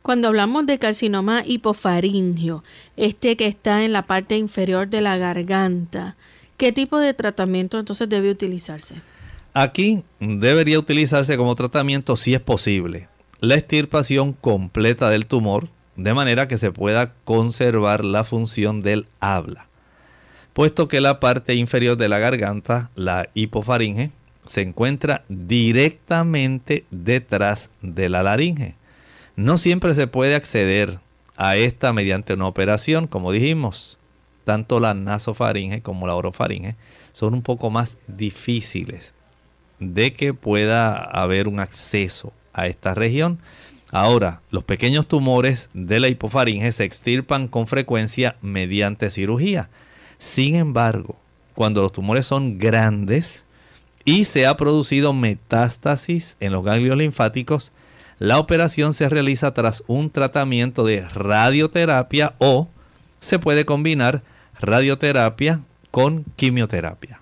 Cuando 0.04 0.28
hablamos 0.28 0.66
de 0.66 0.78
carcinoma 0.78 1.42
hipofaringio, 1.46 2.62
este 2.96 3.36
que 3.36 3.46
está 3.46 3.84
en 3.84 3.94
la 3.94 4.06
parte 4.06 4.36
inferior 4.36 4.86
de 4.88 5.00
la 5.00 5.16
garganta, 5.16 6.14
¿Qué 6.56 6.72
tipo 6.72 6.98
de 6.98 7.14
tratamiento 7.14 7.78
entonces 7.78 8.08
debe 8.08 8.30
utilizarse? 8.30 8.96
Aquí 9.54 10.04
debería 10.20 10.78
utilizarse 10.78 11.36
como 11.36 11.54
tratamiento, 11.54 12.16
si 12.16 12.34
es 12.34 12.40
posible, 12.40 13.08
la 13.40 13.56
extirpación 13.56 14.34
completa 14.34 15.10
del 15.10 15.26
tumor, 15.26 15.68
de 15.96 16.14
manera 16.14 16.46
que 16.48 16.58
se 16.58 16.70
pueda 16.70 17.12
conservar 17.24 18.04
la 18.04 18.24
función 18.24 18.82
del 18.82 19.06
habla. 19.20 19.68
Puesto 20.52 20.86
que 20.86 21.00
la 21.00 21.18
parte 21.18 21.54
inferior 21.54 21.96
de 21.96 22.08
la 22.08 22.18
garganta, 22.18 22.90
la 22.94 23.28
hipofaringe, 23.34 24.12
se 24.46 24.62
encuentra 24.62 25.24
directamente 25.28 26.84
detrás 26.90 27.70
de 27.80 28.08
la 28.08 28.22
laringe. 28.22 28.76
No 29.36 29.58
siempre 29.58 29.94
se 29.94 30.06
puede 30.06 30.34
acceder 30.34 31.00
a 31.36 31.56
esta 31.56 31.92
mediante 31.92 32.34
una 32.34 32.46
operación, 32.46 33.06
como 33.06 33.32
dijimos 33.32 33.98
tanto 34.44 34.78
la 34.78 34.94
nasofaringe 34.94 35.82
como 35.82 36.06
la 36.06 36.14
orofaringe 36.14 36.76
son 37.12 37.34
un 37.34 37.42
poco 37.42 37.70
más 37.70 37.96
difíciles 38.06 39.14
de 39.80 40.14
que 40.14 40.34
pueda 40.34 40.96
haber 40.96 41.48
un 41.48 41.60
acceso 41.60 42.32
a 42.52 42.66
esta 42.66 42.94
región. 42.94 43.40
Ahora, 43.90 44.42
los 44.50 44.64
pequeños 44.64 45.06
tumores 45.06 45.70
de 45.72 46.00
la 46.00 46.08
hipofaringe 46.08 46.72
se 46.72 46.84
extirpan 46.84 47.48
con 47.48 47.66
frecuencia 47.66 48.36
mediante 48.40 49.10
cirugía. 49.10 49.68
Sin 50.18 50.54
embargo, 50.54 51.16
cuando 51.54 51.82
los 51.82 51.92
tumores 51.92 52.26
son 52.26 52.58
grandes, 52.58 53.46
y 54.04 54.24
se 54.24 54.46
ha 54.46 54.56
producido 54.56 55.14
metástasis 55.14 56.36
en 56.40 56.52
los 56.52 56.62
ganglios 56.62 56.98
linfáticos, 56.98 57.72
la 58.18 58.38
operación 58.38 58.94
se 58.94 59.08
realiza 59.08 59.54
tras 59.54 59.82
un 59.86 60.10
tratamiento 60.10 60.84
de 60.84 61.08
radioterapia 61.08 62.34
o 62.38 62.68
se 63.20 63.38
puede 63.38 63.64
combinar 63.64 64.22
radioterapia 64.60 65.60
con 65.90 66.24
quimioterapia. 66.36 67.20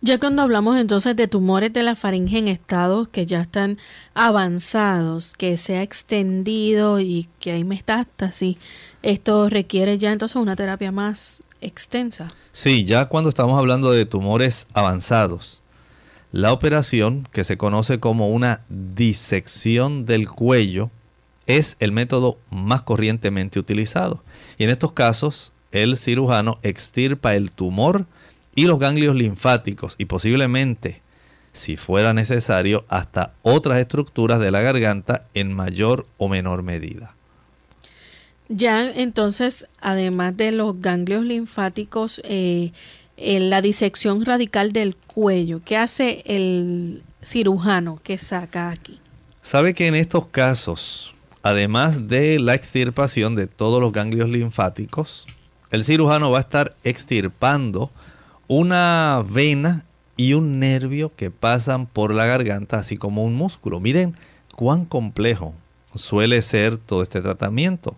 Ya 0.00 0.18
cuando 0.20 0.42
hablamos 0.42 0.76
entonces 0.76 1.16
de 1.16 1.28
tumores 1.28 1.72
de 1.72 1.82
la 1.82 1.96
faringe 1.96 2.36
en 2.36 2.48
estados 2.48 3.08
que 3.08 3.24
ya 3.24 3.40
están 3.40 3.78
avanzados, 4.12 5.32
que 5.32 5.56
se 5.56 5.78
ha 5.78 5.82
extendido 5.82 7.00
y 7.00 7.26
que 7.40 7.52
hay 7.52 7.64
metástasis, 7.64 8.58
esto 9.02 9.48
requiere 9.48 9.96
ya 9.96 10.12
entonces 10.12 10.36
una 10.36 10.56
terapia 10.56 10.92
más 10.92 11.42
extensa. 11.62 12.28
Sí, 12.52 12.84
ya 12.84 13.06
cuando 13.06 13.30
estamos 13.30 13.58
hablando 13.58 13.92
de 13.92 14.04
tumores 14.04 14.66
avanzados, 14.74 15.62
la 16.34 16.52
operación, 16.52 17.28
que 17.30 17.44
se 17.44 17.56
conoce 17.56 18.00
como 18.00 18.28
una 18.28 18.62
disección 18.68 20.04
del 20.04 20.28
cuello, 20.28 20.90
es 21.46 21.76
el 21.78 21.92
método 21.92 22.38
más 22.50 22.82
corrientemente 22.82 23.60
utilizado. 23.60 24.20
Y 24.58 24.64
en 24.64 24.70
estos 24.70 24.90
casos, 24.90 25.52
el 25.70 25.96
cirujano 25.96 26.58
extirpa 26.64 27.36
el 27.36 27.52
tumor 27.52 28.06
y 28.56 28.64
los 28.64 28.80
ganglios 28.80 29.14
linfáticos 29.14 29.94
y 29.96 30.06
posiblemente, 30.06 31.02
si 31.52 31.76
fuera 31.76 32.12
necesario, 32.12 32.84
hasta 32.88 33.34
otras 33.42 33.78
estructuras 33.78 34.40
de 34.40 34.50
la 34.50 34.60
garganta 34.60 35.26
en 35.34 35.54
mayor 35.54 36.04
o 36.18 36.28
menor 36.28 36.64
medida. 36.64 37.14
Ya 38.48 38.90
entonces, 38.90 39.68
además 39.80 40.36
de 40.36 40.50
los 40.50 40.80
ganglios 40.80 41.24
linfáticos, 41.24 42.20
eh, 42.24 42.72
en 43.16 43.50
la 43.50 43.62
disección 43.62 44.24
radical 44.24 44.72
del 44.72 44.96
cuello, 44.96 45.60
¿qué 45.64 45.76
hace 45.76 46.22
el 46.26 47.02
cirujano 47.22 48.00
que 48.02 48.18
saca 48.18 48.70
aquí? 48.70 49.00
Sabe 49.42 49.74
que 49.74 49.86
en 49.86 49.94
estos 49.94 50.26
casos, 50.26 51.14
además 51.42 52.08
de 52.08 52.38
la 52.38 52.54
extirpación 52.54 53.36
de 53.36 53.46
todos 53.46 53.80
los 53.80 53.92
ganglios 53.92 54.28
linfáticos, 54.28 55.26
el 55.70 55.84
cirujano 55.84 56.30
va 56.30 56.38
a 56.38 56.42
estar 56.42 56.74
extirpando 56.84 57.90
una 58.48 59.24
vena 59.28 59.84
y 60.16 60.34
un 60.34 60.58
nervio 60.60 61.12
que 61.16 61.30
pasan 61.30 61.86
por 61.86 62.14
la 62.14 62.26
garganta, 62.26 62.78
así 62.78 62.96
como 62.96 63.24
un 63.24 63.34
músculo. 63.34 63.80
Miren 63.80 64.16
cuán 64.54 64.84
complejo 64.84 65.54
suele 65.94 66.40
ser 66.42 66.76
todo 66.76 67.02
este 67.02 67.20
tratamiento. 67.20 67.96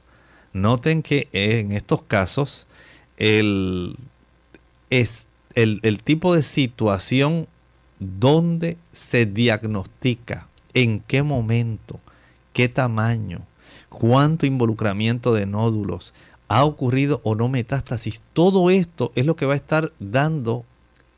Noten 0.53 1.03
que 1.03 1.29
en 1.33 1.73
estos 1.73 2.03
casos 2.03 2.67
el, 3.19 3.97
el, 4.91 6.03
tipo 6.03 6.34
de 6.34 6.43
situación 6.43 7.47
donde 7.99 8.76
se 8.93 9.26
diagnostica, 9.26 10.47
en 10.74 11.01
qué 11.01 11.22
momento, 11.22 12.01
qué 12.53 12.68
tamaño, 12.68 13.41
cuánto 13.89 14.47
involucramiento 14.47 15.32
de 15.34 15.47
nódulos, 15.47 16.12
ha 16.49 16.64
ocurrido 16.64 17.20
o 17.24 17.34
no 17.34 17.49
metástasis. 17.49 18.20
Todo 18.32 18.70
esto 18.70 19.12
es 19.14 19.26
lo 19.26 19.37
que 19.37 19.47
va 19.47 19.55
a 19.55 19.57
estar 19.57 19.93
dando 19.99 20.64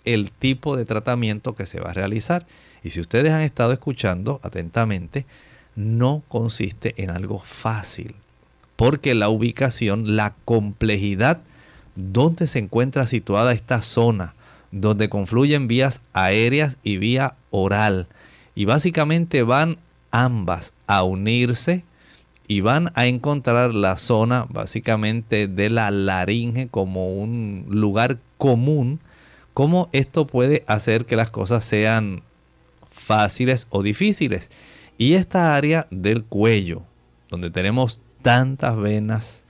el 0.04 0.30
tipo 0.30 0.76
de 0.76 0.84
tratamiento 0.84 1.54
que 1.54 1.66
se 1.66 1.80
va 1.80 1.90
a 1.90 1.94
realizar. 1.94 2.46
Y 2.82 2.90
si 2.90 3.00
ustedes 3.00 3.32
han 3.32 3.42
estado 3.42 3.72
escuchando 3.72 4.40
atentamente, 4.42 5.26
no 5.74 6.22
consiste 6.28 6.94
en 7.02 7.10
algo 7.10 7.40
fácil, 7.40 8.14
porque 8.76 9.14
la 9.14 9.28
ubicación, 9.28 10.16
la 10.16 10.34
complejidad 10.44 11.42
donde 11.98 12.46
se 12.46 12.60
encuentra 12.60 13.08
situada 13.08 13.52
esta 13.52 13.82
zona, 13.82 14.34
donde 14.70 15.08
confluyen 15.08 15.66
vías 15.66 16.00
aéreas 16.12 16.76
y 16.84 16.96
vía 16.96 17.34
oral, 17.50 18.06
y 18.54 18.66
básicamente 18.66 19.42
van 19.42 19.78
ambas 20.12 20.72
a 20.86 21.02
unirse 21.02 21.82
y 22.46 22.60
van 22.60 22.92
a 22.94 23.06
encontrar 23.06 23.74
la 23.74 23.96
zona 23.96 24.46
básicamente 24.48 25.48
de 25.48 25.70
la 25.70 25.90
laringe 25.90 26.68
como 26.68 27.16
un 27.18 27.66
lugar 27.68 28.18
común, 28.38 29.00
cómo 29.52 29.88
esto 29.92 30.26
puede 30.26 30.62
hacer 30.68 31.04
que 31.04 31.16
las 31.16 31.30
cosas 31.30 31.64
sean 31.64 32.22
fáciles 32.92 33.66
o 33.70 33.82
difíciles. 33.82 34.50
Y 34.98 35.14
esta 35.14 35.56
área 35.56 35.88
del 35.90 36.22
cuello, 36.24 36.82
donde 37.28 37.50
tenemos 37.50 38.00
tantas 38.22 38.76
venas, 38.76 39.44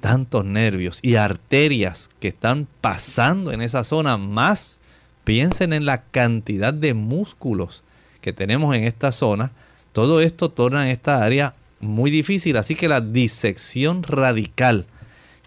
tantos 0.00 0.44
nervios 0.44 0.98
y 1.02 1.16
arterias 1.16 2.08
que 2.20 2.28
están 2.28 2.66
pasando 2.80 3.52
en 3.52 3.62
esa 3.62 3.84
zona, 3.84 4.16
más 4.16 4.78
piensen 5.24 5.72
en 5.72 5.84
la 5.84 6.02
cantidad 6.02 6.72
de 6.72 6.94
músculos 6.94 7.82
que 8.20 8.32
tenemos 8.32 8.74
en 8.74 8.84
esta 8.84 9.12
zona, 9.12 9.50
todo 9.92 10.20
esto 10.20 10.50
torna 10.50 10.90
esta 10.90 11.22
área 11.24 11.54
muy 11.80 12.10
difícil. 12.10 12.56
Así 12.56 12.74
que 12.74 12.88
la 12.88 13.00
disección 13.00 14.02
radical 14.02 14.86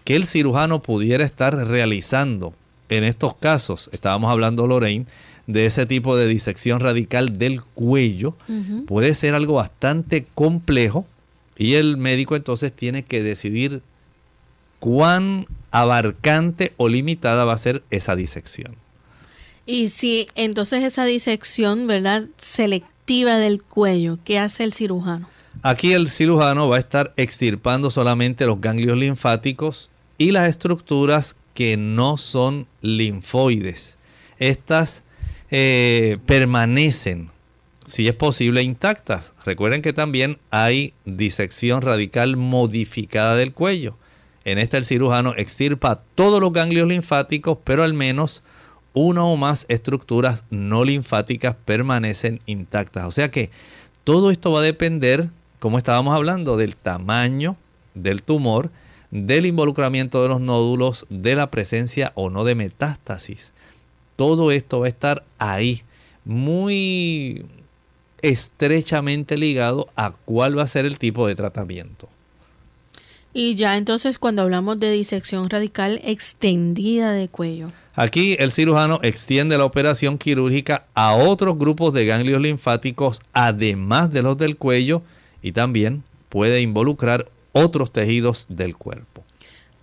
que 0.04 0.16
el 0.16 0.26
cirujano 0.26 0.82
pudiera 0.82 1.24
estar 1.24 1.54
realizando 1.54 2.54
en 2.88 3.04
estos 3.04 3.34
casos, 3.36 3.88
estábamos 3.92 4.30
hablando 4.30 4.66
Lorraine, 4.66 5.06
de 5.46 5.66
ese 5.66 5.86
tipo 5.86 6.16
de 6.16 6.26
disección 6.26 6.80
radical 6.80 7.38
del 7.38 7.62
cuello, 7.62 8.36
puede 8.86 9.14
ser 9.14 9.34
algo 9.34 9.54
bastante 9.54 10.26
complejo 10.34 11.06
y 11.56 11.74
el 11.74 11.96
médico 11.96 12.36
entonces 12.36 12.72
tiene 12.72 13.02
que 13.02 13.22
decidir 13.22 13.82
cuán 14.82 15.46
abarcante 15.70 16.72
o 16.76 16.88
limitada 16.88 17.44
va 17.44 17.52
a 17.52 17.58
ser 17.58 17.84
esa 17.90 18.16
disección. 18.16 18.74
Y 19.64 19.86
si 19.90 20.26
entonces 20.34 20.82
esa 20.82 21.04
disección, 21.04 21.86
¿verdad? 21.86 22.24
Selectiva 22.36 23.38
del 23.38 23.62
cuello, 23.62 24.18
¿qué 24.24 24.40
hace 24.40 24.64
el 24.64 24.72
cirujano? 24.72 25.28
Aquí 25.62 25.92
el 25.92 26.08
cirujano 26.08 26.68
va 26.68 26.78
a 26.78 26.80
estar 26.80 27.14
extirpando 27.16 27.92
solamente 27.92 28.44
los 28.44 28.60
ganglios 28.60 28.98
linfáticos 28.98 29.88
y 30.18 30.32
las 30.32 30.50
estructuras 30.50 31.36
que 31.54 31.76
no 31.76 32.16
son 32.16 32.66
linfoides. 32.80 33.96
Estas 34.40 35.04
eh, 35.52 36.18
permanecen, 36.26 37.30
si 37.86 38.08
es 38.08 38.14
posible, 38.14 38.64
intactas. 38.64 39.32
Recuerden 39.44 39.80
que 39.80 39.92
también 39.92 40.38
hay 40.50 40.92
disección 41.04 41.82
radical 41.82 42.36
modificada 42.36 43.36
del 43.36 43.52
cuello. 43.52 43.96
En 44.44 44.58
esta 44.58 44.76
el 44.76 44.84
cirujano 44.84 45.34
extirpa 45.36 46.02
todos 46.14 46.40
los 46.40 46.52
ganglios 46.52 46.88
linfáticos, 46.88 47.58
pero 47.64 47.82
al 47.82 47.94
menos 47.94 48.42
una 48.94 49.24
o 49.24 49.36
más 49.36 49.66
estructuras 49.68 50.44
no 50.50 50.84
linfáticas 50.84 51.56
permanecen 51.64 52.40
intactas. 52.46 53.06
O 53.06 53.10
sea 53.10 53.30
que 53.30 53.50
todo 54.04 54.30
esto 54.30 54.52
va 54.52 54.60
a 54.60 54.64
depender 54.64 55.30
como 55.62 55.78
estábamos 55.78 56.12
hablando, 56.16 56.56
del 56.56 56.74
tamaño 56.74 57.56
del 57.94 58.24
tumor, 58.24 58.70
del 59.12 59.46
involucramiento 59.46 60.20
de 60.20 60.28
los 60.28 60.40
nódulos, 60.40 61.06
de 61.08 61.36
la 61.36 61.52
presencia 61.52 62.10
o 62.16 62.30
no 62.30 62.42
de 62.42 62.56
metástasis. 62.56 63.52
Todo 64.16 64.50
esto 64.50 64.80
va 64.80 64.86
a 64.86 64.88
estar 64.88 65.22
ahí, 65.38 65.82
muy 66.24 67.46
estrechamente 68.22 69.36
ligado 69.36 69.88
a 69.94 70.10
cuál 70.24 70.58
va 70.58 70.64
a 70.64 70.66
ser 70.66 70.84
el 70.84 70.98
tipo 70.98 71.28
de 71.28 71.36
tratamiento. 71.36 72.08
Y 73.32 73.54
ya 73.54 73.76
entonces 73.76 74.18
cuando 74.18 74.42
hablamos 74.42 74.78
de 74.78 74.90
disección 74.90 75.48
radical 75.48 76.00
extendida 76.04 77.12
de 77.12 77.28
cuello. 77.28 77.68
Aquí 77.94 78.36
el 78.38 78.50
cirujano 78.50 79.00
extiende 79.02 79.58
la 79.58 79.64
operación 79.64 80.18
quirúrgica 80.18 80.86
a 80.94 81.14
otros 81.14 81.58
grupos 81.58 81.92
de 81.92 82.06
ganglios 82.06 82.40
linfáticos, 82.40 83.20
además 83.32 84.10
de 84.12 84.22
los 84.22 84.38
del 84.38 84.56
cuello, 84.56 85.02
y 85.42 85.52
también 85.52 86.02
puede 86.28 86.62
involucrar 86.62 87.28
otros 87.52 87.92
tejidos 87.92 88.46
del 88.48 88.76
cuerpo. 88.76 89.24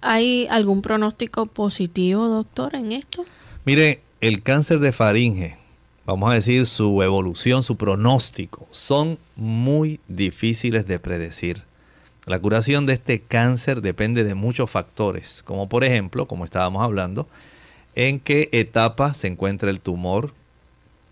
¿Hay 0.01 0.47
algún 0.49 0.81
pronóstico 0.81 1.45
positivo, 1.45 2.27
doctor, 2.27 2.75
en 2.75 2.93
esto? 2.93 3.25
Mire, 3.65 4.01
el 4.21 4.41
cáncer 4.41 4.79
de 4.79 4.91
faringe, 4.91 5.57
vamos 6.05 6.31
a 6.31 6.35
decir 6.35 6.65
su 6.65 7.03
evolución, 7.03 7.63
su 7.63 7.77
pronóstico, 7.77 8.67
son 8.71 9.19
muy 9.35 9.99
difíciles 10.07 10.87
de 10.87 10.99
predecir. 10.99 11.68
La 12.29 12.37
curación 12.37 12.85
de 12.85 12.93
este 12.93 13.19
cáncer 13.19 13.81
depende 13.81 14.23
de 14.23 14.35
muchos 14.35 14.69
factores, 14.69 15.41
como 15.45 15.67
por 15.67 15.83
ejemplo, 15.83 16.27
como 16.27 16.45
estábamos 16.45 16.83
hablando, 16.83 17.27
en 17.95 18.19
qué 18.19 18.49
etapa 18.51 19.15
se 19.15 19.25
encuentra 19.25 19.71
el 19.71 19.79
tumor, 19.79 20.31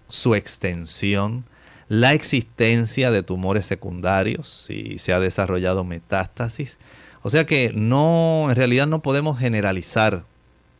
su 0.09 0.35
extensión, 0.35 1.43
la 1.87 2.13
existencia 2.13 3.09
de 3.09 3.23
tumores 3.23 3.65
secundarios, 3.65 4.65
si 4.67 4.99
se 4.99 5.11
ha 5.11 5.19
desarrollado 5.19 5.83
metástasis. 5.83 6.77
O 7.23 7.31
sea 7.31 7.47
que 7.47 7.71
no, 7.73 8.45
en 8.49 8.55
realidad 8.55 8.85
no 8.85 9.01
podemos 9.01 9.39
generalizar 9.39 10.23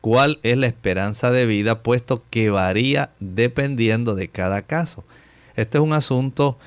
cuál 0.02 0.38
es 0.44 0.56
la 0.60 0.68
esperanza 0.68 1.32
de 1.32 1.48
vida, 1.48 1.82
puesto 1.82 2.22
que 2.30 2.52
varía 2.52 3.10
dependiendo 3.20 4.14
de 4.14 4.28
cada 4.28 4.62
caso. 4.62 5.04
Este 5.56 5.80
es 5.80 5.84
un 5.84 5.94
asunto, 5.94 6.60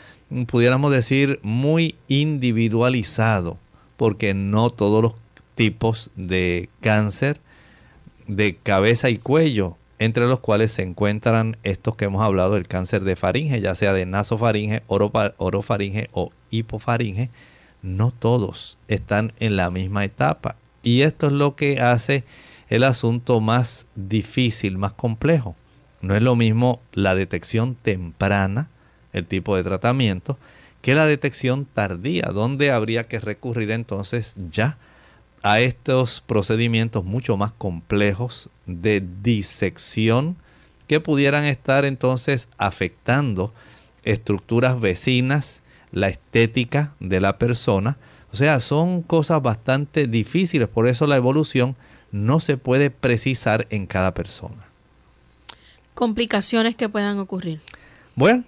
pudiéramos 0.47 0.91
decir, 0.91 1.41
muy 1.43 1.97
individualizado, 2.09 3.59
porque 3.97 4.35
no 4.35 4.71
todos 4.71 5.03
los 5.03 5.15
tipos 5.55 6.11
de 6.17 6.69
cáncer 6.81 7.41
de 8.27 8.55
cabeza 8.55 9.11
y 9.11 9.19
cuello 9.19 9.77
entre 9.99 10.27
los 10.27 10.41
cuales 10.41 10.73
se 10.73 10.83
encuentran 10.83 11.59
estos 11.63 11.95
que 11.95 12.07
hemos 12.07 12.23
hablado, 12.23 12.57
el 12.57 12.67
cáncer 12.67 13.05
de 13.05 13.17
faringe, 13.17 13.61
ya 13.61 13.75
sea 13.75 13.93
de 13.93 14.07
nasofaringe, 14.07 14.83
orofaringe 14.87 16.09
o 16.13 16.33
hipofaringe, 16.49 17.29
no 17.83 18.11
todos 18.11 18.79
están 18.89 19.35
en 19.41 19.57
la 19.57 19.71
misma 19.71 20.05
etapa. 20.07 20.57
Y 20.83 21.03
esto 21.03 21.27
es 21.27 21.35
lo 21.35 21.55
que 21.55 21.81
hace 21.81 22.25
el 22.71 22.85
asunto 22.85 23.41
más 23.41 23.87
difícil, 23.95 24.79
más 24.79 24.93
complejo. 24.93 25.55
No 26.01 26.17
es 26.17 26.23
lo 26.23 26.35
mismo 26.35 26.81
la 26.95 27.15
detección 27.15 27.75
temprana, 27.75 28.71
el 29.13 29.27
tipo 29.27 29.57
de 29.57 29.65
tratamiento, 29.65 30.39
que 30.83 30.95
la 30.95 31.07
detección 31.07 31.67
tardía, 31.67 32.27
donde 32.33 32.71
habría 32.71 33.07
que 33.07 33.21
recurrir 33.21 33.71
entonces 33.71 34.35
ya 34.51 34.77
a 35.43 35.61
estos 35.61 36.23
procedimientos 36.27 37.05
mucho 37.05 37.37
más 37.37 37.53
complejos 37.53 38.49
de 38.67 39.03
disección 39.23 40.37
que 40.87 41.01
pudieran 41.01 41.45
estar 41.45 41.85
entonces 41.85 42.49
afectando 42.59 43.53
estructuras 44.03 44.81
vecinas, 44.81 45.61
la 45.93 46.09
estética 46.09 46.93
de 47.01 47.21
la 47.21 47.39
persona. 47.39 47.97
O 48.33 48.37
sea, 48.37 48.61
son 48.61 49.03
cosas 49.03 49.43
bastante 49.43 50.07
difíciles, 50.07 50.69
por 50.69 50.87
eso 50.87 51.07
la 51.07 51.17
evolución 51.17 51.77
no 52.13 52.41
se 52.41 52.57
puede 52.57 52.91
precisar 52.91 53.67
en 53.71 53.87
cada 53.87 54.15
persona. 54.15 54.65
Complicaciones 55.95 56.77
que 56.77 56.89
puedan 56.89 57.19
ocurrir. 57.19 57.61
Bueno, 58.17 58.45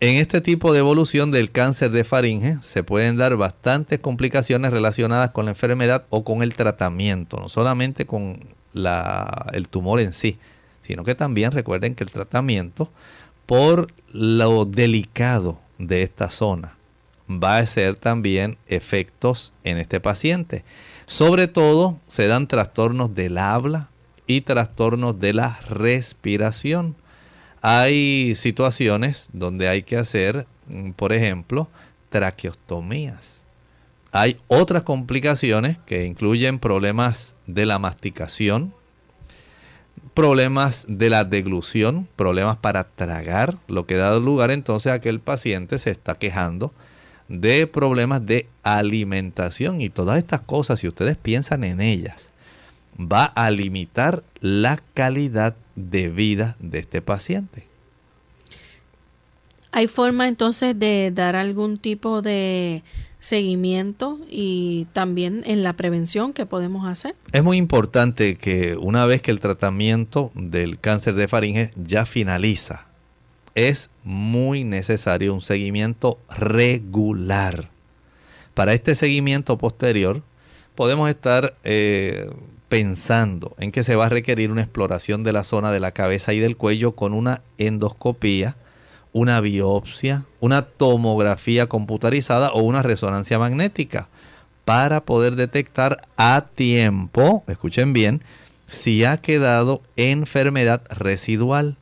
en 0.00 0.16
este 0.16 0.40
tipo 0.40 0.72
de 0.72 0.78
evolución 0.78 1.30
del 1.30 1.50
cáncer 1.50 1.90
de 1.90 2.04
faringe 2.04 2.56
se 2.62 2.82
pueden 2.82 3.16
dar 3.16 3.36
bastantes 3.36 4.00
complicaciones 4.00 4.72
relacionadas 4.72 5.30
con 5.30 5.44
la 5.44 5.50
enfermedad 5.50 6.06
o 6.08 6.24
con 6.24 6.42
el 6.42 6.54
tratamiento, 6.54 7.38
no 7.38 7.50
solamente 7.50 8.06
con 8.06 8.40
el 8.74 9.68
tumor 9.68 10.00
en 10.00 10.14
sí, 10.14 10.38
sino 10.82 11.04
que 11.04 11.14
también 11.14 11.52
recuerden 11.52 11.94
que 11.94 12.04
el 12.04 12.10
tratamiento, 12.10 12.90
por 13.44 13.88
lo 14.10 14.64
delicado 14.64 15.60
de 15.78 16.02
esta 16.02 16.30
zona, 16.30 16.76
va 17.28 17.58
a 17.58 17.66
ser 17.66 17.94
también 17.94 18.56
efectos 18.66 19.52
en 19.64 19.76
este 19.78 20.00
paciente. 20.00 20.64
Sobre 21.06 21.46
todo 21.46 21.98
se 22.08 22.26
dan 22.26 22.48
trastornos 22.48 23.14
del 23.14 23.36
habla 23.36 23.88
y 24.26 24.40
trastornos 24.40 25.20
de 25.20 25.34
la 25.34 25.60
respiración. 25.68 26.96
Hay 27.62 28.34
situaciones 28.36 29.28
donde 29.32 29.68
hay 29.68 29.82
que 29.82 29.96
hacer, 29.96 30.46
mm, 30.68 30.90
por 30.92 31.12
ejemplo, 31.12 31.68
traqueostomías. 32.08 33.44
Hay 34.12 34.38
otras 34.48 34.82
complicaciones 34.82 35.78
que 35.86 36.04
incluyen 36.04 36.58
problemas 36.58 37.36
de 37.46 37.66
la 37.66 37.78
masticación, 37.78 38.74
problemas 40.14 40.84
de 40.88 41.10
la 41.10 41.24
deglución, 41.24 42.08
problemas 42.16 42.56
para 42.56 42.84
tragar, 42.84 43.56
lo 43.68 43.86
que 43.86 43.94
da 43.94 44.18
lugar 44.18 44.50
entonces 44.50 44.92
a 44.92 44.98
que 44.98 45.08
el 45.08 45.20
paciente 45.20 45.78
se 45.78 45.90
está 45.90 46.14
quejando 46.16 46.72
de 47.28 47.68
problemas 47.68 48.26
de 48.26 48.48
alimentación 48.64 49.80
y 49.80 49.88
todas 49.88 50.18
estas 50.18 50.40
cosas, 50.40 50.80
si 50.80 50.88
ustedes 50.88 51.16
piensan 51.16 51.62
en 51.62 51.80
ellas, 51.80 52.30
va 53.00 53.24
a 53.24 53.50
limitar 53.50 54.22
la 54.40 54.80
calidad 54.94 55.56
de 55.76 56.08
vida 56.08 56.56
de 56.60 56.80
este 56.80 57.02
paciente. 57.02 57.66
¿Hay 59.72 59.86
forma 59.86 60.26
entonces 60.26 60.78
de 60.78 61.12
dar 61.14 61.36
algún 61.36 61.78
tipo 61.78 62.22
de 62.22 62.82
seguimiento 63.20 64.18
y 64.28 64.86
también 64.92 65.42
en 65.46 65.62
la 65.62 65.74
prevención 65.74 66.32
que 66.32 66.44
podemos 66.44 66.88
hacer? 66.88 67.14
Es 67.32 67.44
muy 67.44 67.56
importante 67.56 68.36
que 68.36 68.76
una 68.76 69.06
vez 69.06 69.22
que 69.22 69.30
el 69.30 69.38
tratamiento 69.38 70.32
del 70.34 70.80
cáncer 70.80 71.14
de 71.14 71.28
faringe 71.28 71.70
ya 71.76 72.04
finaliza, 72.04 72.86
es 73.54 73.90
muy 74.04 74.64
necesario 74.64 75.34
un 75.34 75.40
seguimiento 75.40 76.18
regular. 76.30 77.68
Para 78.54 78.74
este 78.74 78.94
seguimiento 78.94 79.58
posterior, 79.58 80.22
podemos 80.74 81.08
estar 81.08 81.54
eh, 81.62 82.30
pensando 82.70 83.56
en 83.58 83.72
que 83.72 83.84
se 83.84 83.96
va 83.96 84.06
a 84.06 84.10
requerir 84.10 84.50
una 84.50 84.62
exploración 84.62 85.24
de 85.24 85.32
la 85.32 85.44
zona 85.44 85.72
de 85.72 85.80
la 85.80 85.90
cabeza 85.90 86.32
y 86.32 86.38
del 86.38 86.56
cuello 86.56 86.92
con 86.92 87.12
una 87.12 87.42
endoscopía, 87.58 88.56
una 89.12 89.40
biopsia, 89.40 90.24
una 90.38 90.62
tomografía 90.62 91.66
computarizada 91.66 92.52
o 92.52 92.62
una 92.62 92.82
resonancia 92.82 93.40
magnética 93.40 94.06
para 94.64 95.00
poder 95.00 95.34
detectar 95.34 96.02
a 96.16 96.46
tiempo, 96.54 97.42
escuchen 97.48 97.92
bien, 97.92 98.22
si 98.66 99.04
ha 99.04 99.16
quedado 99.16 99.82
enfermedad 99.96 100.82
residual. 100.90 101.76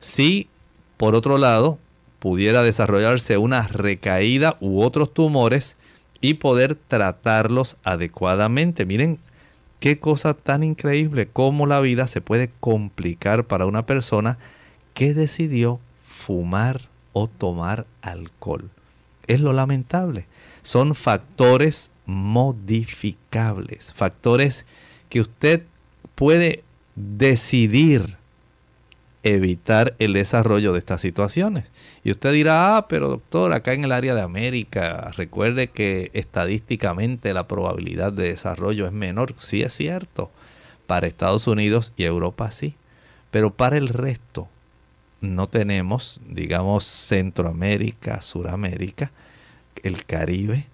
Si, 0.00 0.48
por 0.96 1.14
otro 1.14 1.36
lado, 1.36 1.78
pudiera 2.20 2.62
desarrollarse 2.62 3.36
una 3.36 3.68
recaída 3.68 4.56
u 4.60 4.80
otros 4.80 5.12
tumores 5.12 5.76
y 6.22 6.34
poder 6.34 6.74
tratarlos 6.74 7.76
adecuadamente. 7.84 8.86
Miren 8.86 9.18
Qué 9.86 10.00
cosa 10.00 10.34
tan 10.34 10.64
increíble 10.64 11.28
cómo 11.32 11.64
la 11.64 11.78
vida 11.78 12.08
se 12.08 12.20
puede 12.20 12.50
complicar 12.58 13.44
para 13.44 13.66
una 13.66 13.86
persona 13.86 14.36
que 14.94 15.14
decidió 15.14 15.78
fumar 16.04 16.88
o 17.12 17.28
tomar 17.28 17.86
alcohol. 18.02 18.68
Es 19.28 19.40
lo 19.40 19.52
lamentable. 19.52 20.26
Son 20.64 20.96
factores 20.96 21.92
modificables, 22.04 23.92
factores 23.92 24.64
que 25.08 25.20
usted 25.20 25.62
puede 26.16 26.64
decidir 26.96 28.16
evitar 29.26 29.96
el 29.98 30.12
desarrollo 30.12 30.72
de 30.72 30.78
estas 30.78 31.00
situaciones. 31.00 31.64
Y 32.04 32.12
usted 32.12 32.32
dirá, 32.32 32.76
ah, 32.76 32.88
pero 32.88 33.08
doctor, 33.08 33.52
acá 33.52 33.72
en 33.72 33.84
el 33.84 33.90
área 33.90 34.14
de 34.14 34.22
América, 34.22 35.10
recuerde 35.16 35.66
que 35.66 36.10
estadísticamente 36.14 37.34
la 37.34 37.48
probabilidad 37.48 38.12
de 38.12 38.28
desarrollo 38.28 38.86
es 38.86 38.92
menor. 38.92 39.34
Sí 39.38 39.62
es 39.62 39.74
cierto, 39.74 40.30
para 40.86 41.08
Estados 41.08 41.48
Unidos 41.48 41.92
y 41.96 42.04
Europa 42.04 42.52
sí, 42.52 42.76
pero 43.32 43.52
para 43.52 43.76
el 43.76 43.88
resto 43.88 44.48
no 45.20 45.48
tenemos, 45.48 46.20
digamos, 46.28 46.84
Centroamérica, 46.84 48.22
Suramérica, 48.22 49.10
el 49.82 50.04
Caribe, 50.04 50.66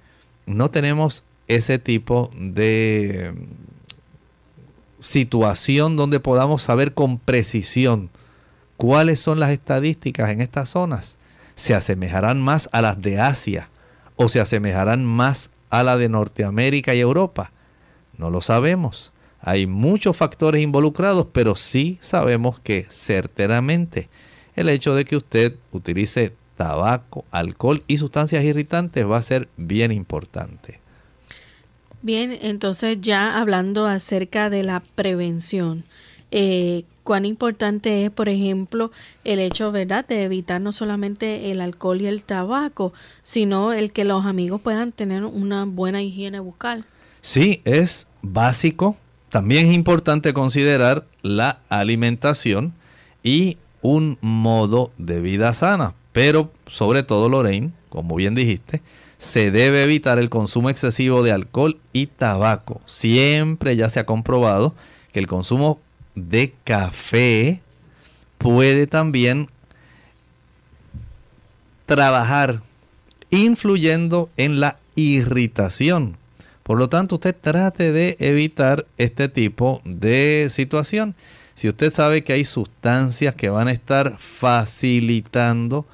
no 0.44 0.70
tenemos 0.70 1.24
ese 1.48 1.78
tipo 1.78 2.30
de 2.34 3.32
situación 4.98 5.96
donde 5.96 6.20
podamos 6.20 6.62
saber 6.62 6.92
con 6.92 7.18
precisión 7.18 8.10
cuáles 8.76 9.20
son 9.20 9.40
las 9.40 9.50
estadísticas 9.50 10.30
en 10.30 10.40
estas 10.40 10.68
zonas 10.68 11.18
se 11.54 11.74
asemejarán 11.74 12.40
más 12.40 12.68
a 12.72 12.82
las 12.82 13.00
de 13.00 13.20
Asia 13.20 13.68
o 14.16 14.28
se 14.28 14.40
asemejarán 14.40 15.04
más 15.04 15.50
a 15.70 15.82
la 15.82 15.96
de 15.96 16.08
Norteamérica 16.08 16.94
y 16.94 17.00
Europa? 17.00 17.52
No 18.16 18.30
lo 18.30 18.40
sabemos. 18.40 19.12
Hay 19.40 19.66
muchos 19.66 20.16
factores 20.16 20.62
involucrados, 20.62 21.26
pero 21.32 21.56
sí 21.56 21.98
sabemos 22.00 22.60
que 22.60 22.86
certeramente 22.88 24.08
el 24.54 24.68
hecho 24.68 24.94
de 24.94 25.04
que 25.04 25.16
usted 25.16 25.56
utilice 25.72 26.34
tabaco, 26.56 27.24
alcohol 27.30 27.82
y 27.88 27.96
sustancias 27.98 28.44
irritantes 28.44 29.08
va 29.08 29.16
a 29.16 29.22
ser 29.22 29.48
bien 29.56 29.90
importante. 29.90 30.80
Bien, 32.02 32.36
entonces 32.42 32.98
ya 33.00 33.40
hablando 33.40 33.86
acerca 33.86 34.50
de 34.50 34.62
la 34.62 34.80
prevención, 34.94 35.84
eh, 36.30 36.84
cuán 37.04 37.24
importante 37.24 38.04
es, 38.04 38.10
por 38.10 38.28
ejemplo, 38.28 38.90
el 39.24 39.38
hecho, 39.38 39.72
¿verdad?, 39.72 40.06
de 40.06 40.22
evitar 40.22 40.60
no 40.60 40.72
solamente 40.72 41.50
el 41.50 41.60
alcohol 41.60 42.00
y 42.00 42.06
el 42.06 42.24
tabaco, 42.24 42.92
sino 43.22 43.72
el 43.72 43.92
que 43.92 44.04
los 44.04 44.24
amigos 44.24 44.60
puedan 44.60 44.92
tener 44.92 45.24
una 45.24 45.64
buena 45.64 46.02
higiene 46.02 46.40
bucal. 46.40 46.84
Sí, 47.20 47.60
es 47.64 48.06
básico. 48.22 48.96
También 49.30 49.66
es 49.66 49.74
importante 49.74 50.34
considerar 50.34 51.06
la 51.22 51.60
alimentación 51.68 52.74
y 53.22 53.56
un 53.80 54.18
modo 54.20 54.90
de 54.98 55.20
vida 55.20 55.52
sana. 55.54 55.94
Pero 56.12 56.52
sobre 56.66 57.02
todo, 57.02 57.28
Lorraine, 57.28 57.72
como 57.88 58.14
bien 58.16 58.34
dijiste, 58.34 58.82
se 59.18 59.50
debe 59.50 59.84
evitar 59.84 60.18
el 60.18 60.30
consumo 60.30 60.68
excesivo 60.68 61.22
de 61.22 61.32
alcohol 61.32 61.78
y 61.92 62.06
tabaco. 62.06 62.80
Siempre 62.86 63.76
ya 63.76 63.88
se 63.88 64.00
ha 64.00 64.06
comprobado 64.06 64.74
que 65.12 65.20
el 65.20 65.26
consumo 65.26 65.80
de 66.14 66.54
café 66.64 67.60
puede 68.38 68.86
también 68.86 69.48
trabajar 71.86 72.60
influyendo 73.30 74.30
en 74.36 74.60
la 74.60 74.78
irritación. 74.94 76.16
Por 76.62 76.78
lo 76.78 76.88
tanto, 76.88 77.16
usted 77.16 77.34
trate 77.38 77.92
de 77.92 78.16
evitar 78.20 78.86
este 78.98 79.28
tipo 79.28 79.80
de 79.84 80.48
situación. 80.50 81.14
Si 81.54 81.68
usted 81.68 81.92
sabe 81.92 82.24
que 82.24 82.32
hay 82.32 82.44
sustancias 82.44 83.34
que 83.34 83.50
van 83.50 83.68
a 83.68 83.72
estar 83.72 84.16
facilitando 84.18 85.86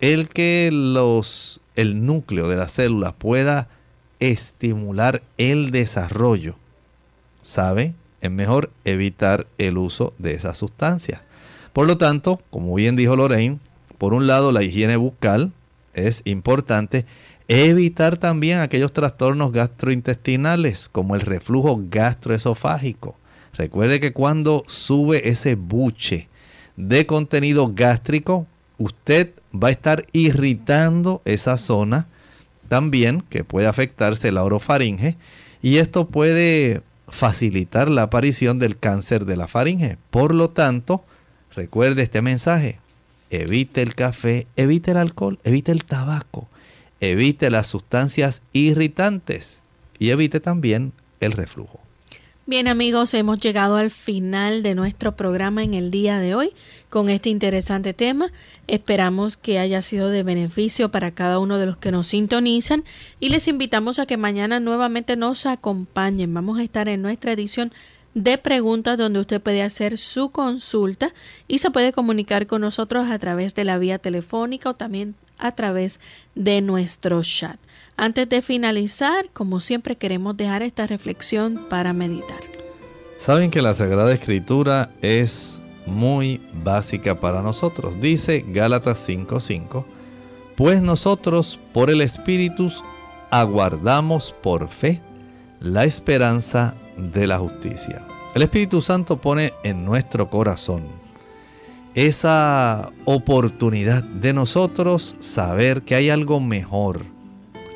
el 0.00 0.28
que 0.28 0.70
los, 0.72 1.60
el 1.74 2.04
núcleo 2.04 2.48
de 2.48 2.56
la 2.56 2.68
célula 2.68 3.12
pueda 3.12 3.68
estimular 4.20 5.22
el 5.38 5.70
desarrollo, 5.70 6.56
¿sabe? 7.42 7.94
Es 8.20 8.30
mejor 8.30 8.70
evitar 8.84 9.46
el 9.58 9.78
uso 9.78 10.14
de 10.18 10.34
esas 10.34 10.58
sustancias. 10.58 11.20
Por 11.72 11.86
lo 11.86 11.98
tanto, 11.98 12.40
como 12.50 12.74
bien 12.74 12.96
dijo 12.96 13.16
Lorraine, 13.16 13.58
por 13.98 14.14
un 14.14 14.26
lado 14.26 14.52
la 14.52 14.62
higiene 14.62 14.96
bucal 14.96 15.52
es 15.94 16.22
importante, 16.24 17.06
evitar 17.48 18.16
también 18.16 18.60
aquellos 18.60 18.92
trastornos 18.92 19.52
gastrointestinales 19.52 20.88
como 20.88 21.14
el 21.14 21.20
reflujo 21.20 21.80
gastroesofágico. 21.88 23.16
Recuerde 23.54 24.00
que 24.00 24.12
cuando 24.12 24.64
sube 24.66 25.28
ese 25.28 25.54
buche 25.54 26.28
de 26.76 27.06
contenido 27.06 27.72
gástrico, 27.74 28.46
usted 28.78 29.32
va 29.54 29.68
a 29.68 29.72
estar 29.72 30.06
irritando 30.12 31.22
esa 31.24 31.56
zona 31.56 32.06
también 32.68 33.22
que 33.22 33.44
puede 33.44 33.66
afectarse 33.66 34.32
la 34.32 34.44
orofaringe 34.44 35.16
y 35.62 35.78
esto 35.78 36.08
puede 36.08 36.82
facilitar 37.08 37.88
la 37.88 38.02
aparición 38.02 38.58
del 38.58 38.78
cáncer 38.78 39.24
de 39.24 39.36
la 39.36 39.48
faringe. 39.48 39.98
Por 40.10 40.34
lo 40.34 40.50
tanto, 40.50 41.04
recuerde 41.54 42.02
este 42.02 42.22
mensaje, 42.22 42.80
evite 43.30 43.82
el 43.82 43.94
café, 43.94 44.46
evite 44.56 44.92
el 44.92 44.96
alcohol, 44.98 45.38
evite 45.44 45.72
el 45.72 45.84
tabaco, 45.84 46.48
evite 47.00 47.50
las 47.50 47.66
sustancias 47.66 48.42
irritantes 48.52 49.60
y 49.98 50.10
evite 50.10 50.40
también 50.40 50.92
el 51.20 51.32
reflujo. 51.32 51.85
Bien 52.48 52.68
amigos, 52.68 53.12
hemos 53.14 53.40
llegado 53.40 53.74
al 53.74 53.90
final 53.90 54.62
de 54.62 54.76
nuestro 54.76 55.16
programa 55.16 55.64
en 55.64 55.74
el 55.74 55.90
día 55.90 56.20
de 56.20 56.36
hoy 56.36 56.52
con 56.88 57.08
este 57.08 57.28
interesante 57.28 57.92
tema. 57.92 58.30
Esperamos 58.68 59.36
que 59.36 59.58
haya 59.58 59.82
sido 59.82 60.10
de 60.10 60.22
beneficio 60.22 60.92
para 60.92 61.10
cada 61.10 61.40
uno 61.40 61.58
de 61.58 61.66
los 61.66 61.76
que 61.76 61.90
nos 61.90 62.06
sintonizan 62.06 62.84
y 63.18 63.30
les 63.30 63.48
invitamos 63.48 63.98
a 63.98 64.06
que 64.06 64.16
mañana 64.16 64.60
nuevamente 64.60 65.16
nos 65.16 65.44
acompañen. 65.44 66.32
Vamos 66.32 66.60
a 66.60 66.62
estar 66.62 66.88
en 66.88 67.02
nuestra 67.02 67.32
edición 67.32 67.72
de 68.14 68.38
preguntas 68.38 68.96
donde 68.96 69.18
usted 69.18 69.40
puede 69.42 69.62
hacer 69.62 69.98
su 69.98 70.30
consulta 70.30 71.12
y 71.48 71.58
se 71.58 71.72
puede 71.72 71.92
comunicar 71.92 72.46
con 72.46 72.60
nosotros 72.60 73.10
a 73.10 73.18
través 73.18 73.56
de 73.56 73.64
la 73.64 73.76
vía 73.76 73.98
telefónica 73.98 74.70
o 74.70 74.74
también 74.74 75.16
a 75.38 75.56
través 75.56 75.98
de 76.36 76.60
nuestro 76.60 77.24
chat. 77.24 77.58
Antes 77.98 78.28
de 78.28 78.42
finalizar, 78.42 79.30
como 79.32 79.58
siempre 79.58 79.96
queremos 79.96 80.36
dejar 80.36 80.62
esta 80.62 80.86
reflexión 80.86 81.66
para 81.70 81.94
meditar. 81.94 82.40
Saben 83.16 83.50
que 83.50 83.62
la 83.62 83.72
Sagrada 83.72 84.12
Escritura 84.12 84.90
es 85.00 85.62
muy 85.86 86.42
básica 86.62 87.14
para 87.14 87.40
nosotros. 87.40 87.98
Dice 87.98 88.44
Gálatas 88.46 88.98
5:5, 89.08 89.86
pues 90.56 90.82
nosotros 90.82 91.58
por 91.72 91.88
el 91.88 92.02
Espíritu 92.02 92.70
aguardamos 93.30 94.34
por 94.42 94.68
fe 94.68 95.00
la 95.60 95.84
esperanza 95.84 96.74
de 96.98 97.26
la 97.26 97.38
justicia. 97.38 98.06
El 98.34 98.42
Espíritu 98.42 98.82
Santo 98.82 99.18
pone 99.18 99.54
en 99.64 99.86
nuestro 99.86 100.28
corazón 100.28 100.84
esa 101.94 102.92
oportunidad 103.06 104.02
de 104.02 104.34
nosotros 104.34 105.16
saber 105.18 105.80
que 105.82 105.94
hay 105.94 106.10
algo 106.10 106.40
mejor, 106.40 107.06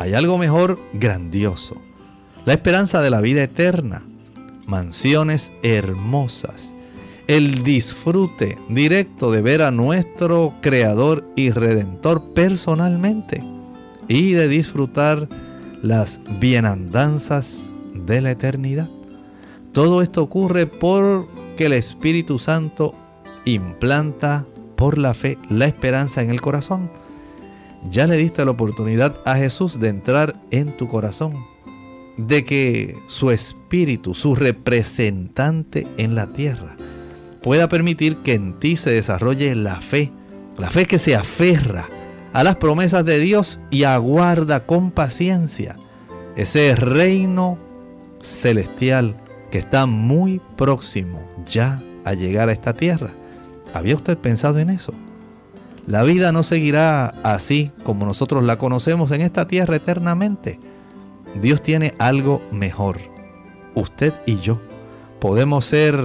hay 0.01 0.15
algo 0.15 0.39
mejor 0.39 0.79
grandioso, 0.95 1.77
la 2.47 2.55
esperanza 2.55 3.03
de 3.03 3.11
la 3.11 3.21
vida 3.21 3.43
eterna, 3.43 4.03
mansiones 4.67 5.53
hermosas, 5.63 6.75
el 7.27 7.63
disfrute 7.65 8.57
directo 8.71 9.31
de 9.31 9.43
ver 9.43 9.61
a 9.61 9.71
nuestro 9.71 10.55
Creador 10.63 11.29
y 11.37 11.51
Redentor 11.51 12.33
personalmente 12.33 13.45
y 14.09 14.33
de 14.33 14.49
disfrutar 14.49 15.29
las 15.83 16.19
bienandanzas 16.41 17.71
de 17.93 18.23
la 18.23 18.31
eternidad. 18.31 18.89
Todo 19.73 20.01
esto 20.01 20.23
ocurre 20.23 20.67
porque 20.67 21.67
el 21.67 21.75
Espíritu 21.75 22.39
Santo 22.39 22.95
implanta 23.45 24.47
por 24.77 24.97
la 24.97 25.13
fe 25.13 25.37
la 25.51 25.67
esperanza 25.67 26.23
en 26.23 26.31
el 26.31 26.41
corazón. 26.41 26.91
Ya 27.89 28.07
le 28.07 28.17
diste 28.17 28.45
la 28.45 28.51
oportunidad 28.51 29.17
a 29.25 29.37
Jesús 29.37 29.81
de 29.81 29.89
entrar 29.89 30.37
en 30.51 30.77
tu 30.77 30.89
corazón, 30.89 31.35
de 32.17 32.45
que 32.45 32.97
su 33.07 33.31
espíritu, 33.31 34.15
su 34.15 34.35
representante 34.35 35.87
en 35.97 36.15
la 36.15 36.27
tierra, 36.27 36.77
pueda 37.43 37.69
permitir 37.69 38.19
que 38.19 38.35
en 38.35 38.59
ti 38.59 38.77
se 38.77 38.91
desarrolle 38.91 39.55
la 39.55 39.81
fe, 39.81 40.13
la 40.59 40.71
fe 40.71 40.85
que 40.85 40.99
se 40.99 41.17
aferra 41.17 41.89
a 42.33 42.45
las 42.45 42.57
promesas 42.57 43.05
de 43.05 43.19
Dios 43.19 43.61
y 43.71 43.85
aguarda 43.85 44.67
con 44.67 44.91
paciencia 44.91 45.77
ese 46.37 46.77
reino 46.77 47.59
celestial 48.21 49.17
que 49.51 49.59
está 49.59 49.87
muy 49.87 50.41
próximo 50.57 51.21
ya 51.47 51.81
a 52.05 52.15
llegar 52.15 52.49
a 52.49 52.53
esta 52.53 52.75
tierra. 52.75 53.11
¿Había 53.75 53.97
usted 53.97 54.17
pensado 54.17 54.59
en 54.59 54.71
eso? 54.71 54.93
La 55.87 56.03
vida 56.03 56.33
no 56.33 56.43
seguirá 56.43 57.07
así 57.23 57.73
como 57.85 58.07
nosotros 58.07 58.45
la 58.45 58.59
conocemos 58.59 59.11
en 59.11 59.23
esta 59.23 59.49
tierra 59.49 59.77
eternamente. 59.77 60.61
Dios 61.41 61.63
tiene 61.63 61.95
algo 61.99 62.43
mejor. 62.51 62.99
Usted 63.75 64.13
y 64.27 64.37
yo 64.37 64.61
podemos 65.21 65.65
ser 65.67 65.97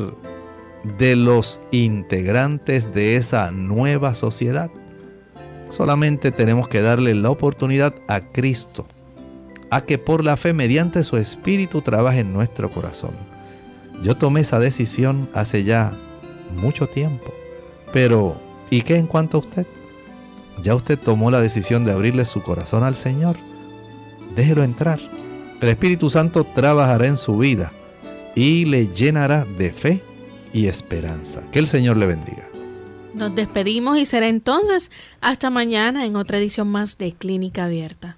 de 0.97 1.15
los 1.15 1.59
integrantes 1.71 2.93
de 2.93 3.15
esa 3.15 3.51
nueva 3.51 4.13
sociedad. 4.13 4.69
Solamente 5.69 6.32
tenemos 6.32 6.67
que 6.67 6.82
darle 6.82 7.15
la 7.15 7.32
oportunidad 7.32 7.93
a 8.07 8.21
Cristo, 8.21 8.86
a 9.71 9.82
que 9.82 9.97
por 9.97 10.23
la 10.23 10.38
fe 10.38 10.53
mediante 10.53 11.03
su 11.03 11.17
Espíritu 11.17 11.82
trabaje 11.82 12.19
en 12.19 12.34
nuestro 12.34 12.69
corazón. 12.69 13.11
Yo 14.03 14.15
tomé 14.15 14.41
esa 14.41 14.59
decisión 14.59 15.28
hace 15.34 15.63
ya 15.63 15.93
mucho 16.55 16.88
tiempo. 16.88 17.34
Pero, 17.91 18.36
¿y 18.70 18.82
qué 18.82 18.97
en 18.97 19.07
cuanto 19.07 19.38
a 19.38 19.39
usted? 19.41 19.66
Ya 20.61 20.76
usted 20.76 20.97
tomó 20.97 21.32
la 21.32 21.41
decisión 21.41 21.86
de 21.86 21.91
abrirle 21.91 22.26
su 22.26 22.41
corazón 22.41 22.84
al 22.84 22.95
Señor. 22.95 23.36
Déjelo 24.36 24.63
entrar. 24.63 24.99
El 25.61 25.70
Espíritu 25.70 26.09
Santo 26.09 26.43
trabajará 26.43 27.07
en 27.07 27.18
su 27.18 27.38
vida 27.38 27.72
y 28.36 28.66
le 28.66 28.88
llenará 28.88 29.45
de 29.45 29.72
fe 29.74 30.03
y 30.53 30.68
esperanza. 30.68 31.41
Que 31.51 31.59
el 31.59 31.68
Señor 31.68 31.97
le 31.97 32.05
bendiga. 32.05 32.49
Nos 33.13 33.34
despedimos 33.34 33.97
y 33.97 34.05
será 34.05 34.28
entonces 34.28 34.91
hasta 35.22 35.49
mañana 35.49 36.05
en 36.05 36.18
otra 36.18 36.38
edición 36.38 36.68
más 36.68 36.97
de 36.97 37.13
Clínica 37.13 37.66
Abierta. 37.66 38.18